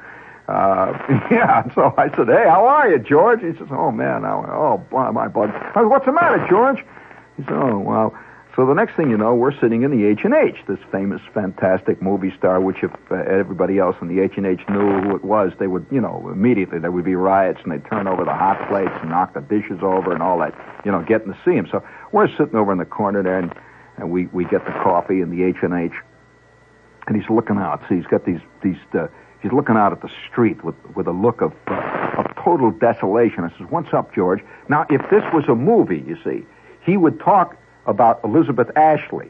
uh, 0.47 0.97
yeah. 1.31 1.73
So 1.73 1.93
I 1.97 2.09
said, 2.15 2.27
"Hey, 2.27 2.45
how 2.47 2.65
are 2.65 2.89
you, 2.89 2.99
George?" 2.99 3.41
He 3.41 3.53
says, 3.57 3.67
"Oh 3.71 3.91
man, 3.91 4.25
I 4.25 4.35
went, 4.35 4.49
oh 4.49 5.11
my 5.11 5.27
bud." 5.27 5.49
I 5.51 5.73
said, 5.73 5.85
"What's 5.85 6.05
the 6.05 6.11
matter, 6.11 6.45
George?" 6.49 6.83
He 7.37 7.43
said, 7.43 7.53
"Oh 7.53 7.79
well." 7.79 8.17
So 8.55 8.67
the 8.67 8.75
next 8.75 8.95
thing 8.95 9.09
you 9.09 9.17
know, 9.17 9.33
we're 9.33 9.57
sitting 9.59 9.81
in 9.81 9.89
the 9.89 10.05
H 10.05 10.19
and 10.23 10.33
H, 10.33 10.57
this 10.67 10.77
famous, 10.91 11.21
fantastic 11.33 12.03
movie 12.03 12.31
star. 12.37 12.61
Which, 12.61 12.83
if 12.83 12.91
uh, 13.09 13.15
everybody 13.15 13.79
else 13.79 13.95
in 13.99 14.07
the 14.09 14.21
H 14.21 14.33
and 14.37 14.45
H 14.45 14.61
knew 14.69 15.01
who 15.01 15.15
it 15.15 15.23
was, 15.23 15.53
they 15.57 15.65
would, 15.65 15.87
you 15.89 15.99
know, 15.99 16.29
immediately 16.31 16.77
there 16.77 16.91
would 16.91 17.03
be 17.05 17.15
riots 17.15 17.59
and 17.63 17.71
they'd 17.71 17.85
turn 17.85 18.07
over 18.07 18.23
the 18.23 18.33
hot 18.33 18.67
plates 18.69 18.93
and 19.01 19.09
knock 19.09 19.33
the 19.33 19.41
dishes 19.41 19.79
over 19.81 20.13
and 20.13 20.21
all 20.21 20.37
that, 20.37 20.53
you 20.85 20.91
know, 20.91 21.01
getting 21.01 21.33
to 21.33 21.39
see 21.43 21.53
him. 21.53 21.67
So 21.71 21.83
we're 22.11 22.27
sitting 22.27 22.55
over 22.55 22.71
in 22.71 22.77
the 22.77 22.85
corner 22.85 23.23
there, 23.23 23.39
and, 23.39 23.51
and 23.97 24.11
we 24.11 24.27
we 24.27 24.45
get 24.45 24.63
the 24.65 24.71
coffee 24.83 25.21
in 25.21 25.31
the 25.31 25.43
H 25.43 25.57
and 25.63 25.73
H, 25.73 25.93
and 27.07 27.15
he's 27.15 27.29
looking 27.31 27.57
out. 27.57 27.81
See, 27.89 27.95
he's 27.95 28.05
got 28.05 28.23
these 28.23 28.41
these. 28.61 28.77
Uh, 28.93 29.07
he's 29.41 29.51
looking 29.51 29.77
out 29.77 29.93
at 29.93 30.03
the 30.03 30.11
street 30.29 30.63
with 30.63 30.75
with 30.95 31.07
a 31.07 31.11
look 31.11 31.41
of 31.41 31.53
uh, 31.65 32.19
of 32.19 32.27
total 32.35 32.69
desolation. 32.69 33.45
I 33.45 33.49
says, 33.57 33.65
"What's 33.71 33.95
up, 33.95 34.13
George?" 34.13 34.43
Now, 34.69 34.85
if 34.91 35.01
this 35.09 35.23
was 35.33 35.45
a 35.49 35.55
movie, 35.55 36.03
you 36.05 36.17
see, 36.23 36.45
he 36.85 36.97
would 36.97 37.19
talk 37.19 37.57
about 37.85 38.23
Elizabeth 38.23 38.69
Ashley. 38.75 39.29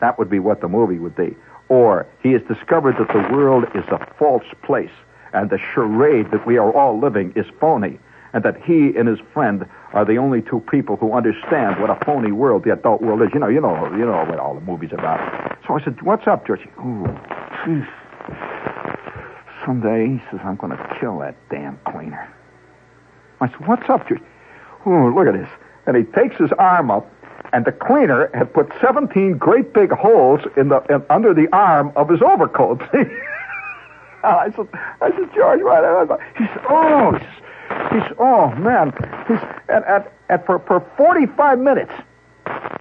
That 0.00 0.18
would 0.18 0.30
be 0.30 0.38
what 0.38 0.60
the 0.60 0.68
movie 0.68 0.98
would 0.98 1.16
be. 1.16 1.36
Or 1.68 2.06
he 2.22 2.32
has 2.32 2.42
discovered 2.42 2.96
that 2.98 3.08
the 3.08 3.34
world 3.34 3.64
is 3.74 3.84
a 3.88 4.06
false 4.18 4.46
place 4.62 4.90
and 5.32 5.50
the 5.50 5.58
charade 5.58 6.30
that 6.30 6.46
we 6.46 6.56
are 6.56 6.72
all 6.72 6.98
living 6.98 7.32
is 7.36 7.46
phony 7.60 7.98
and 8.32 8.44
that 8.44 8.60
he 8.62 8.94
and 8.96 9.08
his 9.08 9.18
friend 9.32 9.66
are 9.92 10.04
the 10.04 10.16
only 10.16 10.42
two 10.42 10.60
people 10.70 10.96
who 10.96 11.12
understand 11.12 11.80
what 11.80 11.90
a 11.90 12.04
phony 12.04 12.32
world 12.32 12.64
the 12.64 12.72
adult 12.72 13.00
world 13.00 13.22
is. 13.22 13.28
You 13.32 13.40
know, 13.40 13.48
you 13.48 13.60
know, 13.60 13.90
you 13.96 14.04
know 14.04 14.24
what 14.24 14.38
all 14.38 14.54
the 14.54 14.60
movies 14.60 14.90
about. 14.92 15.58
So 15.66 15.74
I 15.74 15.82
said, 15.82 16.00
"What's 16.02 16.26
up, 16.26 16.46
George?" 16.46 16.66
Ooh, 16.78 17.06
geez. 17.64 17.84
Someday 19.64 20.08
he 20.08 20.22
says, 20.30 20.40
"I'm 20.44 20.56
going 20.56 20.76
to 20.76 20.96
kill 21.00 21.18
that 21.18 21.36
damn 21.50 21.78
cleaner." 21.86 22.28
I 23.40 23.48
said, 23.48 23.66
"What's 23.66 23.88
up, 23.88 24.08
George?" 24.08 24.22
Ooh, 24.86 25.14
look 25.14 25.26
at 25.26 25.34
this. 25.34 25.48
And 25.88 25.96
he 25.96 26.04
takes 26.04 26.36
his 26.36 26.52
arm 26.52 26.92
up 26.92 27.10
and 27.52 27.64
the 27.64 27.72
cleaner 27.72 28.30
had 28.34 28.52
put 28.52 28.70
17 28.80 29.38
great 29.38 29.72
big 29.72 29.90
holes 29.90 30.40
in 30.56 30.68
the 30.68 30.80
in, 30.90 31.02
under 31.10 31.32
the 31.34 31.48
arm 31.52 31.92
of 31.96 32.08
his 32.08 32.20
overcoat. 32.22 32.82
I 34.22 34.52
said, 34.54 34.68
I 35.00 35.10
said, 35.10 35.30
George, 35.34 35.60
what? 35.62 36.20
He 36.36 36.46
said, 36.46 36.60
oh, 36.68 37.12
he 37.12 37.24
he 37.94 38.00
said, 38.00 38.14
oh 38.18 38.50
man, 38.56 38.92
he's 39.26 39.38
and, 39.68 39.84
and, 39.86 40.04
and 40.28 40.44
for 40.44 40.58
for 40.60 40.84
45 40.96 41.58
minutes. 41.58 41.92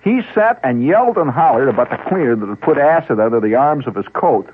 He 0.04 0.22
sat 0.34 0.60
and 0.64 0.86
yelled 0.86 1.18
and 1.18 1.30
hollered 1.30 1.68
about 1.68 1.90
the 1.90 1.98
cleaner 2.10 2.36
that 2.36 2.48
had 2.48 2.62
put 2.62 2.78
acid 2.78 3.20
under 3.20 3.40
the 3.40 3.56
arms 3.56 3.88
of 3.88 3.96
his 3.96 4.06
coat. 4.14 4.50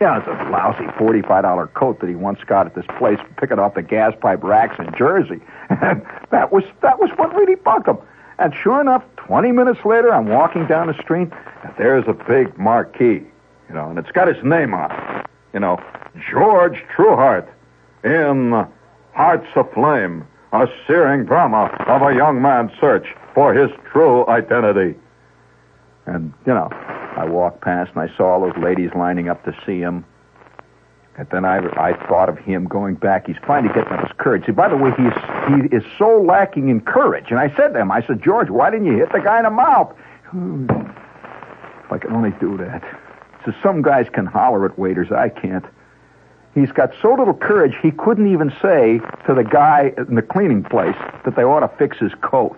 Yeah, 0.00 0.18
it's 0.18 0.26
a 0.26 0.50
lousy 0.50 0.84
$45 0.98 1.72
coat 1.74 2.00
that 2.00 2.08
he 2.08 2.16
once 2.16 2.40
got 2.44 2.66
at 2.66 2.74
this 2.74 2.86
place 2.98 3.18
picking 3.38 3.58
off 3.58 3.74
the 3.74 3.82
gas 3.82 4.12
pipe 4.20 4.42
racks 4.42 4.76
in 4.78 4.92
Jersey. 4.96 5.40
And 5.70 6.04
that 6.30 6.52
was 6.52 6.64
that 6.82 6.98
was 6.98 7.10
what 7.16 7.34
really 7.34 7.54
bugged 7.54 7.88
him. 7.88 7.98
And 8.38 8.52
sure 8.54 8.80
enough, 8.80 9.04
20 9.16 9.52
minutes 9.52 9.84
later, 9.84 10.12
I'm 10.12 10.26
walking 10.26 10.66
down 10.66 10.88
the 10.88 11.00
street, 11.00 11.28
and 11.62 11.72
there's 11.78 12.04
a 12.08 12.12
big 12.12 12.58
marquee, 12.58 13.22
you 13.68 13.74
know, 13.74 13.88
and 13.88 13.98
it's 13.98 14.10
got 14.10 14.26
his 14.26 14.42
name 14.42 14.74
on 14.74 14.90
it. 14.90 15.26
You 15.52 15.60
know, 15.60 15.78
George 16.30 16.82
Trueheart 16.96 17.48
in 18.02 18.66
Hearts 19.12 19.46
Aflame, 19.54 20.26
a 20.52 20.66
searing 20.86 21.24
drama 21.24 21.66
of 21.86 22.02
a 22.02 22.14
young 22.14 22.42
man's 22.42 22.72
search 22.80 23.06
for 23.34 23.54
his 23.54 23.70
true 23.90 24.26
identity. 24.26 24.98
And, 26.06 26.32
you 26.44 26.52
know, 26.52 26.68
I 27.16 27.24
walked 27.24 27.60
past 27.60 27.92
and 27.94 28.00
I 28.10 28.16
saw 28.16 28.34
all 28.34 28.40
those 28.40 28.56
ladies 28.62 28.90
lining 28.94 29.28
up 29.28 29.44
to 29.44 29.56
see 29.64 29.78
him. 29.78 30.04
And 31.16 31.28
then 31.30 31.44
I, 31.44 31.58
I 31.76 31.92
thought 32.08 32.28
of 32.28 32.38
him 32.38 32.66
going 32.66 32.96
back. 32.96 33.28
He's 33.28 33.36
finally 33.46 33.72
getting 33.72 33.92
up 33.92 34.06
his 34.06 34.16
courage. 34.18 34.46
See, 34.46 34.52
by 34.52 34.68
the 34.68 34.76
way, 34.76 34.90
he's, 34.96 35.12
he 35.48 35.76
is 35.76 35.84
so 35.96 36.20
lacking 36.20 36.70
in 36.70 36.80
courage. 36.80 37.26
And 37.30 37.38
I 37.38 37.54
said 37.54 37.74
to 37.74 37.80
him, 37.80 37.92
I 37.92 38.04
said, 38.04 38.20
George, 38.22 38.50
why 38.50 38.70
didn't 38.70 38.86
you 38.86 38.96
hit 38.96 39.12
the 39.12 39.20
guy 39.20 39.38
in 39.38 39.44
the 39.44 39.50
mouth? 39.50 39.94
If 41.84 41.92
I 41.92 41.98
could 41.98 42.12
only 42.12 42.30
do 42.40 42.56
that. 42.56 42.82
So 43.44 43.52
some 43.62 43.82
guys 43.82 44.06
can 44.10 44.24
holler 44.24 44.64
at 44.64 44.78
waiters. 44.78 45.12
I 45.12 45.28
can't. 45.28 45.66
He's 46.54 46.72
got 46.72 46.94
so 47.02 47.12
little 47.14 47.34
courage, 47.34 47.74
he 47.82 47.90
couldn't 47.90 48.32
even 48.32 48.50
say 48.62 49.00
to 49.26 49.34
the 49.34 49.42
guy 49.42 49.92
in 49.98 50.14
the 50.14 50.22
cleaning 50.22 50.62
place 50.62 50.96
that 51.24 51.34
they 51.36 51.42
ought 51.42 51.60
to 51.60 51.68
fix 51.76 51.98
his 51.98 52.12
coat. 52.22 52.56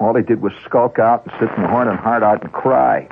All 0.00 0.12
they 0.12 0.22
did 0.22 0.40
was 0.42 0.52
skulk 0.64 0.98
out 0.98 1.24
and 1.24 1.32
sit 1.40 1.56
in 1.56 1.62
the 1.62 1.68
Horn 1.68 1.88
and 1.88 1.98
Hardart 1.98 2.42
and 2.42 2.52
cry. 2.52 3.08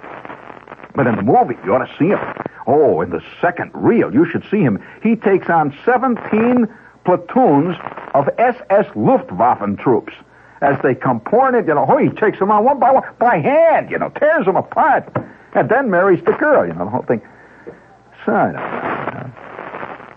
But 0.94 1.06
in 1.06 1.16
the 1.16 1.22
movie, 1.22 1.56
you 1.64 1.74
ought 1.74 1.86
to 1.86 1.96
see 1.98 2.08
him. 2.08 2.20
Oh, 2.66 3.00
in 3.00 3.10
the 3.10 3.22
second 3.40 3.70
reel, 3.74 4.12
you 4.12 4.28
should 4.30 4.44
see 4.50 4.60
him. 4.60 4.82
He 5.02 5.16
takes 5.16 5.48
on 5.48 5.76
17 5.84 6.66
platoons 7.04 7.76
of 8.14 8.28
SS 8.38 8.86
Luftwaffen 8.94 9.78
troops 9.78 10.12
as 10.62 10.76
they 10.82 10.94
come 10.94 11.20
pouring 11.20 11.54
in. 11.54 11.66
You 11.66 11.74
know, 11.74 11.86
oh, 11.88 11.98
he 11.98 12.08
takes 12.08 12.38
them 12.38 12.50
on 12.50 12.64
one 12.64 12.78
by 12.78 12.92
one, 12.92 13.02
by 13.18 13.38
hand, 13.38 13.90
you 13.90 13.98
know, 13.98 14.08
tears 14.10 14.46
them 14.46 14.56
apart, 14.56 15.08
and 15.54 15.68
then 15.68 15.90
marries 15.90 16.24
the 16.24 16.32
girl, 16.32 16.66
you 16.66 16.72
know, 16.72 16.84
the 16.84 16.90
whole 16.90 17.02
thing. 17.02 17.20
So 18.24 18.32
I. 18.32 19.32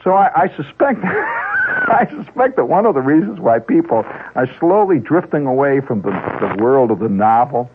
So 0.04 0.14
I, 0.14 0.44
I 0.44 0.56
suspect. 0.56 1.04
I 1.88 2.08
suspect 2.10 2.56
that 2.56 2.66
one 2.66 2.86
of 2.86 2.96
the 2.96 3.02
reasons 3.02 3.40
why 3.40 3.60
people 3.60 4.04
are 4.36 4.50
slowly 4.60 5.00
drifting 5.00 5.46
away 5.46 5.82
from 5.82 6.02
the, 6.02 6.10
the 6.10 6.64
world 6.64 6.90
of 6.90 7.00
the 7.00 7.10
novel, 7.10 7.70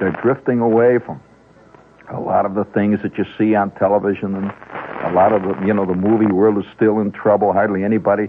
they're 0.00 0.18
drifting 0.22 0.60
away 0.60 0.98
from 0.98 1.22
a 2.10 2.18
lot 2.18 2.44
of 2.44 2.54
the 2.54 2.64
things 2.64 3.02
that 3.02 3.16
you 3.16 3.24
see 3.38 3.54
on 3.54 3.70
television 3.72 4.34
and 4.34 4.52
a 5.04 5.12
lot 5.14 5.32
of 5.32 5.42
the, 5.42 5.66
you 5.66 5.72
know, 5.72 5.86
the 5.86 5.94
movie 5.94 6.26
world 6.26 6.58
is 6.58 6.64
still 6.74 7.00
in 7.00 7.12
trouble, 7.12 7.52
hardly 7.52 7.84
anybody, 7.84 8.28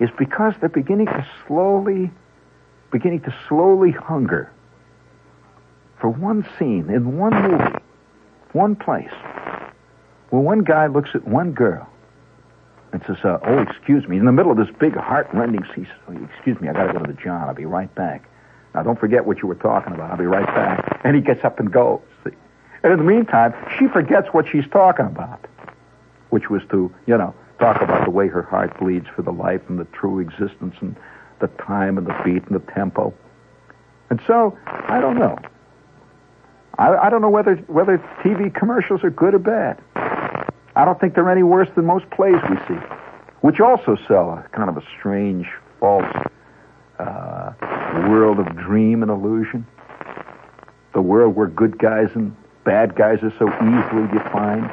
is 0.00 0.10
because 0.18 0.54
they're 0.58 0.68
beginning 0.68 1.06
to 1.06 1.26
slowly, 1.46 2.10
beginning 2.90 3.20
to 3.20 3.34
slowly 3.48 3.92
hunger 3.92 4.50
for 6.00 6.08
one 6.08 6.46
scene 6.58 6.90
in 6.90 7.16
one 7.16 7.50
movie, 7.50 7.78
one 8.52 8.74
place, 8.74 9.12
where 10.30 10.42
one 10.42 10.64
guy 10.64 10.86
looks 10.86 11.10
at 11.14 11.26
one 11.26 11.52
girl 11.52 11.88
and 12.94 13.02
says, 13.08 13.16
uh, 13.24 13.40
oh, 13.42 13.58
excuse 13.58 14.06
me, 14.06 14.18
in 14.18 14.24
the 14.24 14.30
middle 14.30 14.52
of 14.52 14.56
this 14.56 14.68
big 14.78 14.94
heart-rending 14.94 15.64
scene, 15.74 15.88
oh, 16.08 16.28
excuse 16.32 16.60
me, 16.60 16.68
I 16.68 16.72
gotta 16.72 16.92
go 16.92 17.00
to 17.00 17.12
the 17.12 17.20
John, 17.20 17.48
I'll 17.48 17.54
be 17.54 17.64
right 17.64 17.92
back. 17.96 18.28
Now, 18.72 18.84
don't 18.84 19.00
forget 19.00 19.26
what 19.26 19.42
you 19.42 19.48
were 19.48 19.56
talking 19.56 19.92
about. 19.92 20.12
I'll 20.12 20.16
be 20.16 20.26
right 20.26 20.46
back. 20.46 21.00
And 21.02 21.16
he 21.16 21.20
gets 21.20 21.44
up 21.44 21.58
and 21.58 21.72
goes. 21.72 22.00
See? 22.22 22.30
And 22.84 22.92
in 22.92 22.98
the 23.00 23.04
meantime, 23.04 23.52
she 23.76 23.88
forgets 23.88 24.28
what 24.28 24.46
she's 24.48 24.66
talking 24.68 25.06
about, 25.06 25.44
which 26.30 26.48
was 26.50 26.62
to, 26.70 26.94
you 27.06 27.18
know, 27.18 27.34
talk 27.58 27.82
about 27.82 28.04
the 28.04 28.12
way 28.12 28.28
her 28.28 28.42
heart 28.42 28.78
bleeds 28.78 29.08
for 29.08 29.22
the 29.22 29.32
life 29.32 29.62
and 29.68 29.76
the 29.76 29.86
true 29.86 30.20
existence 30.20 30.76
and 30.80 30.94
the 31.40 31.48
time 31.48 31.98
and 31.98 32.06
the 32.06 32.14
beat 32.24 32.44
and 32.46 32.54
the 32.54 32.72
tempo. 32.72 33.12
And 34.08 34.20
so, 34.24 34.56
I 34.66 35.00
don't 35.00 35.18
know. 35.18 35.36
I, 36.78 36.94
I 36.94 37.10
don't 37.10 37.22
know 37.22 37.30
whether 37.30 37.56
whether 37.66 37.98
TV 38.22 38.54
commercials 38.54 39.02
are 39.02 39.10
good 39.10 39.34
or 39.34 39.40
bad. 39.40 39.80
I 40.76 40.84
don't 40.84 40.98
think 41.00 41.14
they're 41.14 41.30
any 41.30 41.42
worse 41.42 41.68
than 41.76 41.86
most 41.86 42.08
plays 42.10 42.36
we 42.50 42.56
see, 42.66 42.80
which 43.42 43.60
also 43.60 43.96
sell 44.08 44.30
a 44.30 44.48
kind 44.52 44.68
of 44.68 44.76
a 44.76 44.82
strange, 44.98 45.46
false 45.78 46.04
uh, 46.98 47.52
world 48.08 48.40
of 48.40 48.56
dream 48.56 49.02
and 49.02 49.10
illusion. 49.10 49.66
The 50.92 51.02
world 51.02 51.36
where 51.36 51.46
good 51.46 51.78
guys 51.78 52.08
and 52.14 52.34
bad 52.64 52.96
guys 52.96 53.18
are 53.22 53.32
so 53.38 53.48
easily 53.48 54.08
defined. 54.12 54.70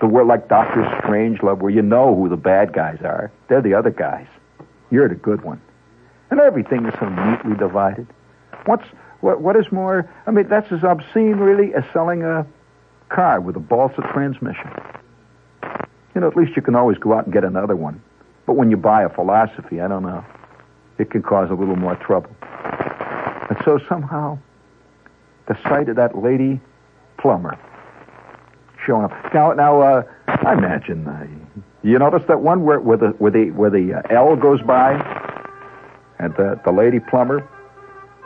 The 0.00 0.06
world 0.06 0.28
like 0.28 0.48
Doctor 0.48 0.82
Strangelove, 1.02 1.58
where 1.58 1.70
you 1.70 1.82
know 1.82 2.14
who 2.14 2.28
the 2.28 2.36
bad 2.36 2.72
guys 2.72 2.98
are. 3.02 3.32
They're 3.48 3.62
the 3.62 3.74
other 3.74 3.90
guys. 3.90 4.26
You're 4.90 5.08
the 5.08 5.14
good 5.14 5.42
one. 5.42 5.60
And 6.30 6.40
everything 6.40 6.86
is 6.86 6.94
so 6.98 7.08
neatly 7.08 7.56
divided. 7.56 8.06
What's 8.66 8.84
what? 9.20 9.40
What 9.40 9.56
is 9.56 9.70
more? 9.72 10.10
I 10.26 10.30
mean, 10.30 10.48
that's 10.48 10.70
as 10.70 10.84
obscene, 10.84 11.36
really, 11.36 11.74
as 11.74 11.84
selling 11.92 12.22
a 12.22 12.46
car 13.08 13.40
with 13.40 13.56
a 13.56 13.60
balsa 13.60 14.02
transmission. 14.12 14.70
You 16.14 16.20
know, 16.20 16.28
at 16.28 16.36
least 16.36 16.56
you 16.56 16.62
can 16.62 16.74
always 16.74 16.98
go 16.98 17.12
out 17.12 17.24
and 17.24 17.32
get 17.32 17.44
another 17.44 17.76
one. 17.76 18.02
But 18.46 18.54
when 18.54 18.70
you 18.70 18.76
buy 18.76 19.02
a 19.02 19.08
philosophy, 19.08 19.80
I 19.80 19.88
don't 19.88 20.02
know, 20.02 20.24
it 20.98 21.10
can 21.10 21.22
cause 21.22 21.50
a 21.50 21.54
little 21.54 21.76
more 21.76 21.96
trouble. 21.96 22.30
And 23.48 23.58
so 23.64 23.78
somehow, 23.88 24.38
the 25.46 25.56
sight 25.62 25.88
of 25.88 25.96
that 25.96 26.16
lady 26.16 26.60
plumber 27.18 27.58
showing 28.84 29.04
up. 29.04 29.34
Now, 29.34 29.52
now, 29.52 29.80
uh, 29.80 30.02
I 30.28 30.52
imagine 30.54 31.06
uh, 31.06 31.26
you 31.82 31.98
notice 31.98 32.22
that 32.28 32.40
one 32.40 32.64
where, 32.64 32.80
where 32.80 32.96
the 32.96 33.08
where 33.18 33.30
the 33.30 33.50
where 33.50 33.70
the 33.70 33.94
uh, 33.94 34.02
L 34.10 34.36
goes 34.36 34.60
by. 34.62 34.94
and 36.18 36.34
the, 36.34 36.58
the 36.64 36.72
lady 36.72 37.00
plumber 37.00 37.46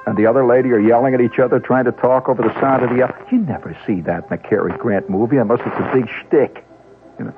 and 0.07 0.16
the 0.16 0.26
other 0.26 0.46
lady 0.46 0.70
are 0.70 0.80
yelling 0.80 1.14
at 1.14 1.20
each 1.20 1.38
other, 1.38 1.61
trying 1.61 1.84
to 1.84 1.92
talk 1.92 2.28
over 2.28 2.42
the 2.42 2.53
sound 2.61 2.82
of 2.82 2.90
the 2.90 3.03
El. 3.03 3.14
You 3.30 3.38
never 3.38 3.76
see 3.86 4.01
that 4.03 4.26
in 4.26 4.32
a 4.32 4.38
Cary 4.38 4.72
Grant 4.78 5.11
movie 5.11 5.36
unless 5.36 5.61
it's 5.61 5.76
a 5.76 5.90
big 5.92 6.09
shtick. 6.09 6.64
You 7.18 7.26
know, 7.26 7.34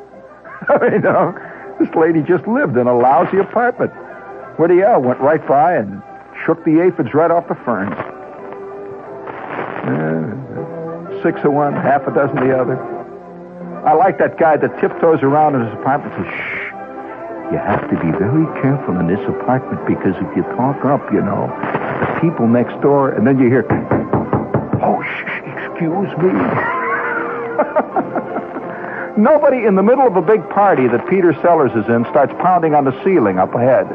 I 0.69 0.79
mean, 0.79 0.93
you 0.93 0.99
know, 1.01 1.35
this 1.81 1.93
lady 1.95 2.23
just 2.23 2.47
lived 2.47 2.77
in 2.77 2.87
a 2.87 2.97
lousy 2.97 3.39
apartment 3.39 3.93
where 4.59 4.69
the 4.69 4.83
El 4.83 5.03
went 5.03 5.21
right 5.21 5.47
by 5.47 5.75
and 5.75 6.03
shook 6.45 6.65
the 6.65 6.81
aphids 6.81 7.15
right 7.15 7.31
off 7.31 7.49
the 7.49 7.55
ferns. 7.57 7.95
Uh, 9.83 11.23
six 11.23 11.41
of 11.45 11.53
one, 11.53 11.73
half 11.75 12.07
a 12.07 12.15
dozen 12.15 12.37
the 12.37 12.57
other. 12.57 12.79
I 13.85 13.95
like 13.95 14.19
that 14.19 14.39
guy 14.39 14.57
that 14.57 14.81
tiptoes 14.81 15.23
around 15.23 15.57
in 15.57 15.67
his 15.67 15.73
apartment 15.75 16.15
and 16.15 16.25
says, 16.25 16.35
shh. 16.35 16.73
You 17.51 17.59
have 17.59 17.83
to 17.91 17.97
be 18.01 18.11
very 18.17 18.47
careful 18.63 18.99
in 18.99 19.09
this 19.09 19.21
apartment 19.29 19.85
because 19.87 20.15
if 20.17 20.37
you 20.37 20.43
talk 20.57 20.85
up, 20.87 21.03
you 21.13 21.21
know, 21.21 21.53
people 22.21 22.47
next 22.47 22.81
door, 22.81 23.11
and 23.11 23.27
then 23.27 23.39
you 23.39 23.49
hear, 23.49 23.67
oh, 24.83 25.03
shh, 25.03 25.25
excuse 25.47 26.13
me. 26.19 26.33
Nobody 29.23 29.67
in 29.67 29.75
the 29.75 29.83
middle 29.83 30.07
of 30.07 30.17
a 30.17 30.23
big 30.23 30.49
party 30.51 30.89
that 30.89 31.07
Peter 31.09 31.35
Sellers 31.43 31.73
is 31.73 31.89
in 31.89 32.05
starts 32.11 32.33
pounding 32.41 32.75
on 32.75 32.85
the 32.85 32.93
ceiling 33.05 33.39
up 33.39 33.55
ahead. 33.55 33.87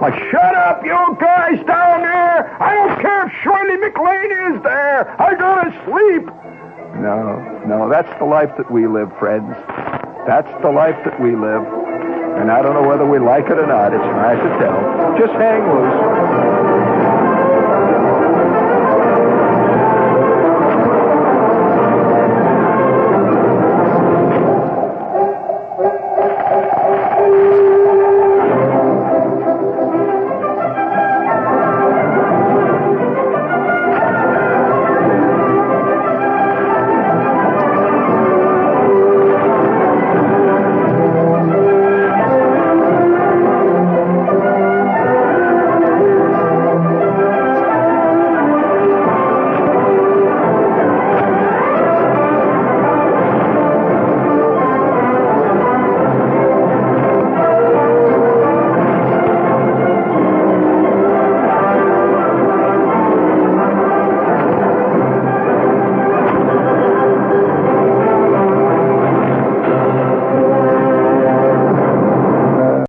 Like, 0.00 0.14
shut 0.30 0.54
up, 0.54 0.84
you 0.84 1.16
guys 1.20 1.64
down 1.66 2.02
there! 2.02 2.62
I 2.62 2.74
don't 2.74 3.00
care 3.00 3.26
if 3.26 3.32
Shirley 3.42 3.76
MacLaine 3.78 4.56
is 4.56 4.62
there! 4.62 5.08
I 5.20 5.34
gotta 5.34 5.70
sleep! 5.86 6.26
No, 7.00 7.40
no, 7.66 7.88
that's 7.88 8.12
the 8.18 8.24
life 8.24 8.50
that 8.58 8.70
we 8.70 8.86
live, 8.86 9.10
friends. 9.18 9.54
That's 10.26 10.50
the 10.62 10.70
life 10.70 10.96
that 11.04 11.20
we 11.20 11.34
live. 11.36 11.64
And 12.38 12.50
I 12.50 12.62
don't 12.62 12.74
know 12.74 12.86
whether 12.86 13.06
we 13.06 13.18
like 13.18 13.46
it 13.46 13.58
or 13.58 13.66
not. 13.66 13.94
It's 13.94 14.02
hard 14.02 14.38
to 14.38 14.48
tell. 14.58 15.18
Just 15.18 15.32
hang 15.34 15.62
loose. 15.62 16.93